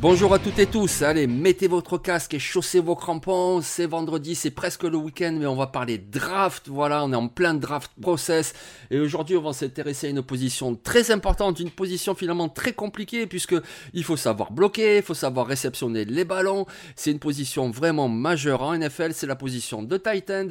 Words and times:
Bonjour 0.00 0.32
à 0.32 0.38
toutes 0.38 0.60
et 0.60 0.66
tous, 0.66 1.02
allez, 1.02 1.26
mettez 1.26 1.66
votre 1.66 1.98
casque 1.98 2.32
et 2.32 2.38
chaussez 2.38 2.78
vos 2.78 2.94
crampons, 2.94 3.60
c'est 3.62 3.86
vendredi, 3.86 4.36
c'est 4.36 4.52
presque 4.52 4.84
le 4.84 4.96
week-end, 4.96 5.36
mais 5.36 5.46
on 5.46 5.56
va 5.56 5.66
parler 5.66 5.98
draft, 5.98 6.68
voilà, 6.68 7.04
on 7.04 7.12
est 7.12 7.16
en 7.16 7.26
plein 7.26 7.52
draft 7.52 7.90
process, 8.00 8.54
et 8.92 9.00
aujourd'hui 9.00 9.36
on 9.36 9.42
va 9.42 9.52
s'intéresser 9.52 10.06
à 10.06 10.10
une 10.10 10.22
position 10.22 10.76
très 10.76 11.10
importante, 11.10 11.58
une 11.58 11.72
position 11.72 12.14
finalement 12.14 12.48
très 12.48 12.74
compliquée, 12.74 13.26
puisque 13.26 13.56
il 13.92 14.04
faut 14.04 14.16
savoir 14.16 14.52
bloquer, 14.52 14.98
il 14.98 15.02
faut 15.02 15.14
savoir 15.14 15.48
réceptionner 15.48 16.04
les 16.04 16.24
ballons, 16.24 16.66
c'est 16.94 17.10
une 17.10 17.18
position 17.18 17.68
vraiment 17.68 18.06
majeure 18.06 18.62
en 18.62 18.78
NFL, 18.78 19.14
c'est 19.14 19.26
la 19.26 19.34
position 19.34 19.82
de 19.82 19.96
tight 19.96 20.30
end, 20.30 20.48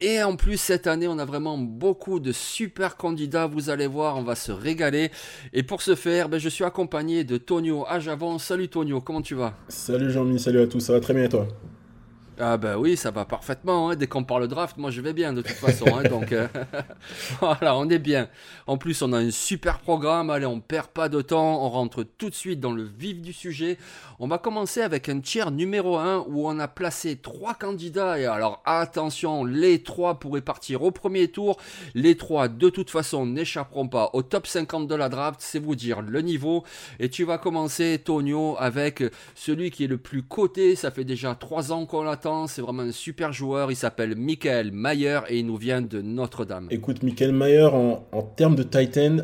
et 0.00 0.22
en 0.22 0.36
plus 0.36 0.56
cette 0.56 0.86
année 0.86 1.08
on 1.08 1.18
a 1.18 1.24
vraiment 1.24 1.58
beaucoup 1.58 2.20
de 2.20 2.30
super 2.30 2.96
candidats, 2.96 3.48
vous 3.48 3.70
allez 3.70 3.88
voir, 3.88 4.18
on 4.18 4.22
va 4.22 4.36
se 4.36 4.52
régaler, 4.52 5.10
et 5.52 5.64
pour 5.64 5.82
ce 5.82 5.96
faire, 5.96 6.28
ben, 6.28 6.38
je 6.38 6.48
suis 6.48 6.62
accompagné 6.62 7.24
de 7.24 7.38
Tonio 7.38 7.84
Ajavon, 7.88 8.38
salut 8.38 8.68
Tonio 8.68 8.83
comment 9.04 9.22
tu 9.22 9.34
vas? 9.34 9.54
Salut 9.68 10.10
Jean-Mi, 10.10 10.38
salut 10.38 10.60
à 10.60 10.66
tous, 10.66 10.80
ça 10.80 10.92
va 10.92 11.00
très 11.00 11.14
bien 11.14 11.24
et 11.24 11.28
toi? 11.28 11.48
Ah 12.40 12.56
bah 12.56 12.78
oui, 12.78 12.96
ça 12.96 13.12
va 13.12 13.24
parfaitement. 13.24 13.90
Hein. 13.90 13.96
Dès 13.96 14.08
qu'on 14.08 14.24
parle 14.24 14.48
draft, 14.48 14.76
moi 14.76 14.90
je 14.90 15.00
vais 15.00 15.12
bien 15.12 15.32
de 15.32 15.40
toute 15.40 15.52
façon. 15.52 15.86
Hein. 15.94 16.02
donc 16.08 16.32
euh, 16.32 16.48
voilà, 17.40 17.76
on 17.76 17.88
est 17.88 18.00
bien. 18.00 18.28
En 18.66 18.76
plus, 18.76 19.02
on 19.02 19.12
a 19.12 19.18
un 19.18 19.30
super 19.30 19.78
programme. 19.78 20.30
Allez, 20.30 20.46
on 20.46 20.60
perd 20.60 20.88
pas 20.88 21.08
de 21.08 21.20
temps. 21.20 21.64
On 21.64 21.68
rentre 21.68 22.02
tout 22.02 22.30
de 22.30 22.34
suite 22.34 22.58
dans 22.58 22.72
le 22.72 22.82
vif 22.82 23.20
du 23.20 23.32
sujet. 23.32 23.78
On 24.18 24.26
va 24.26 24.38
commencer 24.38 24.80
avec 24.80 25.08
un 25.08 25.20
tiers 25.20 25.52
numéro 25.52 25.96
1 25.96 26.24
où 26.28 26.48
on 26.48 26.58
a 26.58 26.66
placé 26.66 27.16
trois 27.16 27.54
candidats. 27.54 28.18
Et 28.18 28.26
alors 28.26 28.62
attention, 28.64 29.44
les 29.44 29.82
trois 29.82 30.18
pourraient 30.18 30.40
partir 30.40 30.82
au 30.82 30.90
premier 30.90 31.28
tour. 31.28 31.56
Les 31.94 32.16
trois, 32.16 32.48
de 32.48 32.68
toute 32.68 32.90
façon, 32.90 33.26
n'échapperont 33.26 33.86
pas 33.86 34.10
au 34.12 34.22
top 34.22 34.48
50 34.48 34.88
de 34.88 34.94
la 34.96 35.08
draft. 35.08 35.40
C'est 35.40 35.60
vous 35.60 35.76
dire 35.76 36.02
le 36.02 36.20
niveau. 36.20 36.64
Et 36.98 37.08
tu 37.08 37.22
vas 37.22 37.38
commencer, 37.38 38.00
Tonio, 38.04 38.56
avec 38.58 39.04
celui 39.36 39.70
qui 39.70 39.84
est 39.84 39.88
le 39.88 39.98
plus 39.98 40.24
coté. 40.24 40.74
Ça 40.74 40.90
fait 40.90 41.04
déjà 41.04 41.36
trois 41.36 41.70
ans 41.70 41.86
qu'on 41.86 42.02
l'attend 42.02 42.23
c'est 42.46 42.62
vraiment 42.62 42.82
un 42.82 42.92
super 42.92 43.32
joueur. 43.32 43.70
Il 43.70 43.76
s'appelle 43.76 44.16
Michael 44.16 44.72
Mayer 44.72 45.20
et 45.28 45.38
il 45.38 45.46
nous 45.46 45.56
vient 45.56 45.82
de 45.82 46.00
Notre-Dame. 46.00 46.68
Écoute, 46.70 47.02
Michael 47.02 47.32
Mayer, 47.32 47.68
en, 47.70 48.22
termes 48.22 48.56
de 48.56 48.62
Titan, 48.62 49.18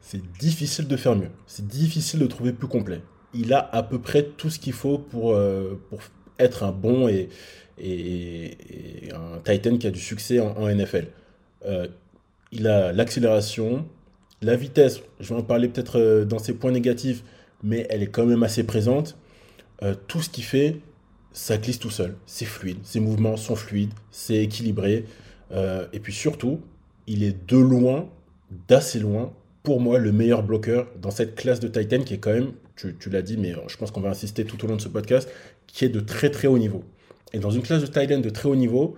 c'est 0.00 0.22
difficile 0.38 0.86
de 0.86 0.96
faire 0.96 1.16
mieux. 1.16 1.30
C'est 1.46 1.66
difficile 1.66 2.20
de 2.20 2.26
trouver 2.26 2.52
plus 2.52 2.68
complet. 2.68 3.00
Il 3.32 3.52
a 3.54 3.68
à 3.72 3.82
peu 3.82 3.98
près 3.98 4.24
tout 4.36 4.50
ce 4.50 4.58
qu'il 4.58 4.74
faut 4.74 4.98
pour, 4.98 5.32
euh, 5.32 5.80
pour 5.88 6.00
être 6.38 6.64
un 6.64 6.72
bon 6.72 7.08
et, 7.08 7.28
un 9.12 9.38
Titan 9.42 9.78
qui 9.78 9.86
a 9.86 9.90
du 9.90 10.00
succès 10.00 10.38
en, 10.38 10.68
NFL. 10.68 11.06
Euh, 11.66 11.88
il 12.52 12.66
a 12.66 12.92
l'accélération, 12.92 13.86
la 14.42 14.54
vitesse, 14.54 15.00
je 15.18 15.30
vais 15.30 15.40
en 15.40 15.42
parler 15.42 15.68
peut-être 15.68 15.98
euh, 15.98 16.24
dans 16.24 16.38
ses 16.38 16.52
points 16.52 16.70
négatifs, 16.70 17.24
mais 17.62 17.86
elle 17.88 18.02
est 18.02 18.10
quand 18.10 18.26
même 18.26 18.42
assez 18.42 18.64
présente. 18.64 19.16
tout 20.06 20.22
ce 20.22 20.30
qu'il 20.30 20.44
fait, 20.44 20.76
ça 21.34 21.58
glisse 21.58 21.80
tout 21.80 21.90
seul. 21.90 22.14
C'est 22.26 22.46
fluide. 22.46 22.78
Ses 22.84 23.00
mouvements 23.00 23.36
sont 23.36 23.56
fluides. 23.56 23.92
C'est 24.10 24.36
équilibré. 24.36 25.04
Euh, 25.50 25.86
et 25.92 26.00
puis 26.00 26.12
surtout, 26.12 26.60
il 27.06 27.22
est 27.24 27.36
de 27.46 27.58
loin, 27.58 28.08
d'assez 28.68 29.00
loin, 29.00 29.32
pour 29.62 29.80
moi, 29.80 29.98
le 29.98 30.12
meilleur 30.12 30.42
bloqueur 30.42 30.86
dans 31.00 31.10
cette 31.10 31.34
classe 31.34 31.58
de 31.58 31.68
Titan 31.68 32.02
qui 32.02 32.14
est 32.14 32.18
quand 32.18 32.32
même, 32.32 32.52
tu, 32.76 33.10
l'as 33.10 33.22
dit, 33.22 33.36
mais 33.36 33.54
je 33.66 33.76
pense 33.76 33.90
qu'on 33.90 34.00
va 34.00 34.10
insister 34.10 34.44
tout 34.44 34.62
au 34.64 34.68
long 34.68 34.76
de 34.76 34.80
ce 34.80 34.88
podcast, 34.88 35.28
qui 35.66 35.84
est 35.84 35.88
de 35.88 36.00
très 36.00 36.30
très 36.30 36.48
haut 36.48 36.58
niveau. 36.58 36.84
Et 37.32 37.38
dans 37.38 37.50
une 37.50 37.62
classe 37.62 37.82
de 37.82 37.86
Titan 37.86 38.20
de 38.20 38.30
très 38.30 38.48
haut 38.48 38.56
niveau, 38.56 38.96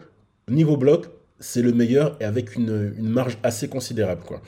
niveau 0.48 0.76
bloc, 0.76 1.06
c'est 1.38 1.62
le 1.62 1.72
meilleur 1.72 2.16
et 2.20 2.24
avec 2.24 2.54
une, 2.54 2.94
une 2.98 3.08
marge 3.08 3.38
assez 3.42 3.68
considérable. 3.68 4.22
Quoi. 4.24 4.42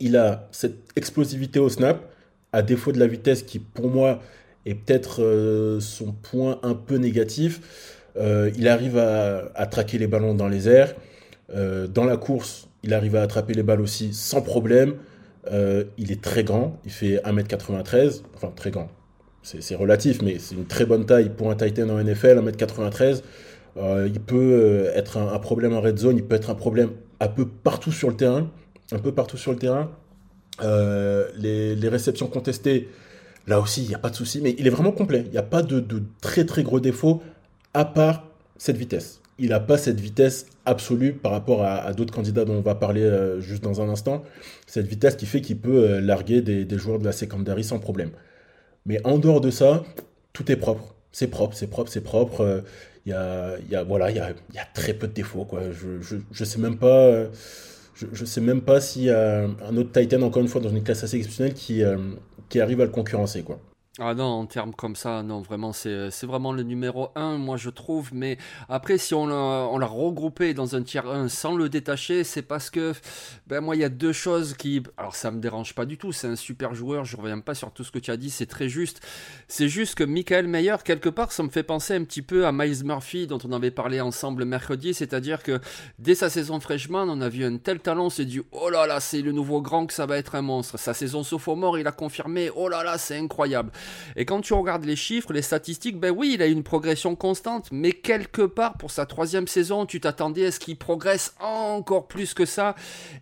Il 0.00 0.16
a 0.16 0.48
cette 0.52 0.76
explosivité 0.96 1.58
au 1.58 1.68
snap, 1.68 2.12
à 2.52 2.62
défaut 2.62 2.92
de 2.92 2.98
la 2.98 3.06
vitesse 3.06 3.42
qui, 3.42 3.58
pour 3.58 3.88
moi, 3.88 4.20
et 4.66 4.74
peut-être 4.74 5.22
euh, 5.22 5.80
son 5.80 6.12
point 6.12 6.58
un 6.62 6.74
peu 6.74 6.96
négatif, 6.96 7.60
euh, 8.16 8.50
il 8.56 8.68
arrive 8.68 8.98
à, 8.98 9.66
traquer 9.66 9.98
les 9.98 10.06
ballons 10.06 10.34
dans 10.34 10.48
les 10.48 10.68
airs. 10.68 10.94
Euh, 11.54 11.86
dans 11.86 12.04
la 12.04 12.16
course, 12.16 12.68
il 12.82 12.94
arrive 12.94 13.16
à 13.16 13.22
attraper 13.22 13.54
les 13.54 13.62
balles 13.62 13.80
aussi 13.80 14.12
sans 14.12 14.42
problème. 14.42 14.94
il 15.98 16.12
est 16.12 16.22
très 16.22 16.44
grand, 16.44 16.78
il 16.84 16.92
fait 16.92 17.20
1m93, 17.24 18.22
enfin 18.34 18.52
très 18.54 18.70
grand, 18.70 18.88
c'est 19.42 19.74
relatif, 19.74 20.22
mais 20.22 20.38
c'est 20.38 20.54
une 20.54 20.66
très 20.66 20.84
bonne 20.84 21.04
taille 21.04 21.30
pour 21.30 21.50
un 21.50 21.56
Titan 21.56 21.88
en 21.88 22.02
NFL, 22.02 22.38
1m93. 22.38 23.22
il 24.06 24.20
peut 24.20 24.90
être 24.94 25.16
un, 25.18 25.38
problème 25.38 25.72
en 25.74 25.80
red 25.80 25.98
zone, 25.98 26.16
il 26.16 26.24
peut 26.24 26.36
être 26.36 26.50
un 26.50 26.54
problème 26.54 26.90
un 27.18 27.28
peu 27.28 27.46
partout 27.46 27.92
sur 27.92 28.08
le 28.08 28.16
terrain. 28.16 28.50
Un 28.92 28.98
peu 28.98 29.12
partout 29.12 29.38
sur 29.38 29.52
le 29.52 29.58
terrain. 29.58 29.90
les, 30.62 31.74
les, 31.74 31.88
réceptions 31.88 32.28
contestées, 32.28 32.88
Là 33.46 33.60
aussi, 33.60 33.82
il 33.82 33.88
n'y 33.88 33.94
a 33.94 33.98
pas 33.98 34.10
de 34.10 34.16
souci, 34.16 34.40
mais 34.40 34.54
il 34.58 34.66
est 34.66 34.70
vraiment 34.70 34.92
complet. 34.92 35.24
Il 35.26 35.32
n'y 35.32 35.38
a 35.38 35.42
pas 35.42 35.62
de, 35.62 35.84
très 36.20 36.44
très 36.44 36.62
gros 36.62 36.80
défauts 36.80 37.22
à 37.74 37.84
part 37.84 38.26
cette 38.56 38.76
vitesse. 38.76 39.20
Il 39.38 39.48
n'a 39.48 39.60
pas 39.60 39.78
cette 39.78 39.98
vitesse 39.98 40.46
absolue 40.66 41.14
par 41.14 41.32
rapport 41.32 41.64
à, 41.64 41.92
d'autres 41.94 42.14
candidats 42.14 42.44
dont 42.44 42.54
on 42.54 42.60
va 42.60 42.74
parler 42.74 43.02
euh, 43.02 43.40
juste 43.40 43.64
dans 43.64 43.80
un 43.80 43.88
instant. 43.88 44.22
Cette 44.66 44.86
vitesse 44.86 45.16
qui 45.16 45.26
fait 45.26 45.40
qu'il 45.40 45.58
peut 45.58 45.84
euh, 45.84 46.00
larguer 46.00 46.42
des, 46.42 46.78
joueurs 46.78 46.98
de 46.98 47.04
la 47.04 47.12
secondary 47.12 47.64
sans 47.64 47.78
problème. 47.78 48.10
Mais 48.86 49.04
en 49.04 49.18
dehors 49.18 49.40
de 49.40 49.50
ça, 49.50 49.82
tout 50.32 50.50
est 50.52 50.56
propre. 50.56 50.94
C'est 51.10 51.28
propre, 51.28 51.56
c'est 51.56 51.66
propre, 51.66 51.90
c'est 51.90 52.02
propre. 52.02 52.40
Euh, 52.42 52.60
il 53.04 53.10
y, 53.10 53.14
a, 53.74 53.82
voilà, 53.82 54.12
y, 54.12 54.20
a, 54.20 54.32
très 54.74 54.94
peu 54.94 55.08
de 55.08 55.12
défauts. 55.12 55.48
Je 56.30 56.44
sais 56.44 56.60
même 56.60 56.76
pas 56.76 57.26
je 57.94 58.20
ne 58.20 58.26
sais 58.26 58.40
même 58.40 58.62
pas 58.62 58.80
s'il 58.80 59.02
y 59.02 59.10
a 59.10 59.44
un 59.44 59.76
autre 59.76 59.90
Titan, 59.92 60.22
encore 60.22 60.40
une 60.42 60.48
fois, 60.48 60.60
dans 60.60 60.70
une 60.70 60.82
classe 60.82 61.04
assez 61.04 61.16
exceptionnelle, 61.16 61.54
qui, 61.54 61.82
qui 62.52 62.60
arrive 62.60 62.82
à 62.82 62.84
le 62.84 62.90
concurrencer. 62.90 63.42
Quoi. 63.42 63.58
Ah 63.98 64.14
non, 64.14 64.24
en 64.24 64.46
termes 64.46 64.74
comme 64.74 64.96
ça, 64.96 65.22
non, 65.22 65.42
vraiment, 65.42 65.74
c'est 65.74 66.08
vraiment 66.22 66.54
le 66.54 66.62
numéro 66.62 67.10
1, 67.14 67.36
moi 67.36 67.58
je 67.58 67.68
trouve. 67.68 68.08
Mais 68.14 68.38
après, 68.70 68.96
si 68.96 69.12
on 69.12 69.26
l'a 69.26 69.86
regroupé 69.86 70.54
dans 70.54 70.74
un 70.74 70.82
tiers 70.82 71.06
1 71.06 71.28
sans 71.28 71.54
le 71.54 71.68
détacher, 71.68 72.24
c'est 72.24 72.40
parce 72.40 72.70
que, 72.70 72.94
ben 73.48 73.60
moi, 73.60 73.76
il 73.76 73.82
y 73.82 73.84
a 73.84 73.90
deux 73.90 74.14
choses 74.14 74.54
qui. 74.54 74.82
Alors, 74.96 75.14
ça 75.14 75.30
me 75.30 75.40
dérange 75.40 75.74
pas 75.74 75.84
du 75.84 75.98
tout, 75.98 76.10
c'est 76.10 76.26
un 76.26 76.36
super 76.36 76.74
joueur, 76.74 77.04
je 77.04 77.18
reviens 77.18 77.40
pas 77.40 77.54
sur 77.54 77.70
tout 77.70 77.84
ce 77.84 77.90
que 77.90 77.98
tu 77.98 78.10
as 78.10 78.16
dit, 78.16 78.30
c'est 78.30 78.46
très 78.46 78.66
juste. 78.66 79.06
C'est 79.46 79.68
juste 79.68 79.94
que 79.94 80.04
Michael 80.04 80.46
Meyer, 80.46 80.76
quelque 80.82 81.10
part, 81.10 81.30
ça 81.30 81.42
me 81.42 81.50
fait 81.50 81.62
penser 81.62 81.94
un 81.94 82.04
petit 82.04 82.22
peu 82.22 82.46
à 82.46 82.52
Miles 82.52 82.86
Murphy, 82.86 83.26
dont 83.26 83.40
on 83.44 83.52
avait 83.52 83.70
parlé 83.70 84.00
ensemble 84.00 84.46
mercredi, 84.46 84.94
c'est-à-dire 84.94 85.42
que 85.42 85.60
dès 85.98 86.14
sa 86.14 86.30
saison 86.30 86.60
freshman, 86.60 87.10
on 87.10 87.20
a 87.20 87.28
vu 87.28 87.44
un 87.44 87.58
tel 87.58 87.78
talent, 87.78 88.06
on 88.06 88.10
s'est 88.10 88.24
dit, 88.24 88.40
oh 88.52 88.70
là 88.70 88.86
là, 88.86 89.00
c'est 89.00 89.20
le 89.20 89.32
nouveau 89.32 89.60
grand 89.60 89.84
que 89.84 89.92
ça 89.92 90.06
va 90.06 90.16
être 90.16 90.34
un 90.34 90.42
monstre. 90.42 90.78
Sa 90.78 90.94
saison 90.94 91.22
sophomore, 91.22 91.78
il 91.78 91.86
a 91.86 91.92
confirmé, 91.92 92.48
oh 92.56 92.70
là 92.70 92.82
là, 92.82 92.96
c'est 92.96 93.18
incroyable. 93.18 93.70
Et 94.16 94.24
quand 94.24 94.40
tu 94.40 94.54
regardes 94.54 94.84
les 94.84 94.96
chiffres, 94.96 95.32
les 95.32 95.42
statistiques, 95.42 95.98
ben 95.98 96.10
oui, 96.10 96.32
il 96.34 96.42
a 96.42 96.46
une 96.46 96.62
progression 96.62 97.14
constante, 97.16 97.68
mais 97.72 97.92
quelque 97.92 98.42
part 98.42 98.76
pour 98.76 98.90
sa 98.90 99.06
troisième 99.06 99.46
saison, 99.46 99.86
tu 99.86 100.00
t'attendais 100.00 100.46
à 100.46 100.50
ce 100.50 100.60
qu'il 100.60 100.76
progresse 100.76 101.34
encore 101.40 102.08
plus 102.08 102.34
que 102.34 102.44
ça, 102.44 102.74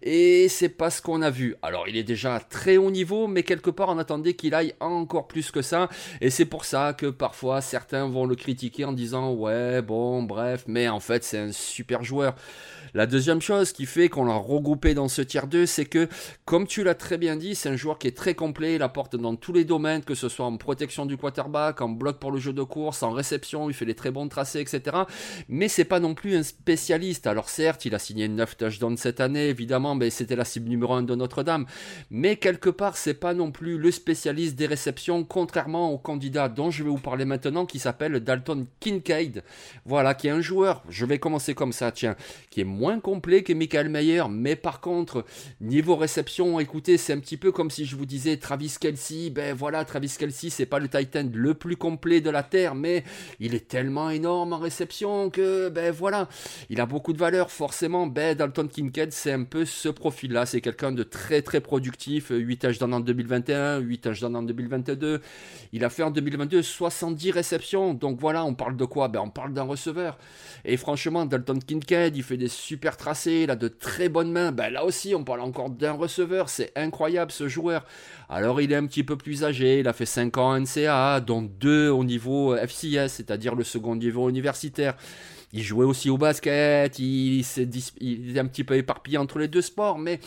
et 0.02 0.48
c'est 0.48 0.68
pas 0.68 0.90
ce 0.90 1.02
qu'on 1.02 1.22
a 1.22 1.30
vu. 1.30 1.56
Alors 1.62 1.88
il 1.88 1.96
est 1.96 2.04
déjà 2.04 2.34
à 2.36 2.40
très 2.40 2.76
haut 2.76 2.90
niveau, 2.90 3.26
mais 3.26 3.42
quelque 3.42 3.70
part 3.70 3.88
on 3.88 3.98
attendait 3.98 4.34
qu'il 4.34 4.54
aille 4.54 4.74
encore 4.80 5.26
plus 5.28 5.50
que 5.50 5.62
ça, 5.62 5.88
et 6.20 6.30
c'est 6.30 6.44
pour 6.44 6.64
ça 6.64 6.92
que 6.92 7.06
parfois 7.06 7.60
certains 7.60 8.08
vont 8.08 8.26
le 8.26 8.36
critiquer 8.36 8.84
en 8.84 8.92
disant 8.92 9.32
ouais 9.32 9.82
bon 9.82 10.22
bref, 10.22 10.64
mais 10.66 10.88
en 10.88 11.00
fait 11.00 11.24
c'est 11.24 11.38
un 11.38 11.52
super 11.52 12.02
joueur. 12.02 12.34
La 12.94 13.06
deuxième 13.06 13.40
chose 13.40 13.72
qui 13.72 13.86
fait 13.86 14.08
qu'on 14.08 14.24
l'a 14.24 14.34
regroupé 14.34 14.94
dans 14.94 15.08
ce 15.08 15.22
tiers 15.22 15.46
2, 15.46 15.66
c'est 15.66 15.84
que, 15.84 16.08
comme 16.44 16.66
tu 16.66 16.82
l'as 16.82 16.94
très 16.94 17.18
bien 17.18 17.36
dit, 17.36 17.54
c'est 17.54 17.68
un 17.68 17.76
joueur 17.76 17.98
qui 17.98 18.08
est 18.08 18.16
très 18.16 18.34
complet, 18.34 18.74
il 18.74 18.82
apporte 18.82 19.16
dans 19.16 19.36
tous 19.36 19.52
les 19.52 19.64
domaines, 19.64 20.02
que 20.02 20.14
ce 20.14 20.28
soit 20.28 20.46
en 20.46 20.56
protection 20.56 21.06
du 21.06 21.16
quarterback, 21.16 21.80
en 21.80 21.88
bloc 21.88 22.18
pour 22.18 22.32
le 22.32 22.38
jeu 22.38 22.52
de 22.52 22.62
course, 22.62 23.02
en 23.02 23.10
réception, 23.10 23.70
il 23.70 23.74
fait 23.74 23.86
des 23.86 23.94
très 23.94 24.10
bons 24.10 24.28
tracés, 24.28 24.60
etc. 24.60 24.96
Mais 25.48 25.68
c'est 25.68 25.84
pas 25.84 26.00
non 26.00 26.14
plus 26.14 26.36
un 26.36 26.42
spécialiste. 26.42 27.26
Alors 27.26 27.48
certes, 27.48 27.84
il 27.84 27.94
a 27.94 27.98
signé 27.98 28.28
9 28.28 28.56
touchdowns 28.56 28.96
cette 28.96 29.20
année, 29.20 29.48
évidemment, 29.48 29.94
mais 29.94 30.10
c'était 30.10 30.36
la 30.36 30.44
cible 30.44 30.68
numéro 30.68 30.94
1 30.94 31.02
de 31.02 31.14
Notre-Dame. 31.14 31.66
Mais 32.10 32.36
quelque 32.36 32.70
part, 32.70 32.96
c'est 32.96 33.14
pas 33.14 33.34
non 33.34 33.52
plus 33.52 33.78
le 33.78 33.90
spécialiste 33.90 34.56
des 34.56 34.66
réceptions, 34.66 35.24
contrairement 35.24 35.92
au 35.92 35.98
candidat 35.98 36.48
dont 36.48 36.70
je 36.70 36.82
vais 36.82 36.90
vous 36.90 36.98
parler 36.98 37.24
maintenant, 37.24 37.66
qui 37.66 37.78
s'appelle 37.78 38.20
Dalton 38.20 38.66
Kincaid. 38.80 39.44
Voilà, 39.84 40.14
qui 40.14 40.26
est 40.26 40.30
un 40.30 40.40
joueur, 40.40 40.82
je 40.88 41.06
vais 41.06 41.18
commencer 41.18 41.54
comme 41.54 41.72
ça, 41.72 41.92
tiens, 41.92 42.16
qui 42.50 42.60
est 42.60 42.64
moins 42.80 42.98
complet 42.98 43.42
que 43.42 43.52
Michael 43.52 43.90
Mayer, 43.90 44.24
mais 44.30 44.56
par 44.56 44.80
contre, 44.80 45.26
niveau 45.60 45.96
réception, 45.96 46.58
écoutez, 46.60 46.96
c'est 46.96 47.12
un 47.12 47.18
petit 47.18 47.36
peu 47.36 47.52
comme 47.52 47.70
si 47.70 47.84
je 47.84 47.94
vous 47.94 48.06
disais 48.06 48.38
Travis 48.38 48.74
Kelsey, 48.80 49.28
ben 49.28 49.54
voilà, 49.54 49.84
Travis 49.84 50.14
Kelsey, 50.18 50.48
c'est 50.48 50.64
pas 50.64 50.78
le 50.78 50.88
Titan 50.88 51.28
le 51.30 51.52
plus 51.52 51.76
complet 51.76 52.22
de 52.22 52.30
la 52.30 52.42
Terre, 52.42 52.74
mais 52.74 53.04
il 53.38 53.54
est 53.54 53.68
tellement 53.68 54.08
énorme 54.08 54.54
en 54.54 54.58
réception 54.58 55.28
que, 55.28 55.68
ben 55.68 55.92
voilà, 55.92 56.30
il 56.70 56.80
a 56.80 56.86
beaucoup 56.86 57.12
de 57.12 57.18
valeur, 57.18 57.50
forcément, 57.50 58.06
ben 58.06 58.34
Dalton 58.34 58.66
Kincaid, 58.66 59.12
c'est 59.12 59.32
un 59.32 59.44
peu 59.44 59.66
ce 59.66 59.90
profil-là, 59.90 60.46
c'est 60.46 60.62
quelqu'un 60.62 60.90
de 60.90 61.02
très 61.02 61.42
très 61.42 61.60
productif, 61.60 62.30
8 62.30 62.56
touchdowns 62.56 62.94
en 62.94 63.00
2021, 63.00 63.80
8 63.80 63.98
touchdowns 63.98 64.36
en 64.36 64.42
2022, 64.42 65.20
il 65.74 65.84
a 65.84 65.90
fait 65.90 66.02
en 66.02 66.10
2022 66.10 66.62
70 66.62 67.30
réceptions, 67.32 67.92
donc 67.92 68.18
voilà, 68.18 68.42
on 68.46 68.54
parle 68.54 68.78
de 68.78 68.86
quoi? 68.86 69.08
Ben 69.08 69.20
on 69.20 69.28
parle 69.28 69.52
d'un 69.52 69.64
receveur, 69.64 70.16
et 70.64 70.78
franchement, 70.78 71.26
Dalton 71.26 71.58
Kincaid, 71.58 72.16
il 72.16 72.22
fait 72.22 72.38
des 72.38 72.48
super 72.70 72.96
tracés, 72.96 73.40
il 73.42 73.50
a 73.50 73.56
de 73.56 73.66
très 73.66 74.08
bonnes 74.08 74.30
mains, 74.30 74.52
ben 74.52 74.70
là 74.70 74.84
aussi, 74.84 75.12
on 75.16 75.24
parle 75.24 75.40
encore 75.40 75.70
d'un 75.70 75.90
receveur, 75.90 76.48
c'est 76.48 76.70
incroyable 76.76 77.32
ce 77.32 77.48
joueur. 77.48 77.84
Alors 78.28 78.60
il 78.60 78.70
est 78.70 78.76
un 78.76 78.86
petit 78.86 79.02
peu 79.02 79.16
plus 79.16 79.42
âgé, 79.42 79.80
il 79.80 79.88
a 79.88 79.92
fait 79.92 80.06
5 80.06 80.38
ans 80.38 80.56
NCAA, 80.56 81.20
dont 81.20 81.42
2 81.42 81.88
au 81.88 82.04
niveau 82.04 82.54
FCS, 82.56 83.08
c'est-à-dire 83.08 83.56
le 83.56 83.64
second 83.64 83.96
niveau 83.96 84.30
universitaire. 84.30 84.94
Il 85.52 85.64
jouait 85.64 85.84
aussi 85.84 86.10
au 86.10 86.16
basket, 86.16 86.96
il, 87.00 87.44
il 88.00 88.36
est 88.36 88.38
un 88.38 88.46
petit 88.46 88.62
peu 88.62 88.76
éparpillé 88.76 89.18
entre 89.18 89.40
les 89.40 89.48
deux 89.48 89.62
sports, 89.62 89.98
mais 89.98 90.20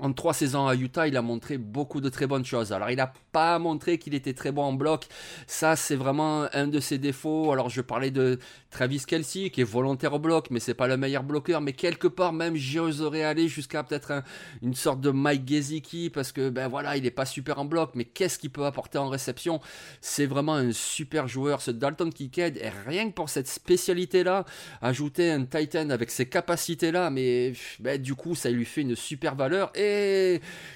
en 0.00 0.12
trois 0.12 0.34
saisons 0.34 0.66
à 0.66 0.74
Utah, 0.74 1.06
il 1.06 1.16
a 1.16 1.22
montré 1.22 1.58
beaucoup 1.58 2.00
de 2.00 2.08
très 2.08 2.26
bonnes 2.26 2.44
choses. 2.44 2.72
Alors, 2.72 2.90
il 2.90 2.96
n'a 2.96 3.12
pas 3.32 3.58
montré 3.58 3.98
qu'il 3.98 4.14
était 4.14 4.32
très 4.32 4.50
bon 4.50 4.62
en 4.62 4.72
bloc. 4.72 5.06
Ça, 5.46 5.76
c'est 5.76 5.96
vraiment 5.96 6.46
un 6.52 6.66
de 6.66 6.80
ses 6.80 6.98
défauts. 6.98 7.52
Alors, 7.52 7.68
je 7.68 7.80
parlais 7.80 8.10
de 8.10 8.38
Travis 8.70 9.04
Kelsey, 9.06 9.50
qui 9.50 9.60
est 9.60 9.64
volontaire 9.64 10.14
au 10.14 10.18
bloc, 10.18 10.48
mais 10.50 10.60
c'est 10.60 10.74
pas 10.74 10.86
le 10.86 10.96
meilleur 10.96 11.22
bloqueur. 11.22 11.60
Mais 11.60 11.72
quelque 11.72 12.08
part, 12.08 12.32
même, 12.32 12.56
j'oserais 12.56 13.24
aller 13.24 13.48
jusqu'à 13.48 13.82
peut-être 13.82 14.22
une 14.62 14.74
sorte 14.74 15.00
de 15.00 15.10
Mike 15.10 15.46
Gesicki, 15.46 16.10
parce 16.10 16.32
que, 16.32 16.48
ben 16.48 16.68
voilà, 16.68 16.96
il 16.96 17.02
n'est 17.02 17.10
pas 17.10 17.26
super 17.26 17.58
en 17.58 17.64
bloc. 17.64 17.90
Mais 17.94 18.04
qu'est-ce 18.04 18.38
qu'il 18.38 18.50
peut 18.50 18.64
apporter 18.64 18.98
en 18.98 19.08
réception? 19.08 19.60
C'est 20.00 20.26
vraiment 20.26 20.54
un 20.54 20.72
super 20.72 21.28
joueur, 21.28 21.60
ce 21.60 21.70
Dalton 21.70 22.10
Kincaid. 22.10 22.56
Et 22.56 22.70
rien 22.86 23.08
que 23.08 23.14
pour 23.14 23.28
cette 23.28 23.48
spécialité-là, 23.48 24.44
ajouter 24.80 25.30
un 25.30 25.44
Titan 25.44 25.90
avec 25.90 26.10
ces 26.10 26.26
capacités-là, 26.26 27.10
mais 27.10 27.52
ben, 27.80 28.00
du 28.00 28.14
coup, 28.14 28.34
ça 28.34 28.50
lui 28.50 28.64
fait 28.64 28.80
une 28.80 28.96
super 28.96 29.34
valeur. 29.34 29.70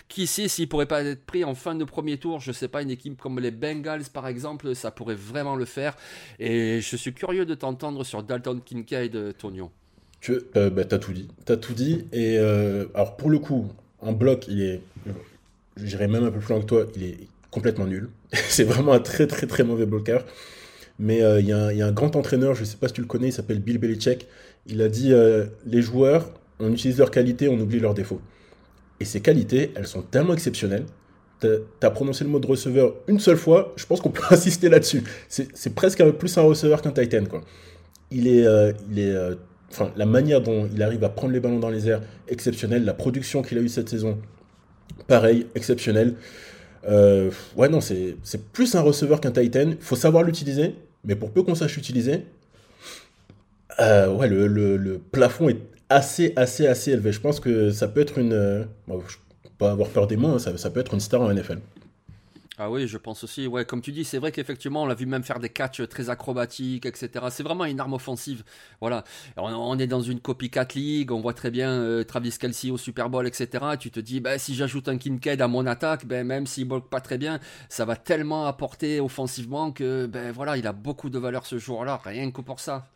Qui 0.08 0.26
sait 0.26 0.48
s'il 0.48 0.68
pourrait 0.68 0.86
pas 0.86 1.02
être 1.02 1.24
pris 1.24 1.44
en 1.44 1.54
fin 1.54 1.74
de 1.74 1.84
premier 1.84 2.18
tour, 2.18 2.40
je 2.40 2.52
sais 2.52 2.68
pas, 2.68 2.82
une 2.82 2.90
équipe 2.90 3.20
comme 3.20 3.40
les 3.40 3.50
Bengals 3.50 4.04
par 4.12 4.26
exemple, 4.26 4.74
ça 4.74 4.90
pourrait 4.90 5.14
vraiment 5.14 5.56
le 5.56 5.64
faire. 5.64 5.96
Et 6.38 6.80
je 6.80 6.96
suis 6.96 7.12
curieux 7.12 7.46
de 7.46 7.54
t'entendre 7.54 8.04
sur 8.04 8.22
Dalton 8.22 8.60
Kincaid, 8.64 9.36
Tonio. 9.36 9.70
Tu 10.24 10.40
euh, 10.56 10.70
bah, 10.70 10.84
as 10.90 10.98
tout 10.98 11.12
dit. 11.12 11.28
T'as 11.44 11.58
tout 11.58 11.74
dit. 11.74 12.06
Et 12.14 12.38
euh, 12.38 12.86
alors 12.94 13.14
pour 13.16 13.28
le 13.28 13.38
coup, 13.38 13.66
en 14.00 14.12
bloc, 14.12 14.46
il 14.48 14.62
est, 14.62 14.80
j'irais 15.76 16.08
même 16.08 16.24
un 16.24 16.30
peu 16.30 16.38
plus 16.38 16.48
loin 16.48 16.62
que 16.62 16.66
toi, 16.66 16.86
il 16.96 17.02
est 17.02 17.18
complètement 17.50 17.84
nul. 17.84 18.08
C'est 18.32 18.64
vraiment 18.64 18.94
un 18.94 19.00
très 19.00 19.26
très 19.26 19.46
très 19.46 19.64
mauvais 19.64 19.84
bloqueur. 19.84 20.24
Mais 20.98 21.22
euh, 21.22 21.40
il 21.40 21.46
y, 21.46 21.50
y, 21.50 21.82
a 21.82 21.86
un 21.86 21.92
grand 21.92 22.16
entraîneur, 22.16 22.54
je 22.54 22.60
ne 22.60 22.64
sais 22.64 22.78
pas 22.78 22.88
si 22.88 22.94
tu 22.94 23.02
le 23.02 23.06
connais, 23.06 23.28
il 23.28 23.32
s'appelle 23.32 23.58
Bill 23.58 23.76
Belichick. 23.76 24.26
Il 24.66 24.80
a 24.80 24.88
dit 24.88 25.12
les 25.66 25.82
joueurs, 25.82 26.30
on 26.58 26.72
utilise 26.72 26.96
leurs 26.96 27.10
qualités, 27.10 27.48
on 27.48 27.60
oublie 27.60 27.80
leurs 27.80 27.92
défauts. 27.92 28.22
Et 29.00 29.04
ces 29.04 29.20
qualités, 29.20 29.72
elles 29.74 29.86
sont 29.86 30.02
tellement 30.02 30.34
exceptionnelles. 30.34 30.86
Tu 31.40 31.48
as 31.82 31.90
prononcé 31.90 32.24
le 32.24 32.30
mot 32.30 32.38
de 32.38 32.46
receveur 32.46 32.94
une 33.06 33.18
seule 33.18 33.36
fois, 33.36 33.74
je 33.76 33.84
pense 33.84 34.00
qu'on 34.00 34.10
peut 34.10 34.22
insister 34.30 34.68
là-dessus. 34.68 35.02
C'est 35.28 35.74
presque 35.74 36.02
plus 36.12 36.38
un 36.38 36.42
receveur 36.42 36.80
qu'un 36.80 36.92
Titan. 36.92 37.24
Quoi. 37.24 37.42
Il 38.10 38.28
est, 38.28 38.46
euh, 38.46 38.72
il 38.90 38.98
est, 38.98 39.10
euh, 39.10 39.34
la 39.96 40.06
manière 40.06 40.40
dont 40.40 40.68
il 40.72 40.82
arrive 40.82 41.02
à 41.04 41.08
prendre 41.08 41.32
les 41.32 41.40
ballons 41.40 41.58
dans 41.58 41.70
les 41.70 41.88
airs, 41.88 42.00
exceptionnelle. 42.28 42.84
La 42.84 42.94
production 42.94 43.42
qu'il 43.42 43.58
a 43.58 43.60
eue 43.60 43.68
cette 43.68 43.88
saison, 43.88 44.18
pareil, 45.08 45.46
exceptionnelle. 45.54 46.14
Euh, 46.86 47.30
ouais, 47.56 47.68
non, 47.68 47.80
c'est 47.80 48.16
plus 48.52 48.74
un 48.74 48.80
receveur 48.80 49.20
qu'un 49.20 49.32
Titan. 49.32 49.70
Il 49.70 49.76
faut 49.80 49.96
savoir 49.96 50.22
l'utiliser, 50.22 50.76
mais 51.04 51.16
pour 51.16 51.30
peu 51.30 51.42
qu'on 51.42 51.56
sache 51.56 51.74
l'utiliser, 51.76 52.24
ouais, 53.80 54.28
le, 54.28 54.46
le, 54.46 54.76
le, 54.76 54.98
plafond 54.98 55.48
est 55.48 55.58
assez, 55.88 56.32
assez, 56.36 56.66
assez 56.66 56.92
élevé. 56.92 57.12
Je 57.12 57.20
pense 57.20 57.40
que 57.40 57.70
ça 57.70 57.88
peut 57.88 58.00
être 58.00 58.18
une. 58.18 58.32
Euh, 58.32 58.64
bon, 58.86 59.02
pas 59.58 59.70
avoir 59.70 59.88
peur 59.88 60.06
des 60.06 60.16
mots, 60.16 60.36
hein, 60.36 60.38
ça, 60.38 60.70
peut 60.70 60.80
être 60.80 60.94
une 60.94 61.00
star 61.00 61.20
en 61.20 61.32
NFL. 61.32 61.60
Ah 62.56 62.70
oui, 62.70 62.86
je 62.86 62.98
pense 62.98 63.24
aussi. 63.24 63.48
Ouais, 63.48 63.64
comme 63.64 63.80
tu 63.80 63.90
dis, 63.90 64.04
c'est 64.04 64.18
vrai 64.18 64.30
qu'effectivement, 64.30 64.84
on 64.84 64.86
l'a 64.86 64.94
vu 64.94 65.06
même 65.06 65.24
faire 65.24 65.40
des 65.40 65.48
catchs 65.48 65.88
très 65.88 66.08
acrobatiques, 66.08 66.86
etc. 66.86 67.08
C'est 67.30 67.42
vraiment 67.42 67.64
une 67.64 67.80
arme 67.80 67.94
offensive. 67.94 68.44
Voilà. 68.80 69.02
On, 69.36 69.76
est 69.76 69.88
dans 69.88 70.02
une 70.02 70.20
copycat 70.20 70.68
league, 70.76 71.10
on 71.10 71.20
voit 71.20 71.34
très 71.34 71.50
bien 71.50 71.70
euh, 71.70 72.04
Travis 72.04 72.36
Kelsey 72.38 72.70
au 72.70 72.78
Super 72.78 73.10
Bowl, 73.10 73.26
etc. 73.26 73.48
Et 73.74 73.76
tu 73.78 73.90
te 73.90 73.98
dis, 73.98 74.20
bah, 74.20 74.38
si 74.38 74.54
j'ajoute 74.54 74.88
un 74.88 74.98
Kincaid 74.98 75.40
à 75.40 75.48
mon 75.48 75.66
attaque, 75.66 76.06
ben, 76.06 76.24
même 76.24 76.46
s'il 76.46 76.68
bloque 76.68 76.88
pas 76.88 77.00
très 77.00 77.18
bien, 77.18 77.40
ça 77.68 77.84
va 77.84 77.96
tellement 77.96 78.46
apporter 78.46 79.00
offensivement 79.00 79.72
que, 79.72 80.06
ben 80.06 80.30
voilà, 80.30 80.56
il 80.56 80.66
a 80.68 80.72
beaucoup 80.72 81.10
de 81.10 81.18
valeur 81.18 81.46
ce 81.46 81.58
jour-là, 81.58 82.00
rien 82.04 82.30
que 82.30 82.40
pour 82.40 82.60
ça. 82.60 82.86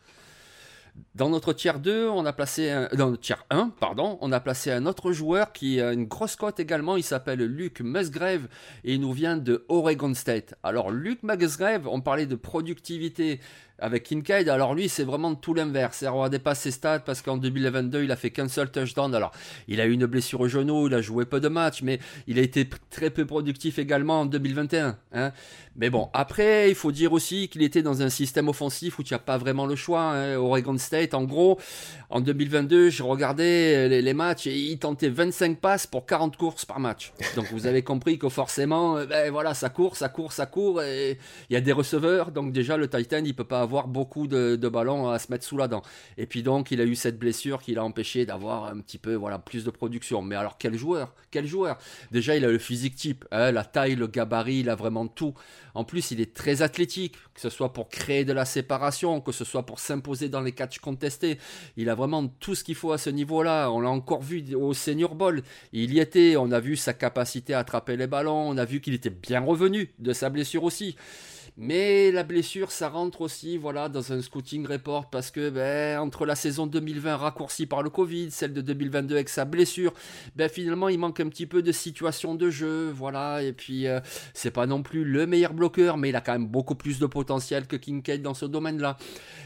Dans 1.15 1.29
notre 1.29 1.53
tiers 1.53 1.79
2, 1.79 2.07
on 2.07 2.25
a 2.25 2.33
placé 2.33 2.87
dans 2.93 3.09
notre 3.09 3.21
tiers 3.21 3.45
1, 3.49 3.73
pardon, 3.79 4.17
on 4.21 4.31
a 4.31 4.39
placé 4.39 4.71
un 4.71 4.85
autre 4.85 5.11
joueur 5.11 5.51
qui 5.51 5.81
a 5.81 5.91
une 5.93 6.05
grosse 6.05 6.35
cote 6.35 6.59
également, 6.59 6.97
il 6.97 7.03
s'appelle 7.03 7.39
Luke 7.43 7.81
Musgrave 7.81 8.47
et 8.83 8.93
il 8.93 9.01
nous 9.01 9.13
vient 9.13 9.37
de 9.37 9.65
Oregon 9.69 10.13
State. 10.13 10.55
Alors 10.63 10.91
Luke 10.91 11.23
Musgrave, 11.23 11.87
on 11.87 12.01
parlait 12.01 12.25
de 12.25 12.35
productivité 12.35 13.39
avec 13.81 14.03
Kincaid, 14.03 14.49
alors 14.49 14.75
lui, 14.75 14.89
c'est 14.89 15.03
vraiment 15.03 15.35
tout 15.35 15.53
l'inverse. 15.53 16.03
On 16.07 16.27
dépasse 16.29 16.61
ses 16.61 16.71
stats 16.71 16.99
parce 16.99 17.21
qu'en 17.21 17.37
2022, 17.37 18.03
il 18.03 18.11
a 18.11 18.15
fait 18.15 18.29
qu'un 18.29 18.47
seul 18.47 18.71
touchdown. 18.71 19.13
Alors, 19.15 19.31
il 19.67 19.81
a 19.81 19.85
eu 19.85 19.91
une 19.91 20.05
blessure 20.05 20.41
au 20.41 20.47
genou, 20.47 20.87
il 20.87 20.93
a 20.93 21.01
joué 21.01 21.25
peu 21.25 21.39
de 21.39 21.47
matchs, 21.47 21.81
mais 21.81 21.99
il 22.27 22.39
a 22.39 22.41
été 22.41 22.67
très 22.89 23.09
peu 23.09 23.25
productif 23.25 23.79
également 23.79 24.21
en 24.21 24.25
2021. 24.25 24.97
Hein. 25.13 25.31
Mais 25.75 25.89
bon, 25.89 26.09
après, 26.13 26.69
il 26.69 26.75
faut 26.75 26.91
dire 26.91 27.13
aussi 27.13 27.47
qu'il 27.47 27.63
était 27.63 27.81
dans 27.81 28.01
un 28.01 28.09
système 28.09 28.49
offensif 28.49 28.99
où 28.99 29.03
tu 29.03 29.13
n'as 29.13 29.19
pas 29.19 29.37
vraiment 29.37 29.65
le 29.65 29.75
choix. 29.75 30.01
Hein. 30.01 30.35
Oregon 30.35 30.77
State, 30.79 31.13
en 31.13 31.23
gros, 31.23 31.59
en 32.09 32.21
2022, 32.21 32.89
je 32.89 33.03
regardais 33.03 33.87
les, 34.01 34.13
matchs 34.13 34.47
et 34.47 34.55
il 34.57 34.79
tentait 34.79 35.09
25 35.09 35.59
passes 35.59 35.85
pour 35.85 36.05
40 36.05 36.37
courses 36.37 36.65
par 36.65 36.79
match. 36.79 37.13
Donc, 37.35 37.45
vous 37.51 37.67
avez 37.67 37.83
compris 37.83 38.17
que 38.17 38.29
forcément, 38.29 38.97
euh, 38.97 39.05
ben 39.05 39.31
voilà, 39.31 39.53
ça 39.53 39.69
court, 39.69 39.95
ça 39.95 40.09
court, 40.09 40.31
ça 40.31 40.45
court. 40.45 40.81
Et 40.81 41.19
il 41.49 41.53
y 41.53 41.55
a 41.55 41.61
des 41.61 41.71
receveurs, 41.71 42.31
donc 42.31 42.51
déjà, 42.51 42.77
le 42.77 42.89
Titan, 42.89 43.21
il 43.23 43.35
peut 43.35 43.43
pas 43.43 43.61
avoir 43.61 43.87
beaucoup 43.87 44.27
de, 44.27 44.55
ballons 44.69 45.09
à 45.09 45.19
se 45.19 45.31
mettre 45.31 45.45
sous 45.45 45.57
la 45.57 45.67
dent. 45.67 45.81
Et 46.17 46.25
puis 46.25 46.43
donc, 46.43 46.71
il 46.71 46.81
a 46.81 46.85
eu 46.85 46.95
cette 46.95 47.19
blessure 47.19 47.61
qui 47.61 47.73
l'a 47.73 47.83
empêché 47.83 48.25
d'avoir 48.25 48.65
un 48.65 48.79
petit 48.79 48.97
peu 48.97 49.13
voilà, 49.13 49.39
plus 49.39 49.63
de 49.63 49.69
production. 49.69 50.21
Mais 50.21 50.35
alors, 50.35 50.57
quel 50.57 50.75
joueur 50.75 51.13
Quel 51.31 51.45
joueur? 51.45 51.77
Déjà, 52.11 52.35
il 52.35 52.45
a 52.45 52.49
le 52.49 52.59
physique 52.59 52.95
type, 52.95 53.25
hein, 53.31 53.51
la 53.51 53.63
taille, 53.63 53.95
le 53.95 54.07
gabarit, 54.07 54.59
il 54.59 54.69
a 54.69 54.75
vraiment 54.75 55.07
tout. 55.07 55.33
En 55.75 55.83
plus, 55.83 56.11
il 56.11 56.21
est 56.21 56.33
très 56.33 56.61
athlétique, 56.61 57.15
que 57.33 57.41
ce 57.41 57.49
soit 57.49 57.73
pour 57.73 57.89
créer 57.89 58.25
de 58.25 58.33
la 58.33 58.45
séparation, 58.45 59.21
que 59.21 59.31
ce 59.31 59.45
soit 59.45 59.65
pour 59.65 59.79
s'imposer 59.79 60.29
dans 60.29 60.41
les 60.41 60.51
catchs 60.69 60.79
contestés. 60.79 61.39
Il 61.77 61.89
a 61.89 61.95
vraiment 61.95 62.27
tout 62.27 62.55
ce 62.55 62.63
qu'il 62.63 62.75
faut 62.75 62.91
à 62.91 62.97
ce 62.97 63.09
niveau-là. 63.09 63.69
On 63.71 63.81
l'a 63.81 63.89
encore 63.89 64.21
vu 64.21 64.55
au 64.55 64.73
Senior 64.73 65.15
Bowl. 65.15 65.41
Il 65.73 65.93
y 65.93 65.99
était, 65.99 66.35
on 66.37 66.51
a 66.51 66.59
vu 66.59 66.75
sa 66.75 66.93
capacité 66.93 67.53
à 67.53 67.59
attraper 67.59 67.97
les 67.97 68.07
ballons, 68.07 68.49
on 68.49 68.57
a 68.57 68.65
vu 68.65 68.81
qu'il 68.81 68.93
était 68.93 69.09
bien 69.09 69.41
revenu 69.41 69.89
de 69.99 70.13
sa 70.13 70.29
blessure 70.29 70.63
aussi. 70.63 70.95
Mais 71.61 72.09
la 72.11 72.23
blessure, 72.23 72.71
ça 72.71 72.87
rentre 72.87 73.19
aussi 73.19 73.57
voilà, 73.57 73.89
dans 73.89 74.13
un 74.13 74.21
scouting 74.21 74.65
report 74.65 75.09
parce 75.09 75.29
que 75.29 75.49
ben, 75.49 75.99
entre 75.99 76.25
la 76.25 76.35
saison 76.35 76.67
2020 76.67 77.17
raccourcie 77.17 77.65
par 77.65 77.83
le 77.83 77.89
Covid, 77.89 78.31
celle 78.31 78.53
de 78.53 78.61
2022 78.61 79.15
avec 79.15 79.27
sa 79.27 79.43
blessure, 79.43 79.93
ben, 80.37 80.47
finalement 80.47 80.87
il 80.87 80.97
manque 80.97 81.19
un 81.19 81.27
petit 81.27 81.45
peu 81.45 81.61
de 81.61 81.73
situation 81.73 82.33
de 82.33 82.49
jeu. 82.49 82.89
Voilà, 82.91 83.43
et 83.43 83.51
puis 83.51 83.87
euh, 83.87 83.99
c'est 84.33 84.51
pas 84.51 84.67
non 84.67 84.83
plus 84.83 85.03
le 85.03 85.27
meilleur 85.27 85.53
bloqueur, 85.53 85.97
mais 85.97 86.07
il 86.07 86.15
a 86.15 86.21
quand 86.21 86.31
même 86.31 86.47
beaucoup 86.47 86.75
plus 86.75 86.97
de 86.97 87.07
potentiel 87.07 87.67
que 87.67 87.75
Kincaid 87.75 88.21
dans 88.21 88.33
ce 88.33 88.45
domaine-là. 88.45 88.95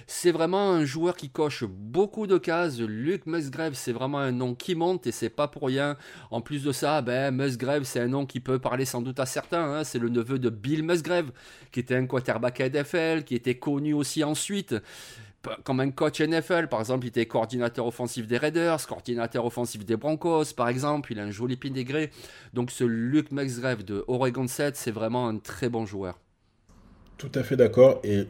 C'est 0.05 0.31
vraiment 0.31 0.71
un 0.71 0.85
joueur 0.85 1.15
qui 1.15 1.31
coche 1.31 1.63
beaucoup 1.67 2.27
de 2.27 2.37
cases. 2.37 2.79
Luke 2.79 3.25
Musgrave, 3.25 3.73
c'est 3.73 3.91
vraiment 3.91 4.19
un 4.19 4.31
nom 4.31 4.53
qui 4.53 4.75
monte 4.75 5.07
et 5.07 5.11
c'est 5.11 5.31
pas 5.31 5.47
pour 5.47 5.63
rien. 5.63 5.97
En 6.29 6.41
plus 6.41 6.63
de 6.63 6.71
ça, 6.71 7.01
ben, 7.01 7.33
Musgrave, 7.33 7.85
c'est 7.85 8.01
un 8.01 8.07
nom 8.07 8.27
qui 8.27 8.39
peut 8.39 8.59
parler 8.59 8.85
sans 8.85 9.01
doute 9.01 9.19
à 9.19 9.25
certains. 9.25 9.73
Hein. 9.73 9.83
C'est 9.83 9.97
le 9.97 10.09
neveu 10.09 10.37
de 10.37 10.51
Bill 10.51 10.83
Musgrave, 10.83 11.31
qui 11.71 11.79
était 11.79 11.95
un 11.95 12.02
quarterback 12.07 12.59
NFL, 12.59 13.23
qui 13.23 13.35
était 13.35 13.55
connu 13.55 13.93
aussi 13.93 14.23
ensuite 14.23 14.75
comme 15.63 15.79
un 15.79 15.91
coach 15.91 16.21
NFL, 16.21 16.67
par 16.67 16.79
exemple, 16.79 17.05
il 17.05 17.09
était 17.09 17.25
coordinateur 17.25 17.85
offensif 17.85 18.27
des 18.27 18.37
Raiders, 18.37 18.85
coordinateur 18.87 19.45
offensif 19.45 19.85
des 19.85 19.97
Broncos, 19.97 20.53
par 20.55 20.69
exemple, 20.69 21.11
il 21.11 21.19
a 21.19 21.23
un 21.23 21.31
joli 21.31 21.57
pédigré. 21.57 22.11
Donc 22.53 22.71
ce 22.71 22.83
Luke 22.83 23.31
Musgrave 23.31 23.83
de 23.83 24.03
Oregon 24.07 24.47
7, 24.47 24.75
c'est 24.75 24.91
vraiment 24.91 25.27
un 25.27 25.37
très 25.37 25.69
bon 25.69 25.85
joueur. 25.85 26.19
Tout 27.17 27.31
à 27.35 27.43
fait 27.43 27.55
d'accord. 27.57 27.99
Et 28.03 28.27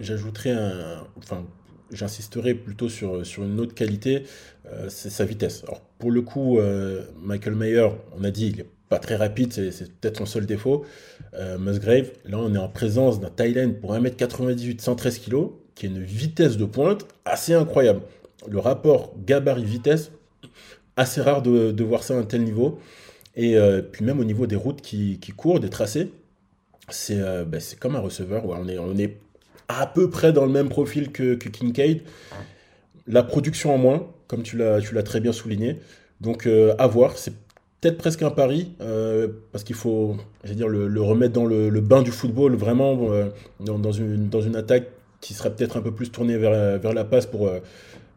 j'ajouterais 0.00 0.52
un. 0.52 1.06
Enfin, 1.18 1.44
j'insisterai 1.90 2.54
plutôt 2.54 2.88
sur, 2.88 3.24
sur 3.26 3.44
une 3.44 3.60
autre 3.60 3.74
qualité, 3.74 4.24
euh, 4.66 4.88
c'est 4.88 5.10
sa 5.10 5.24
vitesse. 5.24 5.62
Alors, 5.64 5.80
pour 5.98 6.10
le 6.10 6.22
coup, 6.22 6.58
euh, 6.58 7.04
Michael 7.20 7.54
Mayer, 7.54 7.88
on 8.16 8.24
a 8.24 8.30
dit, 8.30 8.48
il 8.48 8.56
n'est 8.56 8.66
très 8.98 9.16
rapide, 9.16 9.52
c'est 9.52 9.92
peut-être 10.00 10.18
son 10.18 10.26
seul 10.26 10.46
défaut. 10.46 10.84
Euh, 11.34 11.58
Musgrave, 11.58 12.10
là, 12.24 12.38
on 12.38 12.54
est 12.54 12.58
en 12.58 12.68
présence 12.68 13.20
d'un 13.20 13.30
Thailand 13.30 13.72
pour 13.80 13.94
1m98, 13.94 14.80
113 14.80 15.18
kg, 15.20 15.48
qui 15.74 15.86
a 15.86 15.88
une 15.88 16.02
vitesse 16.02 16.56
de 16.56 16.64
pointe 16.64 17.06
assez 17.24 17.54
incroyable. 17.54 18.00
Le 18.48 18.58
rapport 18.58 19.14
gabarit-vitesse, 19.24 20.10
assez 20.96 21.20
rare 21.20 21.42
de, 21.42 21.82
voir 21.82 22.02
ça 22.02 22.14
à 22.14 22.18
un 22.18 22.24
tel 22.24 22.42
niveau. 22.42 22.78
Et 23.36 23.56
puis 23.90 24.04
même 24.04 24.20
au 24.20 24.24
niveau 24.24 24.46
des 24.46 24.54
routes 24.54 24.80
qui, 24.80 25.18
courent, 25.36 25.58
des 25.58 25.70
tracés, 25.70 26.12
c'est 26.88 27.18
ben, 27.46 27.60
comme 27.80 27.96
un 27.96 28.00
receveur. 28.00 28.44
on, 28.46 28.68
est, 28.68 28.78
on 28.78 28.96
est 28.96 29.16
à 29.68 29.86
peu 29.86 30.10
près 30.10 30.32
dans 30.32 30.44
le 30.44 30.52
même 30.52 30.68
profil 30.68 31.10
que, 31.10 31.34
Kincaid. 31.34 32.02
La 33.06 33.22
production 33.22 33.74
en 33.74 33.78
moins, 33.78 34.06
comme 34.28 34.42
tu 34.42 34.56
l'as, 34.56 34.80
tu 34.80 34.94
l'as 34.94 35.02
très 35.02 35.20
bien 35.20 35.32
souligné. 35.32 35.78
Donc 36.20 36.46
euh, 36.46 36.74
à 36.78 36.86
voir, 36.86 37.18
c'est 37.18 37.34
peut-être 37.84 37.98
presque 37.98 38.22
un 38.22 38.30
pari, 38.30 38.72
euh, 38.80 39.28
parce 39.52 39.62
qu'il 39.62 39.76
faut 39.76 40.16
dire, 40.44 40.68
le, 40.68 41.02
remettre 41.02 41.34
dans 41.34 41.44
le, 41.44 41.80
bain 41.80 42.00
du 42.00 42.10
football, 42.10 42.54
vraiment 42.56 43.10
euh, 43.10 43.28
dans, 43.60 43.92
une, 43.92 44.56
attaque 44.56 44.88
qui 45.20 45.34
sera 45.34 45.50
peut-être 45.50 45.76
un 45.76 45.82
peu 45.82 45.92
plus 45.92 46.10
tournée 46.10 46.38
vers, 46.38 46.92
la 46.94 47.04
passe 47.04 47.26
pour 47.26 47.50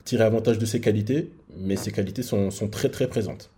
tirer 0.05 0.23
avantage 0.23 0.57
de 0.57 0.65
ses 0.65 0.79
qualités, 0.79 1.31
mais 1.57 1.75
ses 1.75 1.91
qualités 1.91 2.23
sont, 2.23 2.49
sont 2.49 2.69
très 2.69 2.87
très 2.87 3.07
présentes. 3.07 3.49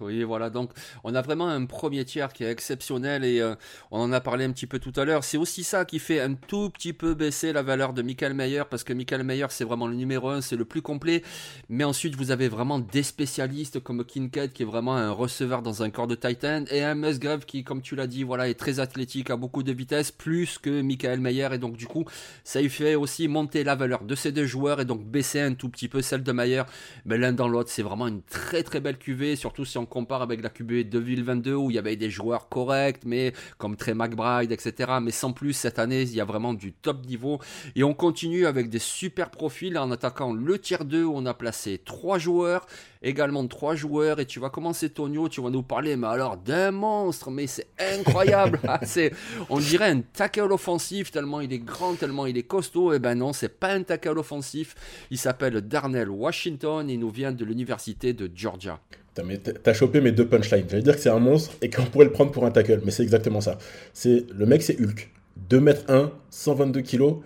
Oui, 0.00 0.22
voilà. 0.22 0.50
Donc, 0.50 0.70
on 1.04 1.14
a 1.14 1.22
vraiment 1.22 1.48
un 1.48 1.66
premier 1.66 2.04
tiers 2.04 2.32
qui 2.32 2.44
est 2.44 2.50
exceptionnel 2.50 3.24
et 3.24 3.40
euh, 3.40 3.54
on 3.90 4.00
en 4.00 4.12
a 4.12 4.20
parlé 4.20 4.44
un 4.44 4.52
petit 4.52 4.66
peu 4.66 4.78
tout 4.78 4.92
à 4.96 5.04
l'heure. 5.04 5.24
C'est 5.24 5.36
aussi 5.36 5.64
ça 5.64 5.84
qui 5.84 5.98
fait 5.98 6.20
un 6.20 6.34
tout 6.34 6.70
petit 6.70 6.92
peu 6.92 7.14
baisser 7.14 7.52
la 7.52 7.62
valeur 7.62 7.92
de 7.92 8.02
Michael 8.02 8.34
Meyer 8.34 8.62
parce 8.68 8.84
que 8.84 8.92
Michael 8.92 9.24
Meyer, 9.24 9.46
c'est 9.50 9.64
vraiment 9.64 9.86
le 9.86 9.94
numéro 9.94 10.28
un, 10.30 10.40
c'est 10.40 10.56
le 10.56 10.64
plus 10.64 10.82
complet. 10.82 11.22
Mais 11.68 11.84
ensuite, 11.84 12.16
vous 12.16 12.30
avez 12.30 12.48
vraiment 12.48 12.78
des 12.78 13.02
spécialistes 13.02 13.80
comme 13.80 14.04
Kincaid 14.04 14.52
qui 14.52 14.62
est 14.62 14.66
vraiment 14.66 14.96
un 14.96 15.10
receveur 15.10 15.62
dans 15.62 15.82
un 15.82 15.90
corps 15.90 16.06
de 16.06 16.14
Titan 16.14 16.64
et 16.70 16.82
un 16.82 16.94
Musgrave 16.94 17.44
qui, 17.44 17.64
comme 17.64 17.82
tu 17.82 17.96
l'as 17.96 18.06
dit, 18.06 18.24
voilà, 18.24 18.48
est 18.48 18.54
très 18.54 18.80
athlétique, 18.80 19.30
a 19.30 19.36
beaucoup 19.36 19.62
de 19.62 19.72
vitesse, 19.72 20.10
plus 20.10 20.58
que 20.58 20.82
Michael 20.82 21.20
Meyer. 21.20 21.48
Et 21.52 21.58
donc, 21.58 21.76
du 21.76 21.86
coup, 21.86 22.04
ça 22.44 22.60
lui 22.60 22.70
fait 22.70 22.94
aussi 22.94 23.28
monter 23.28 23.64
la 23.64 23.74
valeur 23.74 24.04
de 24.04 24.14
ces 24.14 24.32
deux 24.32 24.46
joueurs 24.46 24.80
et 24.80 24.84
donc 24.84 25.04
baisser 25.04 25.40
un 25.40 25.54
tout 25.54 25.68
petit 25.68 25.88
peu 25.88 26.02
celle 26.02 26.22
de 26.22 26.32
Meyer. 26.32 26.62
Mais 27.04 27.18
l'un 27.18 27.32
dans 27.32 27.48
l'autre, 27.48 27.70
c'est 27.70 27.82
vraiment 27.82 28.06
une 28.06 28.22
très 28.22 28.62
très 28.62 28.80
belle 28.80 28.98
cuvée, 28.98 29.36
surtout 29.36 29.64
si 29.64 29.78
on 29.78 29.86
compare 29.90 30.22
avec 30.22 30.42
la 30.42 30.48
QB 30.48 30.88
2022 30.88 31.54
où 31.54 31.70
il 31.70 31.74
y 31.74 31.78
avait 31.78 31.96
des 31.96 32.08
joueurs 32.08 32.48
corrects, 32.48 33.02
mais 33.04 33.34
comme 33.58 33.76
Trey 33.76 33.92
McBride, 33.92 34.52
etc. 34.52 34.92
Mais 35.02 35.10
sans 35.10 35.32
plus, 35.32 35.52
cette 35.52 35.78
année, 35.78 36.02
il 36.02 36.14
y 36.14 36.20
a 36.22 36.24
vraiment 36.24 36.54
du 36.54 36.72
top 36.72 37.04
niveau. 37.04 37.38
Et 37.76 37.84
on 37.84 37.92
continue 37.92 38.46
avec 38.46 38.70
des 38.70 38.78
super 38.78 39.30
profils 39.30 39.76
en 39.76 39.90
attaquant 39.90 40.32
le 40.32 40.58
tiers 40.58 40.86
2 40.86 41.04
où 41.04 41.12
on 41.14 41.26
a 41.26 41.34
placé 41.34 41.76
trois 41.84 42.16
joueurs, 42.16 42.64
également 43.02 43.46
trois 43.46 43.74
joueurs. 43.74 44.20
Et 44.20 44.24
tu 44.24 44.40
vas 44.40 44.48
commencer, 44.48 44.88
Tonio, 44.88 45.28
tu 45.28 45.42
vas 45.42 45.50
nous 45.50 45.62
parler, 45.62 45.96
mais 45.96 46.06
alors 46.06 46.38
d'un 46.38 46.70
monstre, 46.70 47.30
mais 47.30 47.46
c'est 47.46 47.68
incroyable. 47.78 48.58
Ah, 48.72 48.78
c'est, 48.84 49.12
on 49.48 49.58
dirait 49.58 49.90
un 49.90 50.00
tackle 50.00 50.52
offensif 50.52 51.10
tellement 51.10 51.40
il 51.40 51.52
est 51.52 51.58
grand, 51.58 51.94
tellement 51.94 52.26
il 52.26 52.38
est 52.38 52.44
costaud. 52.44 52.92
Et 52.92 52.96
eh 52.96 52.98
ben 52.98 53.14
non, 53.14 53.32
c'est 53.32 53.48
pas 53.48 53.72
un 53.72 53.82
tackle 53.82 54.18
offensif. 54.18 54.74
Il 55.10 55.18
s'appelle 55.18 55.60
Darnell 55.60 56.08
Washington. 56.08 56.88
Il 56.88 56.98
nous 57.00 57.10
vient 57.10 57.32
de 57.32 57.44
l'université 57.44 58.12
de 58.12 58.30
Georgia. 58.32 58.80
T'as 59.14 59.72
chopé 59.72 60.00
mes 60.00 60.12
deux 60.12 60.26
punchlines. 60.26 60.66
J'allais 60.68 60.82
dire 60.82 60.94
que 60.94 61.00
c'est 61.00 61.10
un 61.10 61.18
monstre 61.18 61.52
et 61.62 61.70
qu'on 61.70 61.82
pourrait 61.84 62.04
le 62.04 62.12
prendre 62.12 62.30
pour 62.30 62.44
un 62.44 62.50
tackle, 62.50 62.80
mais 62.84 62.90
c'est 62.90 63.02
exactement 63.02 63.40
ça. 63.40 63.58
C'est 63.92 64.26
Le 64.32 64.46
mec, 64.46 64.62
c'est 64.62 64.80
Hulk. 64.80 65.10
2 65.48 65.56
m 65.56 65.74
1, 65.88 66.12
122 66.30 66.82
kg. 66.82 67.16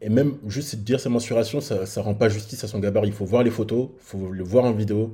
Et 0.00 0.08
même 0.08 0.34
juste 0.46 0.76
dire 0.76 1.00
sa 1.00 1.08
mensuration, 1.08 1.60
ça, 1.60 1.86
ça 1.86 2.02
rend 2.02 2.14
pas 2.14 2.28
justice 2.28 2.62
à 2.64 2.68
son 2.68 2.78
gabarit. 2.78 3.08
Il 3.08 3.14
faut 3.14 3.24
voir 3.24 3.42
les 3.42 3.50
photos, 3.50 3.88
il 3.98 4.04
faut 4.04 4.30
le 4.30 4.44
voir 4.44 4.64
en 4.64 4.72
vidéo. 4.72 5.12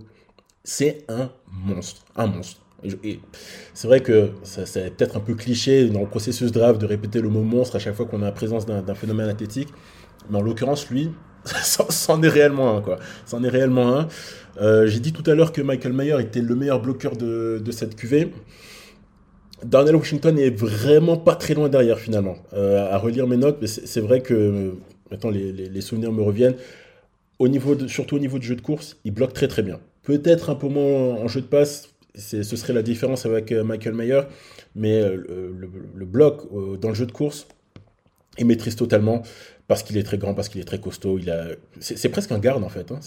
C'est 0.62 1.04
un 1.08 1.30
monstre. 1.50 2.04
Un 2.16 2.26
monstre. 2.26 2.60
Et 3.02 3.20
c'est 3.72 3.88
vrai 3.88 4.00
que 4.00 4.32
c'est 4.42 4.94
peut-être 4.94 5.16
un 5.16 5.20
peu 5.20 5.34
cliché 5.34 5.88
dans 5.88 6.00
le 6.00 6.06
processus 6.06 6.52
draft 6.52 6.80
de 6.80 6.86
répéter 6.86 7.20
le 7.22 7.28
mot 7.28 7.42
monstre 7.42 7.76
à 7.76 7.78
chaque 7.78 7.94
fois 7.94 8.04
qu'on 8.04 8.20
a 8.20 8.26
la 8.26 8.32
présence 8.32 8.66
d'un 8.66 8.94
phénomène 8.94 9.28
athlétique. 9.28 9.68
Mais 10.28 10.36
en 10.38 10.42
l'occurrence, 10.42 10.90
lui, 10.90 11.10
c'en 11.90 12.22
est 12.22 12.28
réellement 12.28 12.76
un, 12.76 12.80
quoi. 12.80 12.98
C'en 13.26 13.42
est 13.44 13.48
réellement 13.48 13.96
un. 13.96 14.08
Euh, 14.60 14.86
j'ai 14.86 15.00
dit 15.00 15.12
tout 15.12 15.28
à 15.28 15.34
l'heure 15.34 15.52
que 15.52 15.60
Michael 15.60 15.92
Mayer 15.92 16.20
était 16.20 16.40
le 16.40 16.54
meilleur 16.54 16.80
bloqueur 16.80 17.16
de, 17.16 17.62
cette 17.70 17.96
QV. 17.96 18.30
Darnell 19.64 19.96
Washington 19.96 20.38
est 20.38 20.50
vraiment 20.50 21.16
pas 21.16 21.34
très 21.34 21.54
loin 21.54 21.68
derrière 21.68 21.98
finalement. 21.98 22.36
Euh, 22.52 22.92
à 22.92 22.98
relire 22.98 23.26
mes 23.26 23.36
notes, 23.36 23.58
mais 23.60 23.66
c'est 23.66 24.00
vrai 24.00 24.20
que 24.20 24.74
maintenant 25.10 25.30
les, 25.30 25.80
souvenirs 25.80 26.12
me 26.12 26.22
reviennent. 26.22 26.56
Au 27.38 27.48
niveau 27.48 27.76
surtout 27.88 28.16
au 28.16 28.18
niveau 28.18 28.38
du 28.38 28.46
jeu 28.46 28.56
de 28.56 28.60
course, 28.60 28.96
il 29.04 29.12
bloque 29.12 29.32
très 29.32 29.48
très 29.48 29.62
bien. 29.62 29.80
Peut-être 30.02 30.50
un 30.50 30.54
peu 30.54 30.68
moins 30.68 31.14
en 31.14 31.28
jeu 31.28 31.40
de 31.40 31.46
passe, 31.46 31.88
ce 32.14 32.42
serait 32.42 32.74
la 32.74 32.82
différence 32.82 33.26
avec 33.26 33.50
euh, 33.50 33.64
Michael 33.64 33.94
Mayer, 33.94 34.20
mais 34.76 35.00
le, 35.02 36.04
bloc 36.04 36.42
dans 36.80 36.90
le 36.90 36.94
jeu 36.94 37.06
de 37.06 37.12
course, 37.12 37.48
il 38.38 38.46
maîtrise 38.46 38.76
totalement 38.76 39.22
parce 39.68 39.82
qu'il 39.82 39.96
est 39.96 40.02
très 40.02 40.18
grand, 40.18 40.34
parce 40.34 40.48
qu'il 40.48 40.60
est 40.60 40.64
très 40.64 40.80
costaud. 40.80 41.18
Il 41.18 41.30
a, 41.30 41.48
c'est 41.80 42.08
presque 42.08 42.32
un 42.32 42.38
garde 42.38 42.62
en 42.62 42.68
fait. 42.68 42.90
Hein. 42.92 43.00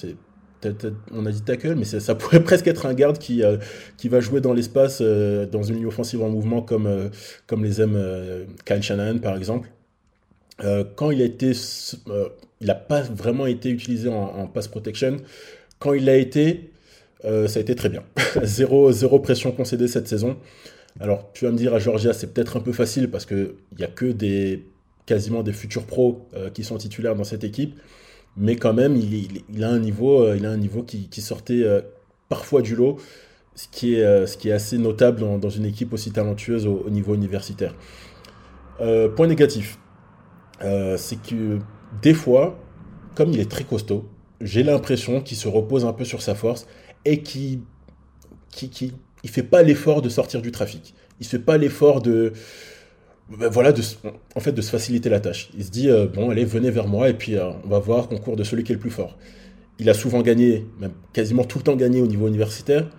On 1.12 1.26
a 1.26 1.32
dit 1.32 1.42
tackle, 1.42 1.76
mais 1.76 1.86
ça, 1.86 2.16
pourrait 2.16 2.44
presque 2.44 2.68
être 2.68 2.86
un 2.86 2.94
garde 2.94 3.18
qui, 3.18 3.44
euh, 3.44 3.58
qui 3.98 4.10
va 4.10 4.20
jouer 4.20 4.42
dans 4.42 4.54
l'espace, 4.54 5.00
euh, 5.02 5.46
dans 5.46 5.64
une 5.64 5.76
ligne 5.76 5.86
offensive 5.86 6.22
en 6.24 6.30
mouvement, 6.30 6.62
comme, 6.62 6.88
euh, 6.88 7.10
comme 7.46 7.64
les 7.64 7.82
aime 7.82 7.98
Kyle 8.66 8.82
Shanahan, 8.82 9.20
par 9.20 9.38
exemple. 9.38 9.70
quand 10.96 11.12
il 11.12 11.22
a 11.22 11.26
été. 11.26 11.52
il 12.62 12.68
n'a 12.68 12.76
pas 12.76 13.02
vraiment 13.02 13.46
été 13.46 13.70
utilisé 13.70 14.10
en, 14.10 14.48
pass 14.48 14.68
protection. 14.68 15.18
Quand 15.80 15.94
il 15.94 16.06
l'a 16.06 16.18
été, 16.18 16.72
ça 17.24 17.58
a 17.58 17.60
été 17.60 17.76
très 17.76 17.90
bien. 17.90 18.04
zéro, 18.44 18.92
zéro 18.92 19.20
pression 19.20 19.52
concédée 19.52 19.88
cette 19.88 20.08
saison. 20.08 20.38
Alors, 21.00 21.32
tu 21.34 21.46
vas 21.46 21.52
me 21.52 21.58
dire 21.58 21.76
à 21.76 21.80
Georgia, 21.80 22.14
c'est 22.14 22.34
peut-être 22.34 22.58
un 22.58 22.60
peu 22.60 22.72
facile 22.72 23.12
parce 23.12 23.28
qu'il 23.28 23.54
n'y 23.78 23.84
a 23.84 23.88
que 23.88 24.06
des 24.06 24.66
quasiment 25.08 25.42
des 25.42 25.54
futurs 25.54 25.86
pros 25.86 26.28
qui 26.54 26.64
sont 26.64 26.78
titulaires 26.78 27.16
dans 27.16 27.24
cette 27.24 27.44
équipe 27.44 27.76
mais 28.38 28.56
quand 28.56 28.74
même, 28.74 28.96
il, 28.96 29.64
a 29.64 29.70
un 29.70 29.80
niveau, 29.80 30.24
euh, 30.24 30.40
a 30.42 30.48
un 30.48 30.58
niveau 30.58 30.84
qui, 30.84 31.22
sortait 31.22 31.64
euh, 31.64 31.82
parfois 32.30 32.62
du 32.62 32.76
lot, 32.76 32.98
ce 33.56 33.68
qui 33.68 33.96
est, 33.96 34.04
euh, 34.04 34.26
assez 34.54 34.78
notable 34.78 35.20
dans, 35.40 35.50
une 35.50 35.66
équipe 35.66 35.92
aussi 35.92 36.12
talentueuse 36.12 36.68
au, 36.68 36.90
niveau 36.90 37.16
universitaire. 37.16 37.74
point 38.78 39.28
négatif, 39.28 39.80
c'est 40.62 41.22
que 41.22 41.58
des 42.02 42.14
fois, 42.14 42.60
comme 43.16 43.32
il 43.32 43.40
est 43.40 43.50
très 43.50 43.64
costaud, 43.64 44.08
j'ai 44.40 44.62
l'impression 44.62 45.22
qu'il 45.22 45.38
se 45.38 45.48
repose 45.48 45.84
un 45.84 45.94
peu 45.94 46.06
sur 46.06 46.22
sa 46.22 46.36
force 46.36 46.68
et 47.06 47.24
qu'il 47.24 47.62
qui, 48.52 48.70
qui, 48.70 48.94
fait 49.26 49.44
pas 49.44 49.64
l'effort 49.64 50.04
de 50.04 50.10
sortir 50.10 50.44
du 50.44 50.52
trafic. 50.52 50.94
Il 51.20 51.26
fait 51.26 51.40
pas 51.40 51.58
l'effort 51.58 52.02
de 52.02 52.34
ben 53.30 53.50
voilà, 53.50 53.74
en 54.36 54.40
fait, 54.40 54.54
de 54.54 54.62
se 54.62 54.70
faciliter 54.70 55.10
la 55.10 55.20
tâche. 55.20 55.50
Il 55.58 55.66
se 55.66 55.70
dit, 55.70 55.90
euh, 55.90 56.08
bon, 56.08 56.30
allez, 56.30 56.46
venez 56.46 56.72
vers 56.72 56.88
moi, 56.88 57.10
et 57.10 57.14
puis 57.14 57.36
euh, 57.36 57.52
on 57.66 57.68
va 57.68 57.80
voir 57.80 58.08
concours 58.08 58.38
de 58.38 58.44
celui 58.44 58.64
qui 58.64 58.72
est 58.72 58.76
le 58.76 58.80
plus 58.80 58.90
fort. 58.90 59.18
Il 59.80 59.90
a 59.90 59.94
souvent 59.94 60.22
gagné, 60.22 60.66
même 60.80 60.94
quasiment 61.12 61.44
tout 61.44 61.58
le 61.58 61.64
temps 61.66 61.76
gagné 61.76 62.02
au 62.02 62.08
niveau 62.08 62.28
universitaire. 62.28 62.90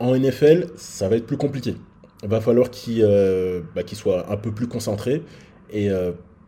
En 0.00 0.16
NFL, 0.16 0.66
ça 0.76 1.08
va 1.08 1.16
être 1.16 1.26
plus 1.26 1.36
compliqué. 1.36 1.76
Il 2.24 2.28
va 2.28 2.40
falloir 2.40 2.70
qu'il 2.70 3.02
euh, 3.04 3.60
bah, 3.76 3.82
soit 3.92 4.30
un 4.30 4.36
peu 4.36 4.50
plus 4.50 4.66
concentré, 4.66 5.22
et 5.72 5.90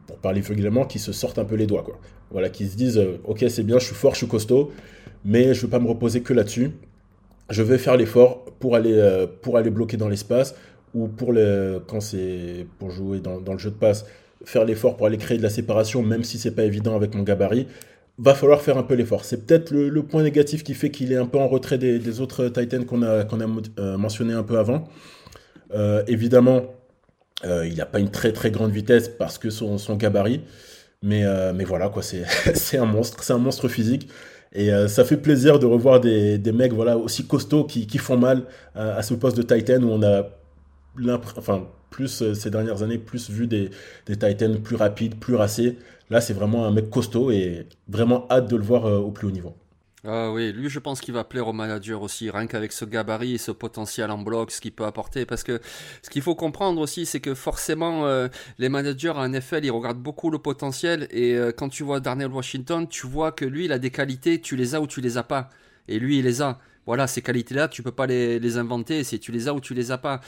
pour 0.06 0.16
parler 0.16 0.40
vulgairement, 0.40 0.86
qu'il 0.86 1.00
se 1.00 1.12
sorte 1.12 1.38
un 1.38 1.44
peu 1.44 1.54
les 1.54 1.66
doigts. 1.66 1.82
Quoi. 1.82 2.00
Voilà, 2.30 2.48
qu'il 2.48 2.68
se 2.68 2.76
dise, 2.76 3.00
ok, 3.24 3.44
c'est 3.48 3.62
bien, 3.62 3.78
je 3.78 3.84
suis 3.84 3.94
fort, 3.94 4.12
je 4.12 4.18
suis 4.18 4.26
costaud, 4.26 4.72
mais 5.24 5.52
je 5.54 5.60
ne 5.60 5.62
veux 5.62 5.68
pas 5.68 5.78
me 5.78 5.86
reposer 5.86 6.22
que 6.22 6.32
là-dessus. 6.32 6.72
Je 7.50 7.62
vais 7.62 7.76
faire 7.78 7.96
l'effort 7.96 8.44
pour 8.60 8.78
pour 9.42 9.56
aller 9.58 9.70
bloquer 9.70 9.98
dans 9.98 10.08
l'espace, 10.08 10.54
ou 10.94 11.08
pour 11.08 11.32
le, 11.32 11.82
quand 11.86 12.00
c'est 12.00 12.66
pour 12.78 12.90
jouer 12.90 13.20
dans, 13.20 13.40
dans, 13.40 13.52
le 13.52 13.58
jeu 13.58 13.70
de 13.70 13.76
passe, 13.76 14.06
faire 14.44 14.64
l'effort 14.64 14.96
pour 14.96 15.06
aller 15.06 15.18
créer 15.18 15.38
de 15.38 15.42
la 15.42 15.50
séparation, 15.50 16.02
même 16.02 16.24
si 16.24 16.38
c'est 16.38 16.54
pas 16.54 16.64
évident 16.64 16.96
avec 16.96 17.14
mon 17.14 17.22
gabarit, 17.22 17.66
va 18.20 18.34
falloir 18.34 18.60
faire 18.60 18.76
un 18.76 18.82
peu 18.82 18.94
l'effort. 18.94 19.24
C'est 19.24 19.46
peut-être 19.46 19.70
le, 19.72 20.02
point 20.02 20.22
négatif 20.22 20.62
qui 20.62 20.74
fait 20.74 20.90
qu'il 20.90 21.12
est 21.12 21.16
un 21.16 21.26
peu 21.26 21.38
en 21.38 21.48
retrait 21.48 21.78
des, 21.78 22.20
autres 22.20 22.48
Titans 22.48 22.84
qu'on 22.84 23.02
a, 23.02 23.24
qu'on 23.24 23.40
a 23.40 23.46
euh, 23.78 23.96
mentionné 23.96 24.34
un 24.34 24.42
peu 24.42 24.58
avant. 24.58 24.88
Euh, 25.72 26.02
évidemment, 26.06 26.74
euh, 27.44 27.66
il 27.66 27.76
n'a 27.76 27.86
pas 27.86 27.98
une 27.98 28.10
très 28.10 28.32
très 28.32 28.50
grande 28.50 28.72
vitesse 28.72 29.08
parce 29.08 29.38
que 29.38 29.48
son, 29.48 29.78
son 29.78 29.96
gabarit, 29.96 30.42
mais, 31.02 31.24
mais 31.54 31.64
voilà 31.64 31.88
quoi, 31.88 32.02
c'est 32.54 32.78
un 32.78 32.84
monstre, 32.84 33.22
c'est 33.22 33.32
un 33.32 33.38
monstre 33.38 33.68
physique. 33.68 34.08
Et 34.52 34.70
ça 34.88 35.04
fait 35.04 35.16
plaisir 35.16 35.60
de 35.60 35.66
revoir 35.66 36.00
des, 36.00 36.36
des 36.36 36.52
mecs 36.52 36.72
voilà, 36.72 36.98
aussi 36.98 37.24
costauds 37.24 37.64
qui, 37.64 37.86
qui 37.86 37.98
font 37.98 38.18
mal 38.18 38.42
à 38.74 39.00
ce 39.02 39.14
poste 39.14 39.36
de 39.36 39.42
Titan 39.42 39.80
où 39.82 39.90
on 39.92 40.02
a 40.02 40.28
enfin, 41.36 41.66
plus 41.90 42.22
euh, 42.22 42.34
ces 42.34 42.50
dernières 42.50 42.82
années, 42.82 42.98
plus 42.98 43.30
vu 43.30 43.46
des, 43.46 43.70
des 44.06 44.16
Titans 44.16 44.60
plus 44.60 44.76
rapides, 44.76 45.16
plus 45.16 45.34
racés. 45.34 45.78
Là, 46.08 46.20
c'est 46.20 46.32
vraiment 46.34 46.64
un 46.66 46.70
mec 46.72 46.90
costaud 46.90 47.30
et 47.30 47.66
vraiment 47.88 48.26
hâte 48.30 48.48
de 48.50 48.56
le 48.56 48.62
voir 48.62 48.86
euh, 48.86 48.98
au 48.98 49.10
plus 49.10 49.28
haut 49.28 49.30
niveau. 49.30 49.54
Ah 50.02 50.32
oui, 50.32 50.50
lui 50.50 50.70
je 50.70 50.78
pense 50.78 51.02
qu'il 51.02 51.12
va 51.12 51.24
plaire 51.24 51.46
au 51.46 51.52
manager 51.52 52.00
aussi, 52.00 52.30
rien 52.30 52.46
qu'avec 52.46 52.72
ce 52.72 52.86
gabarit 52.86 53.34
et 53.34 53.38
ce 53.38 53.50
potentiel 53.50 54.10
en 54.10 54.16
bloc, 54.16 54.50
ce 54.50 54.62
qu'il 54.62 54.72
peut 54.72 54.86
apporter. 54.86 55.26
Parce 55.26 55.42
que 55.42 55.60
ce 56.02 56.08
qu'il 56.08 56.22
faut 56.22 56.34
comprendre 56.34 56.80
aussi, 56.80 57.04
c'est 57.04 57.20
que 57.20 57.34
forcément, 57.34 58.06
euh, 58.06 58.28
les 58.58 58.70
managers 58.70 59.10
en 59.10 59.28
NFL, 59.28 59.62
ils 59.66 59.70
regardent 59.70 60.02
beaucoup 60.02 60.30
le 60.30 60.38
potentiel. 60.38 61.06
Et 61.10 61.38
quand 61.56 61.68
tu 61.68 61.82
vois 61.82 62.00
Darnell 62.00 62.28
Washington, 62.32 62.88
tu 62.88 63.06
vois 63.06 63.30
que 63.30 63.44
lui, 63.44 63.66
il 63.66 63.72
a 63.72 63.78
des 63.78 63.90
qualités, 63.90 64.40
tu 64.40 64.56
les 64.56 64.74
as 64.74 64.80
ou 64.80 64.86
tu 64.86 65.02
les 65.02 65.18
as 65.18 65.22
pas. 65.22 65.50
Et 65.86 65.98
lui, 65.98 66.18
il 66.18 66.24
les 66.24 66.40
a. 66.40 66.58
Voilà, 66.86 67.06
ces 67.06 67.20
qualités-là, 67.20 67.68
tu 67.68 67.82
peux 67.82 67.92
pas 67.92 68.06
les, 68.06 68.38
les 68.38 68.56
inventer, 68.56 69.04
si 69.04 69.20
tu 69.20 69.32
les 69.32 69.48
as 69.48 69.54
ou 69.54 69.60
tu 69.60 69.74
les 69.74 69.90
as 69.92 69.98
pas. 69.98 70.20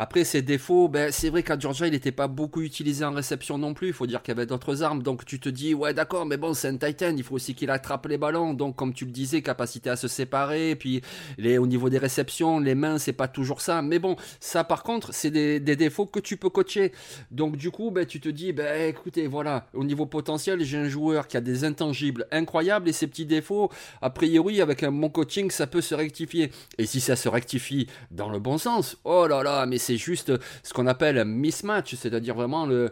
Après, 0.00 0.22
ses 0.22 0.42
défauts, 0.42 0.86
ben, 0.86 1.10
c'est 1.10 1.28
vrai 1.28 1.42
qu'à 1.42 1.58
Georgia, 1.58 1.88
il 1.88 1.90
n'était 1.90 2.12
pas 2.12 2.28
beaucoup 2.28 2.62
utilisé 2.62 3.04
en 3.04 3.10
réception 3.10 3.58
non 3.58 3.74
plus. 3.74 3.88
Il 3.88 3.92
faut 3.92 4.06
dire 4.06 4.22
qu'il 4.22 4.32
y 4.32 4.36
avait 4.36 4.46
d'autres 4.46 4.84
armes. 4.84 5.02
Donc 5.02 5.24
tu 5.24 5.40
te 5.40 5.48
dis, 5.48 5.74
ouais, 5.74 5.92
d'accord, 5.92 6.24
mais 6.24 6.36
bon, 6.36 6.54
c'est 6.54 6.68
un 6.68 6.76
Titan. 6.76 7.14
Il 7.16 7.24
faut 7.24 7.34
aussi 7.34 7.56
qu'il 7.56 7.68
attrape 7.68 8.06
les 8.06 8.16
ballons. 8.16 8.54
Donc, 8.54 8.76
comme 8.76 8.94
tu 8.94 9.04
le 9.06 9.10
disais, 9.10 9.42
capacité 9.42 9.90
à 9.90 9.96
se 9.96 10.06
séparer. 10.06 10.76
Puis, 10.76 11.02
les, 11.36 11.58
au 11.58 11.66
niveau 11.66 11.90
des 11.90 11.98
réceptions, 11.98 12.60
les 12.60 12.76
mains, 12.76 12.98
c'est 12.98 13.12
pas 13.12 13.26
toujours 13.26 13.60
ça. 13.60 13.82
Mais 13.82 13.98
bon, 13.98 14.14
ça, 14.38 14.62
par 14.62 14.84
contre, 14.84 15.12
c'est 15.12 15.32
des, 15.32 15.58
défauts 15.58 16.06
que 16.06 16.20
tu 16.20 16.36
peux 16.36 16.48
coacher. 16.48 16.92
Donc, 17.32 17.56
du 17.56 17.72
coup, 17.72 17.90
ben, 17.90 18.06
tu 18.06 18.20
te 18.20 18.28
dis, 18.28 18.52
ben, 18.52 18.88
écoutez, 18.88 19.26
voilà, 19.26 19.66
au 19.74 19.82
niveau 19.82 20.06
potentiel, 20.06 20.62
j'ai 20.62 20.78
un 20.78 20.88
joueur 20.88 21.26
qui 21.26 21.36
a 21.36 21.40
des 21.40 21.64
intangibles 21.64 22.28
incroyables 22.30 22.88
et 22.88 22.92
ses 22.92 23.08
petits 23.08 23.26
défauts, 23.26 23.68
a 24.00 24.10
priori, 24.10 24.60
avec 24.60 24.84
un 24.84 24.92
bon 24.92 25.08
coaching, 25.08 25.50
ça 25.50 25.66
peut 25.66 25.80
se 25.80 25.96
rectifier. 25.96 26.52
Et 26.78 26.86
si 26.86 27.00
ça 27.00 27.16
se 27.16 27.28
rectifie 27.28 27.88
dans 28.12 28.30
le 28.30 28.38
bon 28.38 28.58
sens, 28.58 28.96
oh 29.02 29.26
là 29.26 29.42
là, 29.42 29.66
mais 29.66 29.78
c'est 29.88 29.96
juste 29.96 30.32
ce 30.62 30.74
qu'on 30.74 30.86
appelle 30.86 31.18
un 31.18 31.24
mismatch, 31.24 31.94
c'est-à-dire 31.94 32.34
vraiment 32.34 32.66
le, 32.66 32.90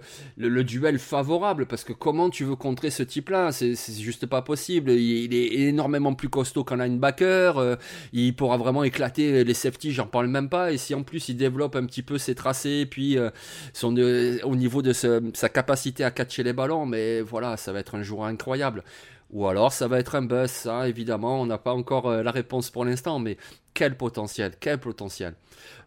duel 0.64 0.98
favorable, 0.98 1.66
parce 1.66 1.84
que 1.84 1.92
comment 1.92 2.30
tu 2.30 2.44
veux 2.44 2.56
contrer 2.56 2.88
ce 2.88 3.02
type-là 3.02 3.52
C'est 3.52 3.74
juste 4.00 4.24
pas 4.24 4.40
possible. 4.40 4.90
Il, 4.90 5.34
est 5.34 5.68
énormément 5.68 6.14
plus 6.14 6.30
costaud 6.30 6.64
qu'un 6.64 6.76
linebacker, 6.76 7.58
euh, 7.58 7.76
il 8.14 8.34
pourra 8.34 8.56
vraiment 8.56 8.82
éclater 8.82 9.44
les 9.44 9.54
safety, 9.54 9.92
j'en 9.92 10.06
parle 10.06 10.28
même 10.28 10.48
pas, 10.48 10.72
et 10.72 10.78
si 10.78 10.94
en 10.94 11.02
plus 11.02 11.28
il 11.28 11.36
développe 11.36 11.76
un 11.76 11.84
petit 11.84 12.02
peu 12.02 12.16
ses 12.16 12.34
tracés, 12.34 12.86
puis 12.86 13.18
euh, 13.18 13.30
son, 13.74 13.94
euh, 13.98 14.38
au 14.44 14.56
niveau 14.56 14.80
de 14.80 14.92
sa 14.94 15.48
capacité 15.50 16.02
à 16.02 16.10
catcher 16.10 16.42
les 16.42 16.54
ballons, 16.54 16.86
mais 16.86 17.20
voilà, 17.20 17.58
ça 17.58 17.72
va 17.72 17.80
être 17.80 17.94
un 17.94 18.02
joueur 18.02 18.24
incroyable. 18.24 18.84
Ou 19.32 19.46
alors 19.48 19.72
ça 19.72 19.88
va 19.88 19.98
être 19.98 20.14
un 20.14 20.22
buzz, 20.22 20.50
ça 20.50 20.88
évidemment, 20.88 21.42
on 21.42 21.46
n'a 21.46 21.58
pas 21.58 21.74
encore 21.74 22.10
la 22.10 22.30
réponse 22.30 22.70
pour 22.70 22.84
l'instant, 22.84 23.18
mais 23.18 23.36
quel 23.76 23.94
potentiel, 23.94 24.54
quel 24.58 24.78
potentiel. 24.78 25.34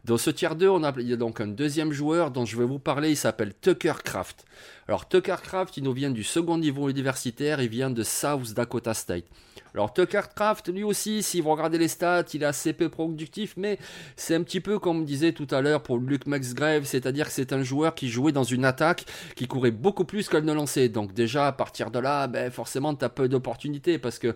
Dans 0.05 0.17
ce 0.17 0.29
tiers 0.29 0.55
2, 0.55 0.69
on 0.69 0.84
a, 0.84 0.93
il 1.00 1.10
y 1.10 1.13
a 1.13 1.15
donc 1.15 1.41
un 1.41 1.48
deuxième 1.48 1.91
joueur 1.91 2.29
dont 2.29 2.46
je 2.46 2.55
vais 2.55 2.63
vous 2.63 2.77
parler, 2.77 3.10
il 3.10 3.17
s'appelle 3.17 3.51
Tucker 3.60 3.96
Craft. 4.03 4.46
Alors 4.88 5.10
Tucker 5.10 5.38
Craft, 5.41 5.75
il 5.77 5.84
nous 5.84 5.93
vient 5.93 6.12
du 6.12 6.24
second 6.24 6.60
niveau 6.60 6.88
universitaire, 6.88 7.60
il 7.60 7.69
vient 7.69 7.89
de 7.89 8.03
South 8.03 8.53
Dakota 8.53 8.93
State. 8.93 9.25
Alors 9.74 9.91
Tucker 9.91 10.22
Craft, 10.36 10.69
lui 10.69 10.84
aussi, 10.84 11.24
si 11.24 11.41
vous 11.41 11.50
regardez 11.50 11.79
les 11.79 11.88
stats, 11.88 12.25
il 12.36 12.43
est 12.43 12.46
assez 12.46 12.74
peu 12.74 12.89
productif, 12.89 13.55
mais 13.58 13.79
c'est 14.15 14.36
un 14.36 14.43
petit 14.43 14.62
peu 14.62 14.77
comme 14.77 15.03
disait 15.03 15.34
tout 15.34 15.48
à 15.50 15.60
l'heure 15.60 15.81
pour 15.81 15.98
Luke 15.98 16.27
Maxgrave, 16.27 16.86
c'est-à-dire 16.86 17.25
que 17.25 17.34
c'est 17.34 17.53
un 17.53 17.63
joueur 17.63 17.96
qui 17.96 18.08
jouait 18.08 18.31
dans 18.31 18.43
une 18.43 18.65
attaque 18.65 19.05
qui 19.36 19.48
courait 19.48 19.72
beaucoup 19.72 20.05
plus 20.05 20.29
qu'elle 20.29 20.46
ne 20.46 20.53
lançait. 20.53 20.89
Donc 20.89 21.15
déjà, 21.15 21.48
à 21.48 21.51
partir 21.53 21.89
de 21.89 21.98
là, 21.98 22.27
ben, 22.27 22.51
forcément, 22.51 22.93
tu 22.93 23.03
as 23.03 23.10
peu 23.10 23.27
d'opportunités 23.27 23.98
parce 23.98 24.19
que 24.19 24.36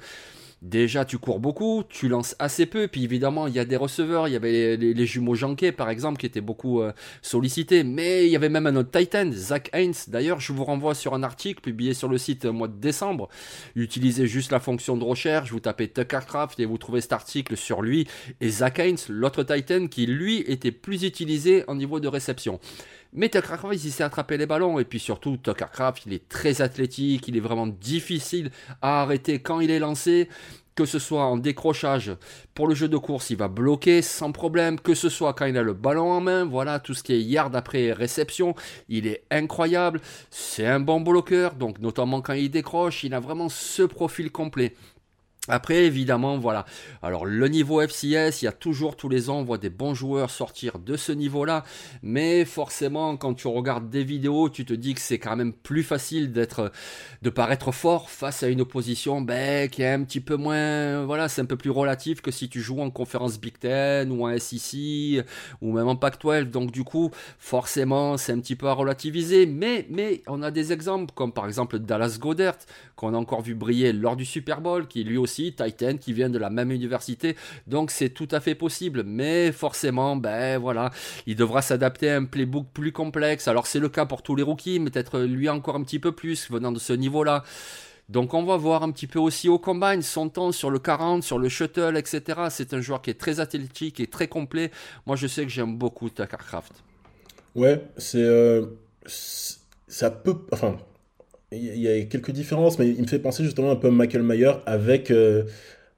Déjà, 0.63 1.03
tu 1.03 1.17
cours 1.17 1.41
beaucoup, 1.41 1.83
tu 1.89 2.07
lances 2.07 2.37
assez 2.39 2.65
peu, 2.65 2.87
puis 2.87 3.03
évidemment, 3.03 3.47
il 3.47 3.53
y 3.53 3.59
a 3.59 3.65
des 3.65 3.75
receveurs. 3.75 4.29
Il 4.29 4.31
y 4.31 4.37
avait 4.37 4.77
les, 4.77 5.05
jumeaux 5.05 5.35
Janquet, 5.35 5.73
par 5.73 5.89
exemple, 5.89 6.17
qui 6.17 6.25
étaient 6.25 6.39
beaucoup 6.39 6.81
euh, 6.81 6.93
sollicités, 7.21 7.83
mais 7.83 8.25
il 8.25 8.31
y 8.31 8.37
avait 8.37 8.47
même 8.47 8.65
un 8.65 8.77
autre 8.77 8.97
Titan, 8.97 9.29
Zach 9.33 9.69
Haynes. 9.73 9.93
D'ailleurs, 10.07 10.39
je 10.39 10.53
vous 10.53 10.63
renvoie 10.63 10.95
sur 10.95 11.15
un 11.15 11.23
article 11.23 11.59
publié 11.59 11.93
sur 11.93 12.07
le 12.07 12.17
site 12.17 12.45
au 12.45 12.53
mois 12.53 12.69
de 12.69 12.79
décembre. 12.79 13.27
Utilisez 13.75 14.25
juste 14.25 14.53
la 14.53 14.61
fonction 14.61 14.95
de 14.95 15.03
recherche, 15.03 15.51
vous 15.51 15.59
tapez 15.59 15.89
Tuckercraft 15.89 16.57
et 16.61 16.65
vous 16.65 16.77
trouvez 16.77 17.01
cet 17.01 17.11
article 17.11 17.57
sur 17.57 17.81
lui. 17.81 18.07
Et 18.39 18.47
Zach 18.47 18.79
Haynes, 18.79 18.95
l'autre 19.09 19.43
Titan, 19.43 19.87
qui 19.87 20.05
lui 20.05 20.45
était 20.47 20.71
plus 20.71 21.03
utilisé 21.03 21.65
en 21.67 21.75
niveau 21.75 21.99
de 21.99 22.07
réception. 22.07 22.61
Mais 23.15 23.29
Tuckercraft, 23.29 23.83
il 23.83 23.91
s'est 23.91 24.03
attrapé 24.03 24.37
les 24.37 24.45
ballons. 24.45 24.79
Et 24.79 24.85
puis 24.85 24.99
surtout, 24.99 25.37
Tuckercraft, 25.37 26.05
il 26.05 26.13
est 26.13 26.27
très 26.27 26.61
athlétique. 26.61 27.27
Il 27.27 27.37
est 27.37 27.41
vraiment 27.41 27.67
difficile 27.67 28.51
à 28.81 29.01
arrêter 29.01 29.39
quand 29.39 29.59
il 29.59 29.71
est 29.71 29.79
lancé. 29.79 30.29
Que 30.75 30.85
ce 30.85 30.97
soit 30.97 31.25
en 31.25 31.37
décrochage 31.37 32.13
pour 32.55 32.67
le 32.67 32.73
jeu 32.73 32.87
de 32.87 32.97
course, 32.97 33.29
il 33.29 33.37
va 33.37 33.47
bloquer 33.47 34.01
sans 34.01 34.31
problème. 34.31 34.79
Que 34.79 34.95
ce 34.95 35.07
soit 35.07 35.33
quand 35.33 35.45
il 35.45 35.55
a 35.55 35.61
le 35.61 35.73
ballon 35.73 36.11
en 36.11 36.19
main, 36.19 36.45
voilà, 36.45 36.79
tout 36.79 36.95
ce 36.95 37.03
qui 37.03 37.13
est 37.13 37.21
yard 37.21 37.55
après 37.55 37.91
réception, 37.91 38.55
il 38.89 39.05
est 39.05 39.23
incroyable. 39.29 40.01
C'est 40.31 40.65
un 40.65 40.79
bon 40.79 40.99
bloqueur, 41.01 41.53
donc 41.53 41.77
notamment 41.77 42.21
quand 42.21 42.33
il 42.33 42.49
décroche, 42.49 43.03
il 43.03 43.13
a 43.13 43.19
vraiment 43.19 43.49
ce 43.49 43.83
profil 43.83 44.31
complet. 44.31 44.73
Après, 45.49 45.83
évidemment, 45.83 46.37
voilà. 46.37 46.63
Alors, 47.01 47.25
le 47.25 47.49
niveau 47.49 47.81
FCS, 47.81 48.41
il 48.41 48.45
y 48.45 48.47
a 48.47 48.53
toujours 48.53 48.95
tous 48.95 49.09
les 49.09 49.29
ans, 49.29 49.39
on 49.39 49.43
voit 49.43 49.57
des 49.57 49.69
bons 49.69 49.93
joueurs 49.93 50.29
sortir 50.29 50.79
de 50.79 50.95
ce 50.95 51.11
niveau-là. 51.11 51.65
Mais 52.01 52.45
forcément, 52.45 53.17
quand 53.17 53.33
tu 53.33 53.49
regardes 53.49 53.89
des 53.89 54.05
vidéos, 54.05 54.47
tu 54.47 54.63
te 54.63 54.71
dis 54.73 54.93
que 54.93 55.01
c'est 55.01 55.19
quand 55.19 55.35
même 55.35 55.51
plus 55.51 55.83
facile 55.83 56.31
d'être, 56.31 56.71
de 57.23 57.29
paraître 57.29 57.73
fort 57.73 58.09
face 58.09 58.41
à 58.43 58.47
une 58.47 58.61
opposition, 58.61 59.19
ben, 59.19 59.67
qui 59.67 59.81
est 59.81 59.91
un 59.91 60.05
petit 60.05 60.21
peu 60.21 60.37
moins, 60.37 61.03
voilà, 61.03 61.27
c'est 61.27 61.41
un 61.41 61.45
peu 61.45 61.57
plus 61.57 61.71
relatif 61.71 62.21
que 62.21 62.31
si 62.31 62.47
tu 62.47 62.61
joues 62.61 62.79
en 62.79 62.89
conférence 62.89 63.37
Big 63.37 63.59
Ten 63.59 64.13
ou 64.13 64.25
en 64.25 64.39
SEC 64.39 65.25
ou 65.61 65.73
même 65.73 65.89
en 65.89 65.97
Pac-12. 65.97 66.51
Donc, 66.51 66.71
du 66.71 66.85
coup, 66.85 67.11
forcément, 67.37 68.15
c'est 68.15 68.31
un 68.31 68.39
petit 68.39 68.55
peu 68.55 68.67
à 68.67 68.73
relativiser. 68.73 69.45
Mais, 69.45 69.87
mais, 69.89 70.21
on 70.27 70.41
a 70.41 70.51
des 70.51 70.71
exemples 70.71 71.13
comme 71.13 71.33
par 71.33 71.47
exemple 71.47 71.79
Dallas 71.79 72.17
Goddard, 72.17 72.55
qu'on 72.95 73.13
a 73.13 73.17
encore 73.17 73.41
vu 73.41 73.55
briller 73.55 73.91
lors 73.91 74.15
du 74.15 74.23
Super 74.23 74.61
Bowl, 74.61 74.87
qui 74.87 75.03
lui 75.03 75.17
aussi 75.17 75.32
Titan, 75.35 75.97
qui 75.97 76.13
vient 76.13 76.29
de 76.29 76.37
la 76.37 76.49
même 76.49 76.71
université. 76.71 77.35
Donc 77.67 77.91
c'est 77.91 78.09
tout 78.09 78.27
à 78.31 78.39
fait 78.39 78.55
possible. 78.55 79.03
Mais 79.03 79.51
forcément, 79.51 80.15
ben 80.15 80.59
voilà, 80.59 80.91
il 81.25 81.35
devra 81.35 81.61
s'adapter 81.61 82.09
à 82.09 82.17
un 82.17 82.25
playbook 82.25 82.67
plus 82.73 82.91
complexe. 82.91 83.47
Alors 83.47 83.67
c'est 83.67 83.79
le 83.79 83.89
cas 83.89 84.05
pour 84.05 84.21
tous 84.21 84.35
les 84.35 84.43
rookies, 84.43 84.79
mais 84.79 84.89
peut-être 84.89 85.19
lui 85.19 85.49
encore 85.49 85.75
un 85.75 85.83
petit 85.83 85.99
peu 85.99 86.11
plus 86.11 86.49
venant 86.49 86.71
de 86.71 86.79
ce 86.79 86.93
niveau-là. 86.93 87.43
Donc 88.09 88.33
on 88.33 88.43
va 88.43 88.57
voir 88.57 88.83
un 88.83 88.91
petit 88.91 89.07
peu 89.07 89.19
aussi 89.19 89.47
au 89.49 89.57
combine 89.59 90.01
son 90.01 90.29
temps 90.29 90.51
sur 90.51 90.69
le 90.69 90.79
40, 90.79 91.23
sur 91.23 91.39
le 91.39 91.49
shuttle, 91.49 91.95
etc. 91.97 92.41
C'est 92.49 92.73
un 92.73 92.81
joueur 92.81 93.01
qui 93.01 93.09
est 93.09 93.19
très 93.19 93.39
athlétique 93.39 93.99
et 93.99 94.07
très 94.07 94.27
complet. 94.27 94.71
Moi 95.05 95.15
je 95.15 95.27
sais 95.27 95.43
que 95.43 95.49
j'aime 95.49 95.77
beaucoup 95.77 96.09
Tuckercraft. 96.09 96.73
Ouais, 97.55 97.81
c'est... 97.97 98.21
Euh, 98.21 98.65
ça 99.05 100.11
peut... 100.11 100.35
Enfin, 100.51 100.77
il 101.55 101.79
y 101.79 101.87
a 101.87 102.01
quelques 102.05 102.31
différences, 102.31 102.79
mais 102.79 102.89
il 102.89 103.01
me 103.01 103.07
fait 103.07 103.19
penser 103.19 103.43
justement 103.43 103.71
un 103.71 103.75
peu 103.75 103.87
à 103.87 103.91
Michael 103.91 104.23
Mayer 104.23 104.51
avec 104.65 105.11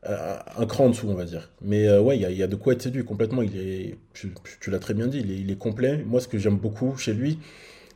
euh, 0.07 0.37
un 0.57 0.65
cran 0.67 0.85
en 0.85 0.89
dessous, 0.89 1.07
on 1.09 1.15
va 1.15 1.25
dire. 1.25 1.49
Mais 1.61 1.87
euh, 1.87 1.99
ouais, 1.99 2.17
il 2.17 2.37
y, 2.37 2.43
a, 2.43 2.47
de 2.47 2.55
quoi 2.55 2.73
être 2.73 2.81
séduit 2.81 3.03
complètement. 3.03 3.41
Il 3.41 3.57
est, 3.57 3.97
tu, 4.13 4.69
l'as 4.69 4.79
très 4.79 4.93
bien 4.93 5.07
dit, 5.07 5.19
il 5.19 5.49
est, 5.49 5.57
complet. 5.57 6.03
Moi, 6.05 6.19
ce 6.19 6.27
que 6.27 6.37
j'aime 6.37 6.57
beaucoup 6.57 6.95
chez 6.97 7.13
lui, 7.13 7.39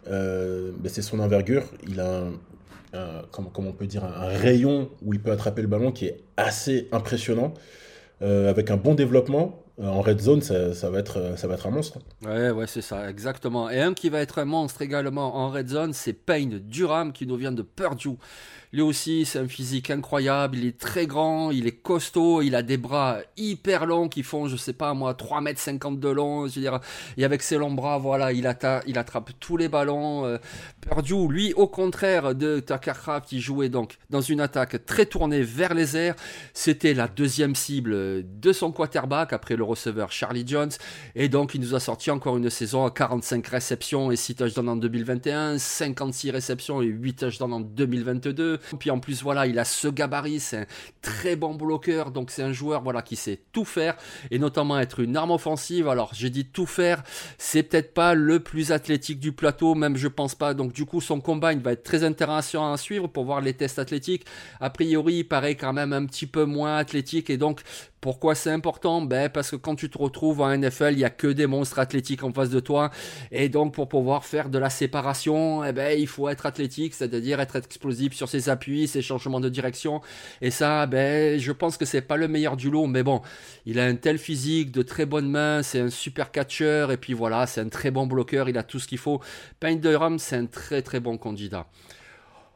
euh, 0.10 0.72
ben, 0.80 0.90
c'est 0.90 1.04
son 1.04 1.20
envergure. 1.20 1.64
Il 1.88 2.00
a 2.00 2.24
un, 2.94 3.26
on 3.36 3.72
peut 3.74 3.86
dire, 3.86 4.04
un, 4.04 4.28
rayon 4.28 4.90
où 5.04 5.14
il 5.14 5.20
peut 5.20 5.32
attraper 5.32 5.62
le 5.62 5.68
ballon 5.68 5.92
qui 5.92 6.06
est 6.06 6.22
assez 6.36 6.88
impressionnant, 6.92 7.54
avec 8.22 8.72
un 8.72 8.78
bon 8.78 8.96
développement. 8.96 9.64
Euh, 9.80 9.88
en 9.88 10.02
red 10.02 10.20
zone, 10.20 10.42
ça, 10.42 10.90
va 10.90 11.00
être, 11.00 11.18
euh, 11.18 11.36
ça 11.38 11.48
va 11.48 11.54
être 11.54 11.68
un 11.68 11.72
monstre. 11.72 12.00
Ouais, 12.26 12.50
ouais, 12.50 12.68
c'est 12.68 12.82
ça, 12.82 13.10
exactement. 13.10 13.70
Et 13.70 13.80
un 13.80 13.94
qui 13.94 14.10
va 14.10 14.20
être 14.20 14.40
un 14.40 14.46
monstre 14.46 14.82
également 14.82 15.36
en 15.38 15.50
red 15.50 15.70
zone, 15.70 15.94
c'est 15.94 16.14
Payne 16.14 16.60
Durham 16.60 17.14
qui 17.14 17.26
nous 17.26 17.38
vient 17.38 17.54
de 17.54 17.62
Purdue. 17.62 18.18
Lui 18.72 18.82
aussi, 18.82 19.26
c'est 19.26 19.40
un 19.40 19.48
physique 19.48 19.90
incroyable. 19.90 20.56
Il 20.56 20.68
est 20.68 20.78
très 20.78 21.08
grand, 21.08 21.50
il 21.50 21.66
est 21.66 21.82
costaud, 21.82 22.44
il 22.44 22.54
a 22.54 22.62
des 22.62 22.78
bras 22.78 23.18
hyper 23.36 23.88
longs 23.88 24.10
qui 24.10 24.22
font, 24.22 24.48
je 24.48 24.58
sais 24.58 24.74
pas 24.74 24.94
moi, 24.94 25.16
3 25.16 25.42
mètres 25.42 25.60
50 25.60 26.00
de 26.00 26.10
long. 26.10 26.48
Je 26.48 26.56
veux 26.56 26.62
dire, 26.62 26.80
et 27.18 27.26
avec 27.26 27.42
ses 27.42 27.58
longs 27.58 27.72
bras, 27.72 27.98
voilà, 27.98 28.32
il, 28.32 28.48
il 28.86 28.98
attrape 29.00 29.32
tous 29.40 29.58
les 29.58 29.70
ballons. 29.70 30.26
Euh, 30.26 30.38
Purdue, 30.82 31.28
lui, 31.30 31.54
au 31.54 31.68
contraire 31.68 32.36
de 32.36 32.60
Tuckercraft, 32.60 33.32
il 33.32 33.40
jouait 33.40 33.70
donc 33.70 33.98
dans 34.12 34.22
une 34.22 34.40
attaque 34.40 34.86
très 34.86 35.08
tournée 35.08 35.42
vers 35.42 35.74
les 35.74 35.98
airs. 35.98 36.16
C'était 36.54 36.94
la 36.94 37.08
deuxième 37.08 37.56
cible 37.56 38.24
de 38.40 38.54
son 38.54 38.72
quarterback 38.72 39.34
après 39.34 39.56
le 39.56 39.64
receveur 39.64 40.12
Charlie 40.12 40.44
Jones. 40.46 40.72
Et 41.16 41.28
donc, 41.28 41.56
il 41.56 41.62
nous 41.62 41.74
a 41.74 41.80
sorti 41.80 42.12
encore 42.12 42.38
une 42.38 42.52
saison 42.52 42.86
à 42.86 42.92
45 42.92 43.48
réceptions 43.48 44.12
et 44.12 44.16
6 44.16 44.36
touchdowns 44.36 44.70
en 44.70 44.76
2021, 44.76 45.58
56 45.58 46.30
réceptions 46.30 46.84
et 46.84 46.86
8 46.86 47.16
touchdowns 47.16 47.54
en 47.54 47.60
2022. 47.62 48.59
Puis 48.80 48.92
en 48.92 49.00
plus, 49.00 49.22
voilà, 49.22 49.48
il 49.48 49.58
a 49.60 49.66
ce 49.66 49.88
gabarit, 49.88 50.40
c'est 50.40 50.58
un 50.58 50.66
très 51.02 51.36
bon 51.36 51.54
bloqueur, 51.54 52.12
donc 52.12 52.32
c'est 52.32 52.44
un 52.44 52.54
joueur 52.54 52.82
voilà 52.82 53.02
qui 53.02 53.16
sait 53.16 53.40
tout 53.52 53.66
faire 53.66 53.96
et 54.32 54.40
notamment 54.40 54.80
être 54.80 55.00
une 55.00 55.16
arme 55.18 55.32
offensive. 55.32 55.88
Alors 55.88 56.12
j'ai 56.14 56.30
dit 56.30 56.46
tout 56.46 56.66
faire, 56.66 57.04
c'est 57.38 57.64
peut-être 57.64 57.94
pas 57.94 58.14
le 58.14 58.40
plus 58.40 58.72
athlétique 58.72 59.20
du 59.20 59.32
plateau, 59.32 59.76
même 59.76 59.98
je 59.98 60.08
pense 60.08 60.36
pas. 60.36 60.54
Donc 60.54 60.74
du 60.74 60.86
coup, 60.86 61.02
son 61.02 61.22
combat 61.22 61.54
il 61.54 61.60
va 61.60 61.74
être 61.74 61.84
très 61.84 62.04
intéressant 62.04 62.72
à 62.72 62.78
suivre 62.78 63.08
pour 63.08 63.26
voir 63.26 63.42
les 63.42 63.54
tests 63.54 63.80
athlétiques. 63.80 64.26
A 64.60 64.70
priori, 64.70 65.16
il 65.16 65.24
paraît 65.28 65.56
quand 65.56 65.74
même 65.74 65.94
un 65.94 66.06
petit 66.06 66.28
peu 66.28 66.46
moins 66.46 66.78
athlétique 66.78 67.30
et 67.30 67.38
donc 67.38 67.62
Pourquoi 68.02 68.34
c'est 68.34 68.52
important? 68.52 69.02
Ben 69.02 69.30
Parce 69.30 69.52
que 69.52 69.58
quand 69.58 69.76
tu 69.76 69.90
te 69.90 69.98
retrouves 69.98 70.40
en 70.40 70.56
NFL, 70.56 70.92
il 70.94 70.98
n'y 70.98 71.04
a 71.04 71.10
que 71.10 71.28
des 71.28 71.48
monstres 71.48 71.80
athlétiques 71.80 72.24
en 72.24 72.32
face 72.32 72.50
de 72.50 72.62
toi. 72.62 72.92
Et 73.32 73.50
donc, 73.50 73.74
pour 73.74 73.90
pouvoir 73.90 74.24
faire 74.24 74.50
de 74.50 74.58
la 74.58 74.70
séparation, 74.70 75.66
eh 75.66 75.74
ben, 75.74 76.00
il 76.00 76.08
faut 76.08 76.30
être 76.30 76.46
athlétique, 76.46 76.94
c'est-à-dire 76.94 77.42
être 77.42 77.58
explosif 77.58 78.14
sur 78.14 78.30
ses 78.30 78.48
appuis, 78.48 78.88
ses 78.88 79.02
changements 79.02 79.42
de 79.42 79.50
direction. 79.50 80.02
Et 80.42 80.50
ça, 80.50 80.86
ben, 80.86 81.38
je 81.38 81.52
pense 81.52 81.76
que 81.76 81.84
c'est 81.84 82.02
pas 82.02 82.16
le 82.16 82.30
meilleur 82.30 82.56
du 82.56 82.70
lot. 82.70 82.88
Mais 82.88 83.04
bon, 83.04 83.22
il 83.66 83.80
a 83.80 83.86
un 83.86 83.96
tel 83.96 84.18
physique, 84.18 84.72
de 84.72 84.82
très 84.82 85.06
bonnes 85.06 85.30
mains, 85.30 85.62
c'est 85.62 85.82
un 85.82 85.90
super 85.90 86.32
catcheur. 86.32 86.92
Et 86.94 86.98
puis 86.98 87.14
voilà, 87.14 87.48
c'est 87.48 87.62
un 87.62 87.70
très 87.70 87.92
bon 87.92 88.08
bloqueur, 88.08 88.48
il 88.48 88.58
a 88.58 88.64
tout 88.64 88.80
ce 88.80 88.88
qu'il 88.88 88.98
faut. 88.98 89.20
Payne 89.60 89.82
Durham, 89.82 90.20
c'est 90.20 90.38
un 90.38 90.46
très 90.46 90.82
très 90.82 91.02
bon 91.02 91.18
candidat. 91.18 91.68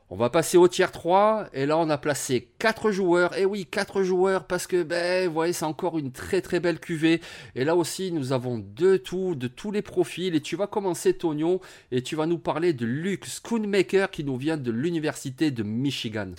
On 0.10 0.16
va 0.16 0.30
passer 0.30 0.58
au 0.58 0.68
tiers 0.68 0.92
3 0.92 1.48
et 1.54 1.66
là 1.66 1.78
on 1.78 1.90
a 1.90 1.98
placé 1.98 2.50
4 2.60 2.92
joueurs. 2.92 3.38
Et 3.38 3.46
oui, 3.46 3.66
4 3.66 4.04
joueurs 4.04 4.46
parce 4.46 4.68
que 4.68 4.84
ben 4.84 5.28
vous 5.28 5.34
voyez, 5.34 5.54
c'est 5.54 5.66
encore 5.66 5.98
une 5.98 6.12
très 6.12 6.42
très 6.42 6.60
belle 6.60 6.80
cuvée 6.80 7.22
et 7.56 7.64
là 7.64 7.76
aussi 7.76 8.12
nous 8.12 8.34
avons 8.34 8.60
de 8.60 8.98
tout 8.98 9.34
de 9.36 9.48
tous 9.48 9.72
les 9.72 9.82
profils 9.82 10.36
et 10.36 10.42
tu 10.42 10.56
vas 10.56 10.68
commencer 10.68 11.14
Tonio 11.14 11.62
et 11.92 12.02
tu 12.02 12.16
vas 12.16 12.26
nous 12.26 12.38
parler 12.38 12.74
de 12.74 12.86
Luke 12.86 13.26
Schoonmaker 13.26 14.12
qui 14.12 14.24
nous 14.24 14.38
vient 14.38 14.58
de 14.58 14.72
l'université 14.72 15.52
de 15.52 15.64
Michigan. 15.64 16.32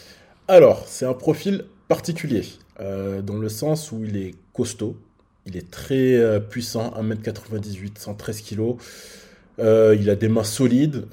Alors, 0.46 0.84
c'est 0.86 1.06
un 1.06 1.14
profil 1.14 1.64
particulier 1.88 2.44
euh, 2.80 3.22
dans 3.22 3.38
le 3.38 3.48
sens 3.48 3.92
où 3.92 4.04
il 4.04 4.16
est 4.18 4.34
costaud, 4.52 4.96
il 5.46 5.56
est 5.56 5.70
très 5.70 6.14
euh, 6.14 6.38
puissant, 6.38 6.92
1m98, 7.00 7.98
113 7.98 8.42
kg. 8.42 8.76
il 9.58 10.10
a 10.10 10.14
des 10.16 10.28
mains 10.28 10.44
solides. 10.44 11.06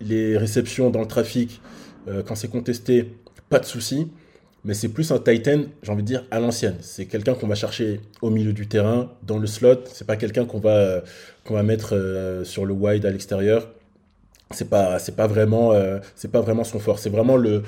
Euh, 0.00 0.04
les 0.04 0.38
réceptions 0.38 0.90
dans 0.90 1.00
le 1.00 1.06
trafic, 1.06 1.60
euh, 2.08 2.22
quand 2.22 2.34
c'est 2.34 2.48
contesté, 2.48 3.14
pas 3.48 3.58
de 3.58 3.64
souci. 3.64 4.08
Mais 4.64 4.74
c'est 4.74 4.88
plus 4.88 5.12
un 5.12 5.18
Titan, 5.18 5.62
j'ai 5.82 5.92
envie 5.92 6.02
de 6.02 6.08
dire, 6.08 6.24
à 6.30 6.40
l'ancienne. 6.40 6.76
C'est 6.80 7.06
quelqu'un 7.06 7.34
qu'on 7.34 7.46
va 7.46 7.54
chercher 7.54 8.00
au 8.22 8.30
milieu 8.30 8.52
du 8.52 8.66
terrain, 8.66 9.12
dans 9.22 9.38
le 9.38 9.46
slot. 9.46 9.84
C'est 9.86 10.06
pas 10.06 10.16
quelqu'un 10.16 10.44
qu'on 10.46 10.58
va, 10.58 11.02
qu'on 11.44 11.54
va 11.54 11.62
mettre 11.62 11.94
euh, 11.94 12.44
sur 12.44 12.66
le 12.66 12.74
wide 12.74 13.06
à 13.06 13.10
l'extérieur. 13.10 13.68
C'est 14.50 14.68
pas, 14.68 14.98
c'est 14.98 15.14
pas 15.14 15.26
vraiment, 15.26 15.72
euh, 15.72 15.98
c'est 16.16 16.30
pas 16.30 16.40
vraiment 16.40 16.64
son 16.64 16.80
fort. 16.80 16.98
C'est 16.98 17.10
vraiment 17.10 17.36
le, 17.36 17.62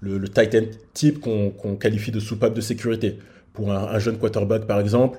le, 0.00 0.28
Titan 0.28 0.66
type 0.94 1.20
qu'on, 1.20 1.76
qualifie 1.76 2.12
de 2.12 2.20
soupape 2.20 2.54
de 2.54 2.60
sécurité. 2.60 3.18
Pour 3.52 3.72
un, 3.72 3.88
un 3.88 3.98
jeune 3.98 4.18
quarterback, 4.18 4.66
par 4.66 4.80
exemple, 4.80 5.18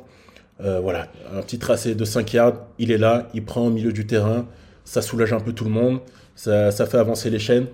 voilà, 0.60 1.08
un 1.36 1.41
petit 1.41 1.60
tracé 1.60 1.93
de 1.93 2.03
5 2.03 2.34
yards, 2.34 2.67
il 2.80 2.91
est 2.91 2.97
là, 2.97 3.30
il 3.36 3.45
prend 3.45 3.67
au 3.67 3.69
milieu 3.69 3.93
du 3.93 4.08
terrain, 4.08 4.47
ça 4.86 5.03
soulage 5.03 5.32
un 5.32 5.39
peu 5.39 5.53
tout 5.53 5.65
le 5.65 5.69
monde 5.69 5.99
ça, 6.38 6.86
fait 6.86 6.97
avancer 6.97 7.30
les 7.30 7.39
chaînes. 7.39 7.65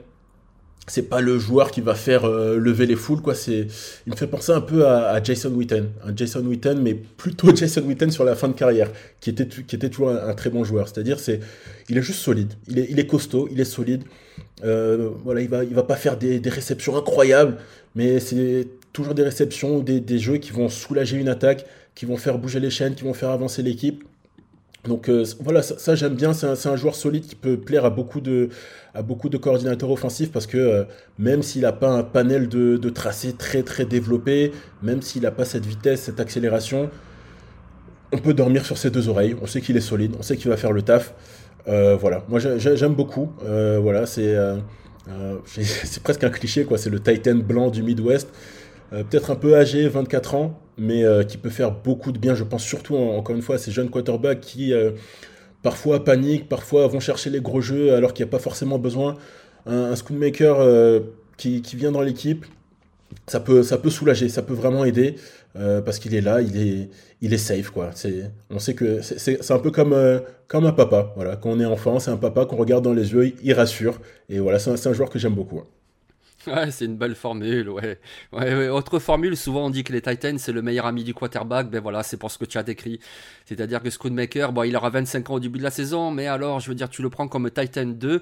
C'est 0.88 1.04
pas 1.04 1.22
le 1.22 1.40
joueur 1.40 1.72
qui 1.72 1.80
va 1.80 1.96
faire 1.96 2.26
euh, 2.26 2.58
lever 2.58 2.86
les 2.86 2.98
foules, 2.98 3.22
quoi. 3.22 3.36
C'est, 3.36 3.68
il 4.06 4.12
me 4.12 4.18
fait 4.18 4.28
penser 4.28 4.52
un 4.52 4.60
peu 4.60 4.86
à, 4.86 5.24
Jason 5.24 5.52
Witten, 5.52 5.90
un 6.06 6.14
Jason 6.14 6.42
Witten, 6.42 6.82
mais 6.82 6.94
plutôt 6.94 7.56
Jason 7.56 7.84
Witten 7.84 8.12
sur 8.12 8.26
la 8.26 8.36
fin 8.36 8.50
de 8.50 8.54
carrière, 8.54 8.92
qui 9.22 9.30
était, 9.30 9.48
qui 9.48 9.76
était 9.76 9.90
toujours 9.90 10.10
un, 10.10 10.34
très 10.34 10.50
bon 10.50 10.66
joueur. 10.66 10.90
C'est-à-dire, 10.90 11.20
c'est, 11.20 11.40
il 11.88 11.98
est 11.98 12.02
juste 12.02 12.20
solide, 12.20 12.54
il 12.68 12.80
est, 12.80 12.88
il 12.90 13.00
est 13.00 13.08
costaud, 13.08 13.48
il 13.50 13.60
est 13.62 13.66
solide. 13.66 14.04
Euh, 14.66 15.10
voilà, 15.24 15.42
il 15.42 15.50
va, 15.50 15.64
il 15.64 15.74
va 15.74 15.84
pas 15.84 15.96
faire 15.96 16.18
des, 16.18 16.42
réceptions 16.46 16.98
incroyables, 16.98 17.58
mais 17.96 18.20
c'est 18.20 18.68
toujours 18.92 19.14
des 19.14 19.24
réceptions, 19.24 19.80
des, 19.80 20.02
des 20.02 20.20
jeux 20.20 20.38
qui 20.38 20.52
vont 20.52 20.68
soulager 20.68 21.18
une 21.18 21.30
attaque, 21.30 21.66
qui 21.96 22.06
vont 22.06 22.18
faire 22.18 22.38
bouger 22.38 22.60
les 22.60 22.70
chaînes, 22.70 22.96
qui 22.96 23.04
vont 23.04 23.14
faire 23.14 23.30
avancer 23.30 23.62
l'équipe. 23.62 24.04
Donc 24.88 25.08
euh, 25.08 25.24
voilà, 25.40 25.62
ça, 25.62 25.96
j'aime 25.96 26.16
bien, 26.16 26.34
c'est 26.34 26.68
un, 26.68 26.76
joueur 26.76 26.96
solide 26.96 27.26
qui 27.26 27.36
peut 27.36 27.56
plaire 27.56 27.86
à 27.86 27.90
beaucoup 27.90 28.20
de, 28.20 28.50
coordinateurs 29.42 29.90
offensifs 29.90 30.30
parce 30.32 30.46
que 30.46 30.58
euh, 30.58 30.84
même 31.18 31.42
s'il 31.42 31.62
n'a 31.62 31.72
pas 31.72 31.90
un 31.90 32.04
panel 32.04 32.50
de, 32.50 32.76
de 32.76 32.90
tracés 32.90 33.32
très 33.32 33.64
très 33.64 33.86
développé, 33.86 34.52
même 34.82 35.02
s'il 35.02 35.22
n'a 35.22 35.32
pas 35.32 35.46
cette 35.46 35.66
vitesse, 35.66 36.02
cette 36.02 36.20
accélération, 36.20 36.90
on 38.12 38.18
peut 38.18 38.34
dormir 38.34 38.66
sur 38.66 38.78
ses 38.78 38.90
deux 38.90 39.08
oreilles, 39.08 39.38
on 39.42 39.48
sait 39.48 39.62
qu'il 39.62 39.78
est 39.78 39.82
solide, 39.82 40.16
on 40.20 40.22
sait 40.22 40.36
qu'il 40.36 40.50
va 40.50 40.58
faire 40.58 40.74
le 40.74 40.82
taf. 40.82 41.14
Euh, 41.70 41.96
voilà, 41.96 42.26
moi 42.28 42.40
j'aime 42.40 42.94
beaucoup, 42.94 43.32
voilà, 43.42 44.06
c'est 44.06 44.36
presque 46.04 46.26
un 46.26 46.30
cliché 46.30 46.66
quoi, 46.66 46.78
c'est 46.78 46.90
le 46.90 47.00
Titan 47.00 47.36
blanc 47.36 47.70
du 47.70 47.84
Midwest. 47.84 48.28
Peut-être 48.92 49.32
un 49.32 49.36
peu 49.36 49.56
âgé, 49.56 49.88
24 49.88 50.36
ans, 50.36 50.60
mais 50.78 51.04
euh, 51.04 51.24
qui 51.24 51.38
peut 51.38 51.50
faire 51.50 51.72
beaucoup 51.72 52.12
de 52.12 52.18
bien. 52.18 52.36
Je 52.36 52.44
pense 52.44 52.64
surtout, 52.64 52.96
encore 52.96 53.36
une 53.36 53.42
fois, 53.42 53.56
à 53.56 53.58
ces 53.58 53.72
jeunes 53.72 53.90
quarterbacks 53.90 54.42
qui 54.42 54.74
euh, 54.74 54.92
parfois 55.62 56.04
paniquent, 56.04 56.50
parfois 56.50 56.88
vont 56.88 57.00
chercher 57.00 57.30
les 57.30 57.42
gros 57.42 57.62
jeux 57.62 57.94
alors 57.94 58.14
qu'il 58.14 58.26
n'y 58.26 58.30
a 58.30 58.32
pas 58.32 58.40
forcément 58.40 58.80
besoin. 58.80 59.16
Un, 59.66 59.92
un 59.92 59.96
Schoonmaker 59.96 61.02
qui, 61.38 61.62
vient 61.74 61.92
dans 61.92 62.02
l'équipe, 62.02 62.46
ça 63.28 63.40
peut, 63.40 63.64
ça 63.64 63.78
peut 63.78 63.90
soulager, 63.90 64.30
ça 64.30 64.42
peut 64.42 64.54
vraiment 64.54 64.84
aider 64.84 65.16
parce 65.54 66.00
qu'il 66.00 66.16
est 66.16 66.22
là, 66.22 66.42
il 66.42 66.58
est, 66.58 66.90
il 67.22 67.34
est 67.34 67.38
safe 67.38 67.70
quoi. 67.70 67.92
C'est, 67.94 68.32
on 68.50 68.60
sait 68.60 68.74
que 68.74 69.02
c'est, 69.02 69.52
un 69.52 69.60
peu 69.60 69.72
comme, 69.72 69.96
comme 70.48 70.66
un 70.66 70.74
papa. 70.74 71.14
Voilà, 71.16 71.38
quand 71.38 71.52
on 71.52 71.60
est 71.62 71.66
enfant, 71.66 72.00
c'est 72.00 72.12
un 72.12 72.18
papa 72.18 72.46
qu'on 72.46 72.58
regarde 72.58 72.84
dans 72.84 72.94
les 72.94 73.14
yeux, 73.14 73.34
il 73.42 73.54
rassure. 73.54 74.02
Et 74.28 74.40
voilà, 74.40 74.60
c'est 74.60 74.72
un, 74.72 74.92
un 74.92 74.94
joueur 74.94 75.10
que 75.10 75.20
j'aime 75.20 75.36
beaucoup. 75.36 75.62
Ouais, 76.46 76.72
c'est 76.72 76.86
une 76.86 76.98
belle 76.98 77.16
formule, 77.16 77.70
ouais. 77.70 78.00
ouais. 78.34 78.68
Autre 78.68 79.00
formule, 79.00 79.38
souvent 79.38 79.68
on 79.68 79.70
dit 79.70 79.86
que 79.86 79.94
les 79.94 80.02
Titans 80.02 80.38
c'est 80.38 80.52
le 80.52 80.62
meilleur 80.62 80.86
ami 80.86 81.06
du 81.06 81.14
quarterback, 81.14 81.70
ben 81.70 81.82
voilà, 81.82 82.04
c'est 82.04 82.18
pour 82.18 82.32
ce 82.32 82.38
que 82.38 82.44
tu 82.44 82.58
as 82.58 82.64
décrit. 82.64 83.00
C'est-à-dire 83.46 83.82
que 83.82 83.90
Schoonmaker, 83.90 84.52
bon, 84.52 84.64
il 84.64 84.76
aura 84.76 84.90
25 84.90 85.30
ans 85.30 85.34
au 85.36 85.40
début 85.40 85.60
de 85.60 85.64
la 85.64 85.72
saison, 85.72 86.12
mais 86.12 86.28
alors, 86.28 86.60
je 86.60 86.68
veux 86.68 86.76
dire, 86.76 86.90
tu 86.90 87.02
le 87.02 87.10
prends 87.10 87.30
comme 87.30 87.50
Titan 87.50 87.86
2. 87.86 88.22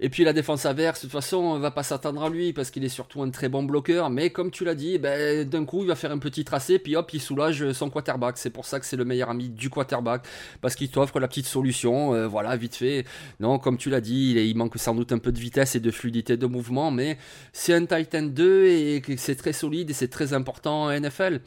Et 0.00 0.08
puis 0.08 0.24
la 0.24 0.32
défense 0.32 0.66
averse, 0.66 1.00
de 1.00 1.02
toute 1.02 1.12
façon, 1.12 1.36
on 1.36 1.58
va 1.60 1.70
pas 1.70 1.84
s'attendre 1.84 2.24
à 2.24 2.28
lui 2.28 2.52
parce 2.52 2.70
qu'il 2.72 2.84
est 2.84 2.88
surtout 2.88 3.22
un 3.22 3.30
très 3.30 3.48
bon 3.48 3.62
bloqueur, 3.62 4.10
mais 4.10 4.30
comme 4.30 4.50
tu 4.50 4.64
l'as 4.64 4.74
dit, 4.74 4.98
ben, 4.98 5.48
d'un 5.48 5.64
coup, 5.64 5.82
il 5.82 5.86
va 5.88 5.94
faire 5.94 6.10
un 6.10 6.18
petit 6.18 6.44
tracé, 6.44 6.80
puis 6.80 6.96
hop, 6.96 7.12
il 7.12 7.20
soulage 7.20 7.70
son 7.72 7.88
quarterback. 7.88 8.36
C'est 8.38 8.50
pour 8.50 8.64
ça 8.64 8.80
que 8.80 8.86
c'est 8.86 8.96
le 8.96 9.04
meilleur 9.04 9.30
ami 9.30 9.48
du 9.48 9.70
quarterback, 9.70 10.26
parce 10.60 10.74
qu'il 10.74 10.90
t'offre 10.90 11.20
la 11.20 11.28
petite 11.28 11.46
solution, 11.46 12.14
euh, 12.14 12.26
voilà, 12.26 12.56
vite 12.56 12.74
fait. 12.74 13.04
Non, 13.38 13.58
comme 13.60 13.76
tu 13.76 13.90
l'as 13.90 14.00
dit, 14.00 14.32
il, 14.32 14.38
il 14.38 14.56
manque 14.56 14.76
sans 14.76 14.94
doute 14.94 15.12
un 15.12 15.18
peu 15.18 15.30
de 15.30 15.38
vitesse 15.38 15.76
et 15.76 15.80
de 15.80 15.90
fluidité 15.90 16.36
de 16.36 16.46
mouvement, 16.46 16.90
mais 16.90 17.16
c'est 17.60 17.74
un 17.74 17.84
Titan 17.84 18.22
2 18.22 18.64
et 18.64 19.02
c'est 19.18 19.34
très 19.34 19.52
solide 19.52 19.90
et 19.90 19.92
c'est 19.92 20.08
très 20.08 20.32
important 20.32 20.84
en 20.84 20.98
NFL. 20.98 21.40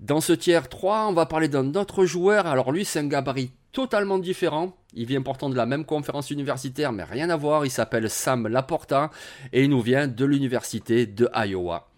Dans 0.00 0.20
ce 0.20 0.32
tiers 0.32 0.68
3, 0.68 1.06
on 1.10 1.12
va 1.12 1.26
parler 1.26 1.46
d'un 1.46 1.76
autre 1.76 2.04
joueur. 2.06 2.48
Alors 2.48 2.72
lui, 2.72 2.84
c'est 2.84 2.98
un 2.98 3.06
gabarit 3.06 3.52
totalement 3.70 4.18
différent. 4.18 4.76
Il 4.94 5.06
vient 5.06 5.22
pourtant 5.22 5.48
de 5.48 5.54
la 5.54 5.64
même 5.64 5.84
conférence 5.84 6.32
universitaire, 6.32 6.90
mais 6.90 7.04
rien 7.04 7.30
à 7.30 7.36
voir. 7.36 7.64
Il 7.64 7.70
s'appelle 7.70 8.10
Sam 8.10 8.48
Laporta 8.48 9.12
et 9.52 9.62
il 9.62 9.70
nous 9.70 9.80
vient 9.80 10.08
de 10.08 10.24
l'université 10.24 11.06
de 11.06 11.28
Iowa. 11.32 11.88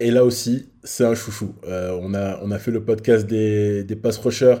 Et 0.00 0.10
là 0.10 0.24
aussi, 0.24 0.68
c'est 0.82 1.04
un 1.04 1.14
chouchou. 1.14 1.54
Euh, 1.68 1.96
on, 2.02 2.14
a, 2.14 2.58
fait 2.58 2.72
le 2.72 2.82
podcast 2.82 3.28
des, 3.28 3.84
des 3.84 3.96
pass 3.96 4.18
rushers 4.18 4.56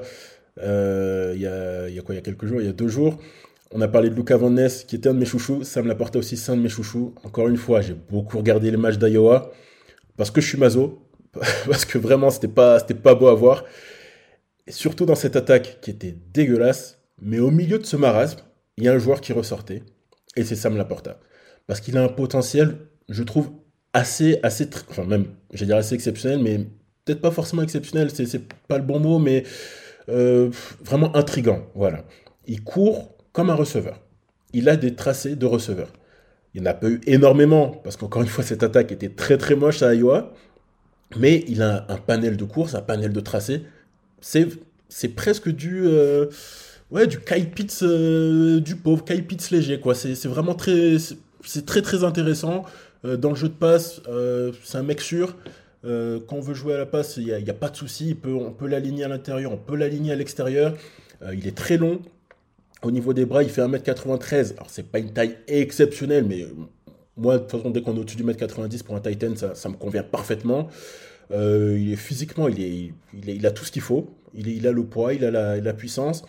euh, 0.62 1.32
il, 1.34 1.42
y 1.42 1.46
a, 1.46 1.88
y 1.88 1.98
a 1.98 2.02
quoi? 2.02 2.14
Il 2.14 2.18
y 2.18 2.20
a 2.20 2.22
quelques 2.22 2.46
jours, 2.46 2.60
il 2.60 2.66
y 2.66 2.70
a 2.70 2.72
deux 2.72 2.88
jours. 2.88 3.18
On 3.70 3.80
a 3.82 3.88
parlé 3.88 4.08
de 4.08 4.14
Luca 4.14 4.36
Van 4.36 4.50
Ness, 4.50 4.84
qui 4.84 4.96
était 4.96 5.10
un 5.10 5.14
de 5.14 5.18
mes 5.18 5.26
chouchous. 5.26 5.62
Sam 5.62 5.86
Laporta 5.86 6.18
aussi, 6.18 6.36
c'est 6.36 6.52
un 6.52 6.56
de 6.56 6.62
mes 6.62 6.70
chouchous. 6.70 7.14
Encore 7.22 7.48
une 7.48 7.58
fois, 7.58 7.82
j'ai 7.82 7.94
beaucoup 7.94 8.38
regardé 8.38 8.70
les 8.70 8.76
matchs 8.76 8.96
d'Iowa 8.96 9.52
parce 10.16 10.30
que 10.30 10.40
je 10.40 10.48
suis 10.48 10.58
mazo, 10.58 11.06
parce 11.66 11.84
que 11.84 11.98
vraiment, 11.98 12.30
c'était 12.30 12.48
pas, 12.48 12.78
c'était 12.78 12.94
pas 12.94 13.14
beau 13.14 13.28
à 13.28 13.34
voir. 13.34 13.64
Et 14.66 14.72
surtout 14.72 15.06
dans 15.06 15.14
cette 15.14 15.36
attaque 15.36 15.78
qui 15.80 15.90
était 15.90 16.14
dégueulasse, 16.32 16.98
mais 17.20 17.38
au 17.38 17.50
milieu 17.50 17.78
de 17.78 17.84
ce 17.86 17.96
marasme, 17.96 18.40
il 18.76 18.84
y 18.84 18.88
a 18.88 18.92
un 18.92 18.98
joueur 18.98 19.20
qui 19.20 19.32
ressortait, 19.32 19.82
et 20.36 20.44
c'est 20.44 20.56
Sam 20.56 20.76
Laporta. 20.76 21.20
Parce 21.66 21.80
qu'il 21.80 21.96
a 21.96 22.02
un 22.02 22.08
potentiel, 22.08 22.76
je 23.08 23.22
trouve, 23.22 23.50
assez, 23.92 24.38
assez, 24.42 24.68
enfin 24.90 25.04
même, 25.04 25.26
j'allais 25.52 25.68
dire 25.68 25.76
assez 25.76 25.94
exceptionnel, 25.94 26.40
mais 26.40 26.58
peut-être 27.04 27.20
pas 27.20 27.30
forcément 27.30 27.62
exceptionnel, 27.62 28.10
c'est 28.10 28.42
pas 28.68 28.78
le 28.78 28.84
bon 28.84 29.00
mot, 29.00 29.18
mais 29.18 29.44
euh, 30.08 30.50
vraiment 30.82 31.14
intrigant. 31.16 31.66
Voilà. 31.74 32.04
Il 32.46 32.62
court 32.62 33.17
comme 33.38 33.50
un 33.50 33.54
receveur. 33.54 34.00
Il 34.52 34.68
a 34.68 34.74
des 34.74 34.96
tracés 34.96 35.36
de 35.36 35.46
receveur. 35.46 35.92
Il 36.52 36.60
n'y 36.60 36.66
en 36.66 36.70
a 36.72 36.74
pas 36.74 36.88
eu 36.88 37.00
énormément, 37.06 37.68
parce 37.84 37.96
qu'encore 37.96 38.22
une 38.22 38.26
fois, 38.26 38.42
cette 38.42 38.64
attaque 38.64 38.90
était 38.90 39.10
très 39.10 39.38
très 39.38 39.54
moche 39.54 39.80
à 39.80 39.94
Iowa, 39.94 40.34
mais 41.16 41.44
il 41.46 41.62
a 41.62 41.86
un 41.88 41.98
panel 41.98 42.36
de 42.36 42.42
course, 42.42 42.74
un 42.74 42.80
panel 42.80 43.12
de 43.12 43.20
tracés. 43.20 43.62
C'est, 44.20 44.48
presque 45.14 45.50
du, 45.50 45.82
euh, 45.86 46.26
ouais, 46.90 47.06
du 47.06 47.20
Kyle 47.20 47.48
Pitts, 47.48 47.84
euh, 47.84 48.58
du 48.58 48.74
pauvre 48.74 49.04
Kyle 49.04 49.24
Pitts 49.24 49.52
léger, 49.52 49.78
quoi. 49.78 49.94
C'est, 49.94 50.26
vraiment 50.26 50.56
très, 50.56 50.96
c'est 51.44 51.64
très 51.64 51.80
très 51.80 52.02
intéressant. 52.02 52.64
Euh, 53.04 53.16
dans 53.16 53.30
le 53.30 53.36
jeu 53.36 53.48
de 53.48 53.54
passe, 53.54 54.00
c'est 54.64 54.78
un 54.78 54.82
mec 54.82 55.00
sûr. 55.00 55.36
quand 55.84 56.36
on 56.36 56.40
veut 56.40 56.54
jouer 56.54 56.74
à 56.74 56.78
la 56.78 56.86
passe, 56.86 57.18
il 57.18 57.26
n'y 57.26 57.50
a, 57.50 57.54
pas 57.54 57.68
de 57.68 57.76
souci. 57.76 58.18
On 58.24 58.50
peut 58.50 58.66
l'aligner 58.66 59.04
à 59.04 59.08
l'intérieur, 59.08 59.52
on 59.52 59.58
peut 59.58 59.76
l'aligner 59.76 60.10
à 60.10 60.16
l'extérieur. 60.16 60.74
il 61.32 61.46
est 61.46 61.56
très 61.56 61.76
long. 61.76 62.00
Au 62.82 62.90
niveau 62.90 63.12
des 63.12 63.24
bras, 63.24 63.42
il 63.42 63.48
fait 63.48 63.62
1m93. 63.62 64.52
Alors, 64.52 64.70
c'est 64.70 64.90
pas 64.90 64.98
une 64.98 65.12
taille 65.12 65.36
exceptionnelle, 65.48 66.24
mais 66.28 66.46
moi, 67.16 67.38
de 67.38 67.42
toute 67.42 67.50
façon, 67.50 67.70
dès 67.70 67.82
qu'on 67.82 67.96
est 67.96 67.98
au-dessus 67.98 68.16
du 68.16 68.24
1m90 68.24 68.84
pour 68.84 68.94
un 68.94 69.00
Titan, 69.00 69.34
ça, 69.36 69.68
me 69.68 69.74
convient 69.74 70.04
parfaitement. 70.04 70.68
Euh, 71.30 71.76
il 71.78 71.92
est 71.92 71.96
physiquement, 71.96 72.48
il, 72.48 73.46
a 73.46 73.50
tout 73.50 73.64
ce 73.64 73.72
qu'il 73.72 73.82
faut. 73.82 74.14
Il, 74.34 74.66
a 74.66 74.72
le 74.72 74.84
poids, 74.84 75.14
il 75.14 75.24
a 75.24 75.30
la, 75.30 75.72
puissance. 75.74 76.24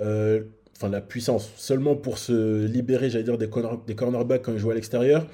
Euh, 0.00 0.42
enfin, 0.76 0.88
la 0.88 1.00
puissance 1.00 1.50
seulement 1.56 1.94
pour 1.94 2.18
se 2.18 2.66
libérer, 2.66 3.10
j'allais 3.10 3.24
dire, 3.24 3.38
des, 3.38 3.48
des 3.86 3.94
cornerbacks 3.94 4.42
quand 4.42 4.52
il 4.52 4.58
joue 4.58 4.70
à 4.70 4.74
l'extérieur. 4.74 5.26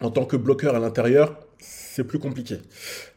En 0.00 0.10
tant 0.10 0.24
que 0.24 0.36
bloqueur 0.36 0.74
à 0.74 0.78
l'intérieur, 0.78 1.38
c'est 1.60 2.04
plus 2.04 2.18
compliqué. 2.18 2.58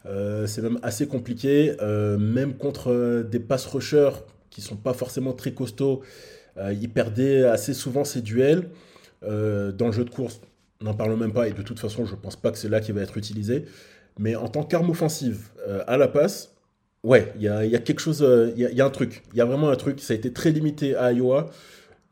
Euh, 0.05 0.47
c'est 0.47 0.61
même 0.61 0.79
assez 0.81 1.07
compliqué, 1.07 1.73
euh, 1.81 2.17
même 2.17 2.55
contre 2.55 3.23
des 3.29 3.39
pass 3.39 3.65
rushers 3.67 4.11
qui 4.51 4.61
sont 4.61 4.75
pas 4.75 4.93
forcément 4.93 5.33
très 5.33 5.53
costauds. 5.53 6.01
il 6.57 6.89
perdait 6.89 7.43
assez 7.43 7.73
souvent 7.73 8.03
ses 8.03 8.21
duels. 8.21 8.69
dans 9.23 9.87
le 9.87 9.91
jeu 9.91 10.05
de 10.05 10.11
course, 10.11 10.41
n'en 10.81 10.93
parlons 10.93 11.17
même 11.17 11.33
pas, 11.33 11.47
et 11.47 11.53
de 11.53 11.61
toute 11.63 11.79
façon, 11.79 12.05
je 12.05 12.15
pense 12.15 12.35
pas 12.35 12.51
que 12.51 12.57
c'est 12.59 12.69
là 12.69 12.79
qu'il 12.79 12.93
va 12.93 13.01
être 13.01 13.17
utilisé. 13.17 13.65
Mais 14.19 14.35
en 14.35 14.49
tant 14.49 14.63
qu'arme 14.63 14.89
offensive 14.89 15.49
à 15.87 15.97
la 15.97 16.07
passe, 16.07 16.53
ouais, 17.03 17.33
il 17.37 17.41
y 17.41 17.47
a, 17.47 17.79
quelque 17.79 18.01
chose, 18.01 18.23
il 18.55 18.61
y, 18.61 18.81
a 18.81 18.85
un 18.85 18.89
truc. 18.89 19.23
Il 19.31 19.37
y 19.37 19.41
a 19.41 19.45
vraiment 19.45 19.69
un 19.69 19.75
truc. 19.75 19.99
Ça 19.99 20.13
a 20.13 20.15
été 20.15 20.31
très 20.31 20.51
limité 20.51 20.95
à 20.95 21.11
Iowa. 21.11 21.49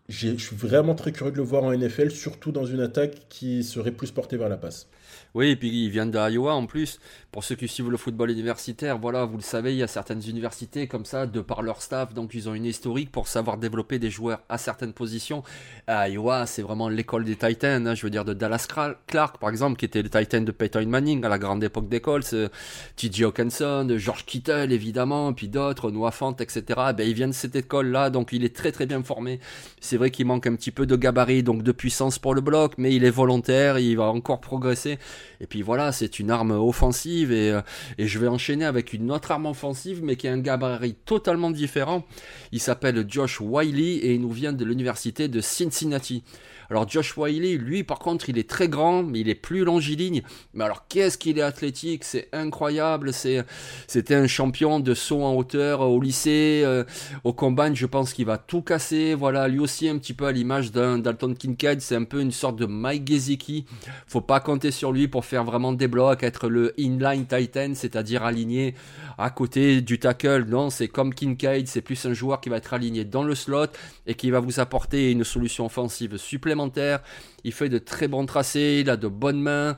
Je 0.10 0.36
suis 0.38 0.56
vraiment 0.56 0.96
très 0.96 1.12
curieux 1.12 1.32
de 1.32 1.38
le 1.38 1.44
voir 1.44 1.64
en 1.64 1.72
NFL, 1.72 2.10
surtout 2.10 2.52
dans 2.52 2.66
une 2.66 2.82
attaque 2.82 3.28
qui 3.30 3.64
serait 3.64 3.92
plus 3.92 4.10
portée 4.12 4.38
vers 4.38 4.50
la 4.50 4.58
passe. 4.58 4.88
Oui, 5.36 5.50
et 5.50 5.56
puis 5.56 5.86
il 5.86 5.90
vient 5.90 6.06
d'Iowa 6.06 6.54
en 6.54 6.66
plus. 6.66 7.00
Pour 7.32 7.44
ceux 7.44 7.56
qui 7.56 7.68
suivent 7.68 7.92
le 7.92 7.98
football 7.98 8.32
universitaire, 8.32 8.98
voilà, 8.98 9.26
vous 9.26 9.38
le 9.38 9.44
savez, 9.44 9.74
il 9.74 9.78
y 9.78 9.84
a 9.84 9.88
certaines 9.88 10.22
universités 10.28 10.88
comme 10.88 11.06
ça, 11.06 11.28
de 11.28 11.42
par 11.42 11.62
leur 11.62 11.82
staff, 11.82 12.14
donc 12.14 12.34
ils 12.34 12.50
ont 12.50 12.56
une 12.56 12.66
historique 12.66 13.12
pour 13.12 13.28
savoir 13.28 13.58
développer 13.58 14.00
des 14.00 14.10
joueurs 14.10 14.42
à 14.50 14.58
certaines 14.58 14.94
positions. 14.94 15.44
À 15.86 16.10
Iowa, 16.10 16.46
c'est 16.48 16.64
vraiment 16.64 16.90
l'école 16.90 17.26
des 17.26 17.36
Titans, 17.36 17.86
hein, 17.86 17.94
je 17.94 18.04
veux 18.04 18.10
dire 18.10 18.26
de 18.26 18.34
Dallas 18.34 18.68
Clark 18.68 19.38
par 19.40 19.50
exemple, 19.50 19.78
qui 19.78 19.86
était 19.86 20.02
le 20.02 20.10
Titan 20.10 20.42
de 20.42 20.52
Peyton 20.52 20.86
Manning 20.88 21.24
à 21.24 21.30
la 21.30 21.38
grande 21.38 21.64
époque 21.64 21.88
d'école, 21.88 22.24
T.J. 22.24 23.24
Hawkinson, 23.24 23.88
George 23.98 24.26
Kittle 24.26 24.72
évidemment, 24.72 25.34
puis 25.34 25.48
d'autres, 25.48 25.92
Noah 25.92 26.12
Fant, 26.12 26.36
etc. 26.36 26.64
Ben, 26.96 27.08
il 27.08 27.14
vient 27.14 27.28
de 27.28 27.34
cette 27.34 27.56
école-là, 27.56 28.10
donc 28.10 28.34
il 28.34 28.44
est 28.44 28.56
très 28.56 28.72
très 28.72 28.86
bien 28.86 29.04
formé. 29.04 29.40
C'est 29.80 29.98
vrai 29.98 30.12
qu'il 30.12 30.26
manque 30.26 30.48
un 30.48 30.56
petit 30.56 30.72
peu 30.72 30.86
de 30.86 30.96
gabarit, 30.96 31.44
donc 31.44 31.64
de 31.64 31.72
puissance 31.72 32.20
pour 32.20 32.34
le 32.36 32.42
bloc, 32.42 32.74
mais 32.78 32.94
il 32.96 33.04
est 33.04 33.10
volontaire, 33.10 33.80
il 33.80 33.96
va 33.96 34.06
encore 34.06 34.42
progresser. 34.42 34.99
Et 35.42 35.48
puis 35.48 35.62
voilà, 35.62 35.92
c'est 35.92 36.20
une 36.20 36.32
arme 36.32 36.52
offensive 36.52 37.32
euh, 37.32 37.62
et, 37.98 38.08
je 38.08 38.20
vais 38.20 38.28
enchaîner 38.28 38.66
avec 38.66 38.94
une 38.94 39.12
autre 39.12 39.32
arme 39.32 39.46
offensive 39.46 40.02
mais 40.04 40.16
qui 40.16 40.28
a 40.28 40.34
un 40.34 40.40
gabarit 40.40 40.96
totalement 41.06 41.52
différent. 41.52 42.06
Il 42.52 42.60
s'appelle 42.60 43.06
Josh 43.08 43.42
Wiley 43.42 43.98
et 43.98 44.14
il 44.16 44.22
nous 44.22 44.32
vient 44.32 44.54
de 44.54 44.66
l'université 44.66 45.28
de 45.28 45.42
Cincinnati. 45.42 46.24
Alors 46.70 46.88
Josh 46.88 47.18
Wiley, 47.18 47.58
lui 47.58 47.84
par 47.84 48.00
contre, 48.00 48.30
il 48.30 48.38
est 48.38 48.48
très 48.48 48.68
grand, 48.68 49.02
mais 49.02 49.22
il 49.22 49.30
est 49.30 49.36
plus 49.36 49.64
longiligne. 49.64 50.22
Mais 50.54 50.64
alors 50.64 50.88
qu'est-ce 50.88 51.18
qu'il 51.18 51.40
est 51.40 51.44
athlétique, 51.44 52.04
c'est 52.04 52.30
incroyable. 52.32 53.12
C'est, 53.12 53.44
c'était 53.88 54.16
un 54.16 54.28
champion 54.28 54.80
de 54.80 54.94
saut 54.94 55.24
en 55.24 55.34
hauteur 55.34 55.82
au 55.82 56.00
lycée, 56.00 56.62
euh, 56.64 56.84
au 57.24 57.34
combine. 57.34 57.76
Je 57.76 57.88
pense 57.88 58.14
qu'il 58.14 58.26
va 58.26 58.38
tout 58.38 58.62
casser. 58.62 59.16
Voilà, 59.16 59.48
lui 59.48 59.60
aussi 59.60 59.90
un 59.90 59.98
petit 59.98 60.14
peu 60.14 60.26
à 60.26 60.32
l'image 60.32 60.72
d'un 60.72 61.00
Dalton 61.00 61.34
Kincaid, 61.34 61.82
c'est 61.82 61.96
un 61.96 62.04
peu 62.04 62.22
une 62.22 62.32
sorte 62.32 62.58
de 62.58 62.66
Mike 62.66 63.08
Gesicki. 63.08 63.66
Faut 64.06 64.22
pas 64.22 64.40
compter 64.40 64.72
sur 64.72 64.92
lui 64.92 65.08
pour 65.08 65.26
faire 65.26 65.44
vraiment 65.44 65.74
des 65.74 65.88
blocs, 65.88 66.22
être 66.22 66.50
le 66.50 66.74
inline 66.80 67.26
titan, 67.26 67.72
c'est-à-dire 67.74 68.24
aligné 68.24 68.76
à 69.18 69.32
côté 69.32 69.82
du 69.82 69.98
tackle. 69.98 70.46
Non, 70.48 70.70
c'est 70.70 70.88
comme 70.88 71.14
Kincaid, 71.14 71.68
c'est 71.68 71.82
plus 71.82 72.06
un 72.06 72.14
joueur 72.14 72.42
qui 72.42 72.50
va 72.50 72.58
être 72.58 72.74
aligné 72.74 73.06
dans 73.06 73.24
le 73.24 73.34
slot 73.34 73.68
et 74.06 74.14
qui 74.14 74.30
va 74.30 74.40
vous 74.40 74.60
apporter 74.60 75.12
une 75.12 75.24
solution 75.24 75.66
offensive 75.66 76.18
supplémentaire 76.18 76.59
complémentaires 76.60 77.02
il 77.44 77.54
fait 77.54 77.70
de 77.70 77.78
très 77.78 78.08
bons 78.08 78.26
tracés, 78.26 78.80
il 78.82 78.90
a 78.90 78.98
de 78.98 79.08
bonnes 79.08 79.42
mains. 79.42 79.78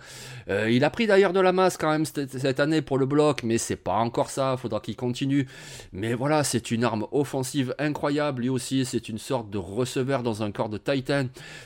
Euh, 0.50 0.70
il 0.70 0.84
a 0.84 0.90
pris 0.90 1.08
d'ailleurs 1.08 1.34
de 1.34 1.40
la 1.40 1.52
masse 1.52 1.78
quand 1.78 1.92
même 1.92 2.06
cette, 2.06 2.60
année 2.60 2.82
pour 2.82 2.98
le 2.98 3.06
bloc, 3.06 3.44
mais 3.44 3.58
c'est 3.58 3.76
pas 3.76 3.94
encore 3.94 4.30
ça, 4.30 4.56
il 4.58 4.62
faudra 4.62 4.80
qu'il 4.80 4.96
continue. 4.96 5.48
Mais 5.94 6.14
voilà, 6.14 6.44
c'est 6.44 6.72
une 6.72 6.84
arme 6.84 7.08
offensive 7.12 7.76
incroyable, 7.80 8.42
lui 8.44 8.50
aussi, 8.50 8.86
c'est 8.86 9.10
une 9.10 9.18
sorte 9.18 9.50
de 9.50 9.58
receveur 9.58 10.24
dans 10.24 10.44
un 10.44 10.52
corps 10.52 10.70
de 10.70 10.78
Titan. 10.78 11.26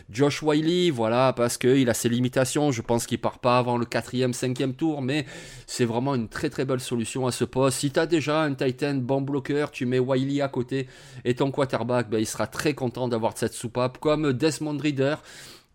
Josh 0.10 0.44
Wiley, 0.44 0.90
voilà, 0.92 1.34
parce 1.34 1.58
qu'il 1.58 1.90
a 1.90 1.94
ses 1.94 2.10
limitations, 2.10 2.72
je 2.72 2.82
pense 2.82 3.06
qu'il 3.06 3.20
part 3.20 3.40
pas 3.40 3.58
avant 3.58 3.78
le 3.78 3.86
quatrième, 3.86 4.34
cinquième 4.34 4.74
tour, 4.74 5.02
mais 5.02 5.26
c'est 5.68 5.86
vraiment 5.86 6.16
une 6.16 6.28
très 6.28 6.50
très 6.50 6.66
belle 6.66 6.80
solution 6.80 7.28
à 7.28 7.32
ce 7.32 7.46
poste. 7.46 7.80
Si 7.80 7.92
tu 7.92 8.00
as 8.00 8.06
déjà 8.06 8.42
un 8.42 8.54
Titan 8.54 8.96
bon 8.96 9.22
bloqueur, 9.22 9.72
tu 9.72 9.86
mets 9.86 10.00
Wiley 10.00 10.42
à 10.42 10.48
côté 10.48 10.88
et 11.24 11.36
ton 11.36 11.52
quarterback, 11.52 12.10
ben, 12.10 12.20
il 12.20 12.28
sera 12.28 12.48
très 12.48 12.74
content 12.74 13.08
d'avoir 13.08 13.38
cette 13.38 13.54
soupape, 13.54 13.98
comme 14.00 14.34
Desmond 14.34 14.78
Reader 14.78 15.16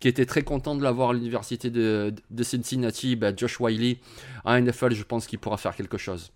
qui 0.01 0.09
était 0.09 0.27
très 0.27 0.43
content 0.43 0.75
de 0.75 0.83
l'avoir 0.83 1.11
à 1.11 1.13
l'université 1.13 1.71
de, 1.71 2.13
Cincinnati, 2.43 3.17
ben, 3.17 3.37
Josh 3.37 3.61
Wiley. 3.61 3.99
À 4.45 4.61
NFL, 4.61 4.95
je 4.95 5.05
pense 5.05 5.27
qu'il 5.27 5.39
pourra 5.39 5.59
faire 5.59 5.77
quelque 5.77 5.99
chose. 5.99 6.33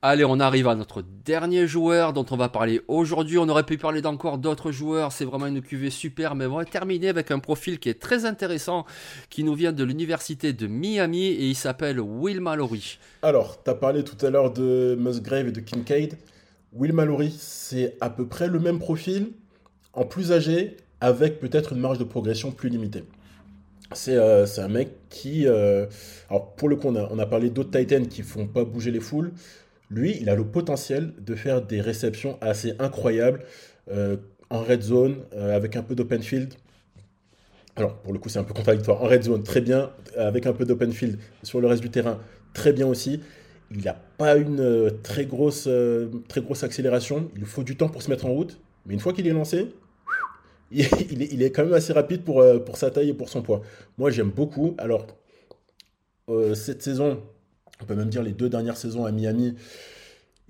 Allez, 0.00 0.24
on 0.24 0.38
arrive 0.38 0.68
à 0.68 0.76
notre 0.76 1.02
dernier 1.24 1.66
joueur 1.66 2.12
dont 2.12 2.26
on 2.30 2.36
va 2.36 2.48
parler 2.48 2.80
aujourd'hui. 2.86 3.36
On 3.38 3.48
aurait 3.48 3.64
pu 3.64 3.78
parler 3.78 4.00
d'encore 4.00 4.38
d'autres 4.38 4.70
joueurs. 4.70 5.10
C'est 5.10 5.24
vraiment 5.24 5.46
une 5.46 5.60
cuvée 5.60 5.90
super, 5.90 6.36
mais 6.36 6.46
on 6.46 6.56
va 6.56 6.64
terminer 6.64 7.08
avec 7.08 7.32
un 7.32 7.40
profil 7.40 7.80
qui 7.80 7.88
est 7.88 8.00
très 8.00 8.24
intéressant, 8.24 8.86
qui 9.28 9.42
nous 9.42 9.54
vient 9.54 9.72
de 9.72 9.82
l'université 9.82 10.52
de 10.52 10.68
Miami 10.68 11.26
et 11.26 11.48
il 11.48 11.56
s'appelle 11.56 11.98
Will 11.98 12.40
Mallory. 12.40 13.00
Alors, 13.22 13.60
tu 13.64 13.70
as 13.70 13.74
parlé 13.74 14.04
tout 14.04 14.24
à 14.24 14.30
l'heure 14.30 14.52
de 14.52 14.96
Musgrave 15.00 15.48
et 15.48 15.52
de 15.52 15.60
Kincaid. 15.60 16.16
Will 16.72 16.92
Mallory, 16.92 17.34
c'est 17.36 17.96
à 18.00 18.08
peu 18.08 18.28
près 18.28 18.46
le 18.46 18.60
même 18.60 18.78
profil, 18.78 19.32
en 19.94 20.04
plus 20.04 20.30
âgé, 20.30 20.76
avec 21.00 21.38
peut-être 21.40 21.72
une 21.72 21.80
marge 21.80 21.98
de 21.98 22.04
progression 22.04 22.50
plus 22.50 22.68
limitée. 22.68 23.04
C'est 23.94 24.16
euh, 24.16 24.46
un 24.58 24.68
mec 24.68 24.90
qui... 25.08 25.46
Euh, 25.46 25.86
alors 26.28 26.54
pour 26.54 26.68
le 26.68 26.76
coup, 26.76 26.88
on 26.88 27.18
a, 27.18 27.26
parlé 27.26 27.50
d'autres 27.50 27.70
Titans 27.70 28.06
qui 28.06 28.22
font 28.22 28.46
pas 28.46 28.64
bouger 28.64 28.90
les 28.90 29.00
foules. 29.00 29.32
Lui, 29.90 30.18
il 30.20 30.28
a 30.28 30.34
le 30.34 30.44
potentiel 30.44 31.14
de 31.18 31.34
faire 31.34 31.62
des 31.62 31.80
réceptions 31.80 32.36
assez 32.42 32.74
incroyables 32.78 33.40
euh, 33.90 34.16
en 34.50 34.62
red 34.62 34.82
zone, 34.82 35.16
avec 35.36 35.76
un 35.76 35.82
peu 35.82 35.94
d'open 35.94 36.22
field. 36.22 36.54
Alors 37.76 37.96
pour 37.96 38.12
le 38.12 38.18
coup, 38.18 38.28
c'est 38.28 38.38
un 38.38 38.44
peu 38.44 38.54
contradictoire. 38.54 39.02
En 39.02 39.06
red 39.06 39.22
zone, 39.22 39.42
très 39.42 39.60
bien, 39.60 39.90
avec 40.16 40.46
un 40.46 40.52
peu 40.52 40.64
d'open 40.64 40.92
field. 40.92 41.18
Sur 41.42 41.60
le 41.60 41.66
reste 41.66 41.82
du 41.82 41.90
terrain, 41.90 42.18
très 42.54 42.72
bien 42.72 42.86
aussi. 42.86 43.20
Il 43.70 43.84
n'a 43.84 43.94
pas 44.16 44.36
une 44.36 44.90
très 45.02 45.26
grosse, 45.26 45.68
très 46.28 46.40
grosse 46.40 46.64
accélération. 46.64 47.30
Il 47.36 47.44
faut 47.44 47.62
du 47.62 47.76
temps 47.76 47.88
pour 47.88 48.00
se 48.00 48.10
mettre 48.10 48.24
en 48.24 48.32
route. 48.32 48.58
Mais 48.86 48.94
une 48.94 49.00
fois 49.00 49.12
qu'il 49.12 49.26
est 49.26 49.32
lancé, 49.32 49.68
il, 50.70 51.42
est, 51.42 51.50
quand 51.50 51.64
même 51.64 51.74
assez 51.74 51.92
rapide 51.92 52.22
pour, 52.22 52.40
euh, 52.40 52.58
pour 52.58 52.76
sa 52.76 52.90
taille 52.90 53.10
et 53.10 53.14
pour 53.14 53.28
son 53.28 53.42
poids. 53.42 53.62
Moi, 53.96 54.10
j'aime 54.10 54.30
beaucoup. 54.30 54.74
Alors, 54.78 55.06
euh, 56.28 56.54
cette 56.54 56.82
saison, 56.82 57.22
on 57.80 57.84
peut 57.84 57.94
même 57.94 58.10
dire 58.10 58.22
les 58.22 58.32
deux 58.32 58.48
dernières 58.48 58.76
saisons 58.76 59.04
à 59.04 59.12
Miami, 59.12 59.54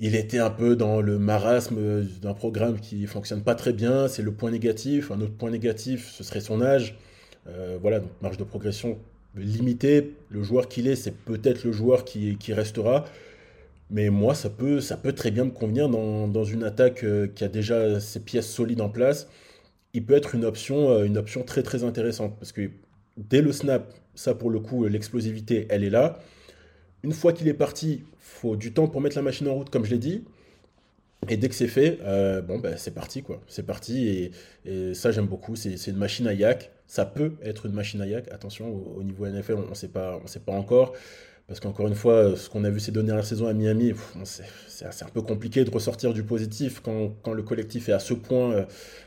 il 0.01 0.15
était 0.15 0.39
un 0.39 0.51
peu 0.51 0.77
dans 0.77 1.01
le 1.01 1.19
marasme 1.19 2.05
d'un 2.23 2.35
programme 2.35 2.81
qui 2.81 3.07
fonctionne 3.07 3.43
pas 3.43 3.55
très 3.55 3.73
bien. 3.73 4.09
C'est 4.09 4.23
le 4.23 4.33
point 4.33 4.51
négatif. 4.51 5.11
Un 5.11 5.21
autre 5.21 5.35
point 5.35 5.51
négatif, 5.51 6.11
ce 6.11 6.25
serait 6.25 6.41
son 6.41 6.63
âge. 6.63 6.97
Euh, 7.49 7.79
voilà, 7.81 8.01
donc 8.01 8.11
marge 8.23 8.37
de 8.37 8.45
progression 8.45 8.99
limitée. 9.37 10.15
Le 10.31 10.43
joueur 10.43 10.69
qu'il 10.69 10.89
est, 10.89 10.97
c'est 10.97 11.15
peut-être 11.15 11.65
le 11.65 11.73
joueur 11.73 12.05
qui, 12.05 12.37
qui, 12.39 12.53
restera. 12.53 13.05
Mais 13.91 14.11
moi, 14.11 14.35
ça 14.35 14.51
peut, 14.51 14.81
ça 14.81 14.97
peut 14.97 15.13
très 15.13 15.31
bien 15.31 15.45
me 15.45 15.51
convenir 15.51 15.89
dans, 15.89 16.29
dans 16.29 16.45
une 16.45 16.63
attaque 16.63 17.05
qui 17.35 17.45
a 17.45 17.49
déjà 17.49 18.01
ses 18.01 18.21
pièces 18.21 18.49
solides 18.49 18.81
en 18.81 18.89
place 18.89 19.29
il 19.95 20.05
peut 20.05 20.15
être 20.15 20.35
une 20.35 20.45
option, 20.45 20.91
euh, 20.91 21.05
une 21.05 21.19
option 21.19 21.43
très 21.43 21.63
très 21.63 21.85
intéressante 21.85 22.37
parce 22.39 22.53
que 22.53 22.71
dès 23.17 23.43
le 23.43 23.53
snap, 23.53 23.93
ça 24.15 24.35
pour 24.35 24.51
le 24.51 24.61
coup, 24.61 24.87
l'explosivité, 24.87 25.67
elle 25.71 25.85
est 25.85 25.91
là. 25.91 26.19
Une 27.03 27.13
fois 27.13 27.33
qu'il 27.33 27.49
est 27.49 27.55
parti, 27.55 28.05
faut 28.19 28.57
du 28.57 28.73
temps 28.73 28.89
pour 28.89 29.01
mettre 29.01 29.17
la 29.17 29.23
machine 29.23 29.49
en 29.49 29.55
route, 29.55 29.71
comme 29.71 29.85
je 29.85 29.91
l'ai 29.91 29.99
dit. 29.99 30.25
Et 31.29 31.37
dès 31.37 31.49
que 31.49 31.55
c'est 31.55 31.69
fait, 31.69 31.99
euh, 32.03 32.41
bon, 32.41 32.59
ben, 32.59 32.77
c'est 32.77 32.95
parti, 32.95 33.23
quoi. 33.23 33.41
C'est 33.49 33.67
parti, 33.67 34.31
et, 34.65 34.95
ça, 34.95 35.11
j'aime 35.11 35.27
beaucoup. 35.27 35.57
C'est 35.57 35.75
une 35.89 35.97
machine 35.97 36.27
à 36.27 36.35
yak. 36.35 36.71
Ça 36.87 37.05
peut 37.05 37.33
être 37.43 37.67
une 37.67 37.73
machine 37.73 38.01
à 38.01 38.07
yak. 38.07 38.29
Attention, 38.31 38.73
au, 38.97 39.03
niveau 39.03 39.27
NFL, 39.27 39.55
on 39.55 39.71
ne 39.71 39.75
sait 39.75 39.89
pas 39.89 40.53
encore. 40.53 40.95
Parce 41.49 41.61
qu'encore 41.61 41.89
une 41.89 41.95
fois, 41.95 42.37
ce 42.37 42.51
qu'on 42.51 42.63
a 42.65 42.71
vu 42.71 42.79
ces 42.79 42.93
dernières 42.93 43.25
saisons 43.25 43.47
à 43.47 43.55
Miami, 43.55 43.95
c'est 44.23 45.03
un 45.03 45.09
peu 45.09 45.23
compliqué 45.23 45.65
de 45.65 45.71
ressortir 45.71 46.13
du 46.13 46.23
positif 46.23 46.81
quand, 46.81 47.33
le 47.33 47.43
collectif 47.43 47.89
est 47.89 47.93
à 47.93 47.99
ce 47.99 48.13
point, 48.13 48.53
euh, 48.53 48.65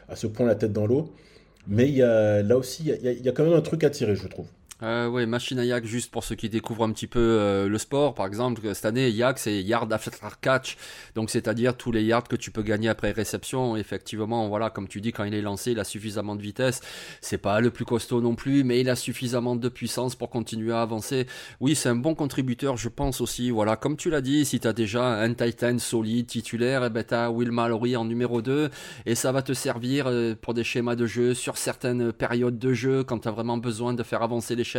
à 0.09 0.15
ce 0.15 0.25
point 0.25 0.47
la 0.47 0.55
tête 0.55 0.73
dans 0.73 0.87
l'eau. 0.87 1.13
Mais 1.67 1.87
il 1.87 1.93
y 1.93 2.01
a, 2.01 2.41
là 2.41 2.57
aussi, 2.57 2.91
il 3.03 3.21
y 3.23 3.29
a 3.29 3.31
quand 3.31 3.43
même 3.43 3.53
un 3.53 3.61
truc 3.61 3.83
à 3.83 3.91
tirer, 3.91 4.15
je 4.15 4.27
trouve. 4.27 4.47
Euh, 4.83 5.07
ouais, 5.07 5.27
machine 5.27 5.59
à 5.59 5.65
yak, 5.65 5.85
juste 5.85 6.11
pour 6.11 6.23
ceux 6.23 6.33
qui 6.33 6.49
découvrent 6.49 6.83
un 6.83 6.91
petit 6.91 7.05
peu 7.05 7.19
euh, 7.19 7.67
le 7.67 7.77
sport, 7.77 8.15
par 8.15 8.25
exemple, 8.25 8.73
cette 8.73 8.85
année, 8.85 9.11
yak, 9.11 9.37
c'est 9.37 9.61
yard 9.61 9.93
after 9.93 10.11
catch, 10.41 10.75
donc 11.13 11.29
c'est-à-dire 11.29 11.77
tous 11.77 11.91
les 11.91 12.03
yards 12.03 12.23
que 12.23 12.35
tu 12.35 12.49
peux 12.49 12.63
gagner 12.63 12.89
après 12.89 13.11
réception. 13.11 13.77
Effectivement, 13.77 14.47
voilà, 14.47 14.71
comme 14.71 14.87
tu 14.87 14.99
dis, 14.99 15.11
quand 15.11 15.23
il 15.23 15.35
est 15.35 15.41
lancé, 15.41 15.73
il 15.73 15.79
a 15.79 15.83
suffisamment 15.83 16.35
de 16.35 16.41
vitesse. 16.41 16.81
C'est 17.21 17.37
pas 17.37 17.61
le 17.61 17.69
plus 17.69 17.85
costaud 17.85 18.21
non 18.21 18.33
plus, 18.33 18.63
mais 18.63 18.81
il 18.81 18.89
a 18.89 18.95
suffisamment 18.95 19.55
de 19.55 19.69
puissance 19.69 20.15
pour 20.15 20.31
continuer 20.31 20.73
à 20.73 20.81
avancer. 20.81 21.27
Oui, 21.59 21.75
c'est 21.75 21.89
un 21.89 21.95
bon 21.95 22.15
contributeur, 22.15 22.75
je 22.77 22.89
pense 22.89 23.21
aussi. 23.21 23.51
Voilà, 23.51 23.75
comme 23.75 23.97
tu 23.97 24.09
l'as 24.09 24.21
dit, 24.21 24.45
si 24.45 24.59
tu 24.59 24.67
as 24.67 24.73
déjà 24.73 25.05
un 25.21 25.33
Titan 25.35 25.77
solide, 25.77 26.25
titulaire, 26.25 26.83
eh 26.85 26.89
ben 26.89 27.03
t'as 27.03 27.29
Will 27.29 27.51
Mallory 27.51 27.95
en 27.95 28.05
numéro 28.05 28.41
2, 28.41 28.71
et 29.05 29.13
ça 29.13 29.31
va 29.31 29.43
te 29.43 29.53
servir 29.53 30.07
euh, 30.07 30.33
pour 30.33 30.55
des 30.55 30.63
schémas 30.63 30.95
de 30.95 31.05
jeu 31.05 31.35
sur 31.35 31.57
certaines 31.57 32.11
périodes 32.11 32.57
de 32.57 32.73
jeu, 32.73 33.03
quand 33.03 33.19
tu 33.19 33.27
as 33.27 33.31
vraiment 33.31 33.57
besoin 33.57 33.93
de 33.93 34.01
faire 34.01 34.23
avancer 34.23 34.55
les 34.55 34.70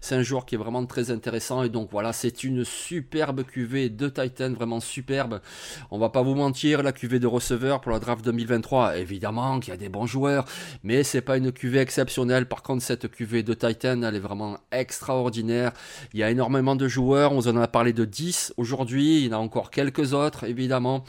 C'est 0.00 0.14
un 0.14 0.22
joueur 0.22 0.46
qui 0.46 0.54
est 0.54 0.58
vraiment 0.58 0.84
très 0.86 1.10
intéressant 1.10 1.62
et 1.62 1.68
donc 1.68 1.88
voilà, 1.90 2.12
c'est 2.12 2.44
une 2.44 2.64
superbe 2.64 3.44
cuvée 3.44 3.88
de 3.88 4.08
Titan, 4.08 4.52
vraiment 4.52 4.80
superbe. 4.80 5.40
On 5.90 5.98
va 5.98 6.08
pas 6.08 6.22
vous 6.22 6.34
mentir, 6.34 6.82
la 6.82 6.92
cuvée 6.92 7.18
de 7.18 7.26
receveur 7.26 7.80
pour 7.80 7.92
la 7.92 7.98
draft 7.98 8.24
2023, 8.24 8.98
évidemment 8.98 9.60
qu'il 9.60 9.72
y 9.72 9.74
a 9.74 9.78
des 9.78 9.88
bons 9.88 10.06
joueurs, 10.06 10.44
mais 10.82 11.02
c'est 11.02 11.20
pas 11.20 11.36
une 11.36 11.52
cuvée 11.52 11.80
exceptionnelle. 11.80 12.46
Par 12.46 12.62
contre, 12.62 12.82
cette 12.82 13.10
cuvée 13.10 13.42
de 13.42 13.54
Titan, 13.54 14.02
elle 14.02 14.16
est 14.16 14.20
vraiment 14.20 14.58
extraordinaire. 14.72 15.72
Il 16.12 16.20
y 16.20 16.22
a 16.22 16.30
énormément 16.30 16.76
de 16.76 16.88
joueurs, 16.88 17.32
on 17.32 17.40
en 17.40 17.56
a 17.56 17.68
parlé 17.68 17.92
de 17.92 18.04
10 18.04 18.54
aujourd'hui, 18.56 19.18
il 19.18 19.26
y 19.26 19.34
en 19.34 19.38
a 19.38 19.40
encore 19.40 19.70
quelques 19.70 20.12
autres 20.12 20.44
évidemment. 20.44 21.04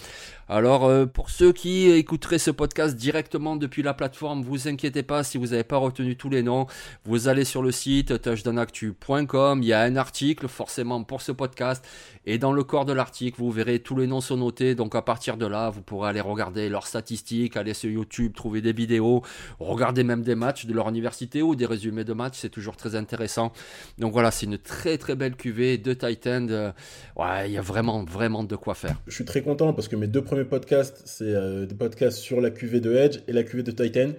Alors 0.51 0.85
euh, 0.85 1.05
pour 1.05 1.29
ceux 1.29 1.53
qui 1.53 1.91
écouteraient 1.91 2.39
ce 2.39 2.49
podcast 2.49 2.95
directement 2.95 3.55
depuis 3.55 3.83
la 3.83 3.93
plateforme, 3.93 4.41
vous 4.41 4.67
inquiétez 4.67 5.03
pas 5.03 5.23
si 5.23 5.37
vous 5.37 5.49
n'avez 5.49 5.63
pas 5.63 5.77
retenu 5.77 6.15
tous 6.15 6.31
les 6.31 6.41
noms. 6.41 6.65
Vous 7.05 7.27
allez 7.27 7.45
sur 7.45 7.61
le 7.61 7.71
site 7.71 8.19
touchdownactu.com, 8.19 9.61
il 9.61 9.67
y 9.67 9.73
a 9.73 9.81
un 9.81 9.95
article 9.95 10.47
forcément 10.47 11.03
pour 11.03 11.21
ce 11.21 11.31
podcast 11.31 11.85
et 12.25 12.39
dans 12.39 12.51
le 12.51 12.63
corps 12.63 12.85
de 12.85 12.93
l'article, 12.93 13.39
vous 13.39 13.51
verrez 13.51 13.77
tous 13.77 13.95
les 13.95 14.07
noms 14.07 14.21
sont 14.21 14.37
notés. 14.37 14.73
Donc 14.73 14.95
à 14.95 15.03
partir 15.03 15.37
de 15.37 15.45
là, 15.45 15.69
vous 15.69 15.83
pourrez 15.83 16.09
aller 16.09 16.19
regarder 16.19 16.67
leurs 16.67 16.87
statistiques, 16.87 17.55
aller 17.55 17.75
sur 17.75 17.91
YouTube, 17.91 18.33
trouver 18.33 18.61
des 18.61 18.73
vidéos, 18.73 19.21
regarder 19.59 20.03
même 20.03 20.23
des 20.23 20.35
matchs 20.35 20.65
de 20.65 20.73
leur 20.73 20.89
université 20.89 21.43
ou 21.43 21.55
des 21.55 21.67
résumés 21.67 22.05
de 22.05 22.13
matchs, 22.13 22.37
c'est 22.39 22.49
toujours 22.49 22.75
très 22.75 22.95
intéressant. 22.95 23.51
Donc 23.99 24.13
voilà, 24.13 24.31
c'est 24.31 24.47
une 24.47 24.57
très 24.57 24.97
très 24.97 25.15
belle 25.15 25.35
cuvée 25.35 25.77
de 25.77 25.93
Titan. 25.93 26.47
Euh, 26.49 26.71
ouais, 27.17 27.49
il 27.49 27.53
y 27.53 27.57
a 27.59 27.61
vraiment 27.61 28.03
vraiment 28.03 28.43
de 28.43 28.55
quoi 28.55 28.73
faire. 28.73 28.99
Je 29.05 29.13
suis 29.13 29.25
très 29.25 29.43
content 29.43 29.73
parce 29.73 29.87
que 29.87 29.95
mes 29.95 30.07
deux 30.07 30.23
premiers 30.23 30.38
podcast, 30.45 31.01
c'est 31.05 31.33
euh, 31.35 31.65
des 31.65 31.75
podcasts 31.75 32.17
sur 32.17 32.41
la 32.41 32.49
QV 32.51 32.79
de 32.79 32.95
Edge 32.95 33.19
et 33.27 33.33
la 33.33 33.43
QV 33.43 33.63
de 33.63 33.71
Titan. 33.71 34.11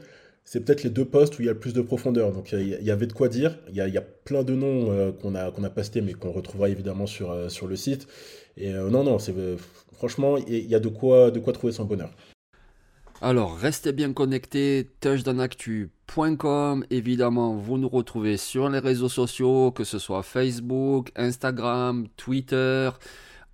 C'est 0.44 0.60
peut-être 0.60 0.82
les 0.82 0.90
deux 0.90 1.04
postes 1.04 1.38
où 1.38 1.42
il 1.42 1.46
y 1.46 1.48
a 1.48 1.52
le 1.52 1.58
plus 1.58 1.72
de 1.72 1.80
profondeur. 1.80 2.32
Donc 2.32 2.52
il 2.52 2.82
y, 2.82 2.90
avait 2.90 3.06
de 3.06 3.12
quoi 3.12 3.28
dire. 3.28 3.56
Il 3.68 3.76
y 3.76 3.80
a, 3.80 4.00
plein 4.00 4.42
de 4.42 4.54
noms 4.54 4.90
euh, 4.90 5.12
qu'on 5.12 5.34
a, 5.34 5.50
qu'on 5.50 5.64
a 5.64 5.70
postés, 5.70 6.00
mais 6.00 6.14
qu'on 6.14 6.32
retrouvera 6.32 6.68
évidemment 6.68 7.06
sur, 7.06 7.30
euh, 7.30 7.48
sur 7.48 7.66
le 7.66 7.76
site. 7.76 8.08
Et 8.56 8.72
non, 8.72 9.04
non, 9.04 9.18
c'est 9.18 9.34
franchement, 9.92 10.36
il 10.36 10.66
y 10.66 10.74
a 10.74 10.80
de 10.80 10.88
quoi, 10.88 11.30
de 11.30 11.38
quoi 11.38 11.52
trouver 11.52 11.72
son 11.72 11.84
bonheur. 11.84 12.10
Alors, 13.22 13.56
restez 13.56 13.92
bien 13.92 14.12
connectés, 14.12 14.88
touchdownactu.com. 15.00 16.84
Évidemment, 16.90 17.54
vous 17.54 17.78
nous 17.78 17.88
retrouvez 17.88 18.36
sur 18.36 18.68
les 18.68 18.78
réseaux 18.78 19.08
sociaux, 19.08 19.70
que 19.70 19.84
ce 19.84 19.98
soit 19.98 20.22
Facebook, 20.22 21.12
Instagram, 21.16 22.06
Twitter 22.16 22.90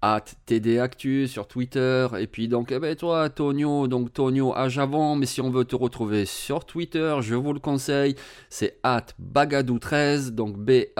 at 0.03 0.25
TDActu 0.47 1.29
sur 1.29 1.47
Twitter. 1.49 2.09
Et 2.19 2.27
puis 2.27 2.49
donc, 2.49 2.73
eh 2.73 2.79
ben, 2.79 2.95
toi, 2.97 3.29
Tonio, 3.31 3.89
donc 3.89 4.13
Tonio 4.13 4.53
à 4.55 4.69
Javon. 4.69 5.17
Mais 5.17 5.27
si 5.27 5.41
on 5.41 5.51
veut 5.51 5.65
te 5.65 5.77
retrouver 5.77 6.25
sur 6.27 6.65
Twitter, 6.65 7.17
je 7.21 7.35
vous 7.35 7.53
le 7.53 7.61
conseille, 7.61 8.17
c'est 8.51 8.79
at 8.83 9.07
Bagadou13, 9.21 10.31
donc 10.31 10.57
B-A-G-A-D-O-U 10.59 10.97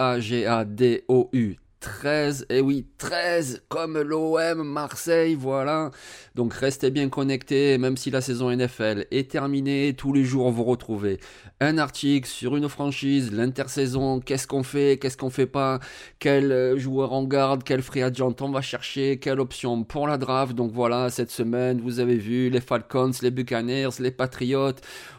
13, 1.79 2.47
et 2.49 2.59
oui, 2.59 2.87
13, 2.97 3.63
comme 3.69 3.99
l'OM 3.99 4.63
Marseille, 4.63 5.35
voilà. 5.35 5.91
Donc 6.35 6.53
restez 6.53 6.89
bien 6.89 7.09
connectés, 7.09 7.77
même 7.77 7.97
si 7.97 8.09
la 8.09 8.21
saison 8.21 8.49
NFL 8.49 9.05
est 9.11 9.29
terminée, 9.29 9.93
tous 9.95 10.11
les 10.11 10.23
jours 10.23 10.51
vous 10.51 10.63
retrouvez 10.63 11.19
un 11.59 11.77
article 11.79 12.27
sur 12.27 12.55
une 12.55 12.69
franchise, 12.69 13.31
l'intersaison, 13.31 14.19
qu'est-ce 14.19 14.47
qu'on 14.47 14.63
fait, 14.63 14.99
qu'est-ce 15.01 15.17
qu'on 15.17 15.31
fait 15.31 15.47
pas, 15.47 15.79
quel 16.19 16.51
euh, 16.51 16.77
joueur 16.77 17.13
en 17.13 17.23
garde, 17.23 17.63
quel 17.63 17.81
free 17.81 18.03
agent 18.03 18.35
on 18.41 18.51
va 18.51 18.61
chercher, 18.61 19.17
quelle 19.17 19.39
option 19.39 19.83
pour 19.83 20.07
la 20.07 20.17
draft. 20.17 20.53
Donc 20.53 20.71
voilà, 20.71 21.09
cette 21.09 21.31
semaine, 21.31 21.81
vous 21.81 21.99
avez 21.99 22.17
vu 22.17 22.49
les 22.49 22.61
Falcons, 22.61 23.11
les 23.21 23.31
Buccaneers, 23.31 23.89
les 23.99 24.11
Patriots. 24.11 24.75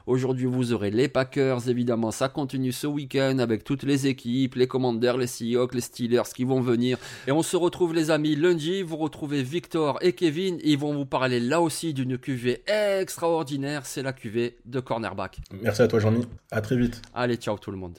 Aujourd'hui, 0.07 0.47
vous 0.47 0.73
aurez 0.73 0.91
les 0.91 1.09
Packers, 1.09 1.69
évidemment, 1.69 2.13
ça 2.13 2.29
continue 2.29 2.73
ce 2.73 2.87
week-end 2.87 3.39
avec 3.41 3.65
toutes 3.65 3.83
les 3.83 4.07
équipes, 4.07 4.55
les 4.55 4.69
Commanders, 4.69 5.17
les 5.17 5.27
Seahawks, 5.27 5.75
les 5.75 5.81
Steelers 5.81 6.23
vont 6.49 6.61
venir. 6.61 6.99
Et 7.27 7.33
on 7.33 7.43
se 7.43 7.57
retrouve, 7.57 7.95
les 7.95 8.11
amis, 8.11 8.35
lundi. 8.35 8.83
Vous 8.83 8.97
retrouvez 8.97 9.43
Victor 9.43 9.99
et 10.01 10.13
Kevin. 10.13 10.59
Ils 10.65 10.79
vont 10.79 10.95
vous 10.95 11.07
parler 11.07 11.39
là 11.39 11.61
aussi 11.61 11.95
d'une 11.95 12.19
cuvée 12.19 12.63
extraordinaire. 12.67 13.87
C'est 13.87 14.03
la 14.03 14.13
cuvée 14.13 14.59
de 14.65 14.81
cornerback. 14.81 15.39
Merci 15.63 15.83
à 15.83 15.89
toi, 15.89 16.01
Jean-Mi. 16.01 16.27
À 16.51 16.61
très 16.61 16.77
vite. 16.77 17.03
Allez, 17.15 17.37
ciao 17.37 17.57
tout 17.59 17.71
le 17.71 17.77
monde. 17.77 17.99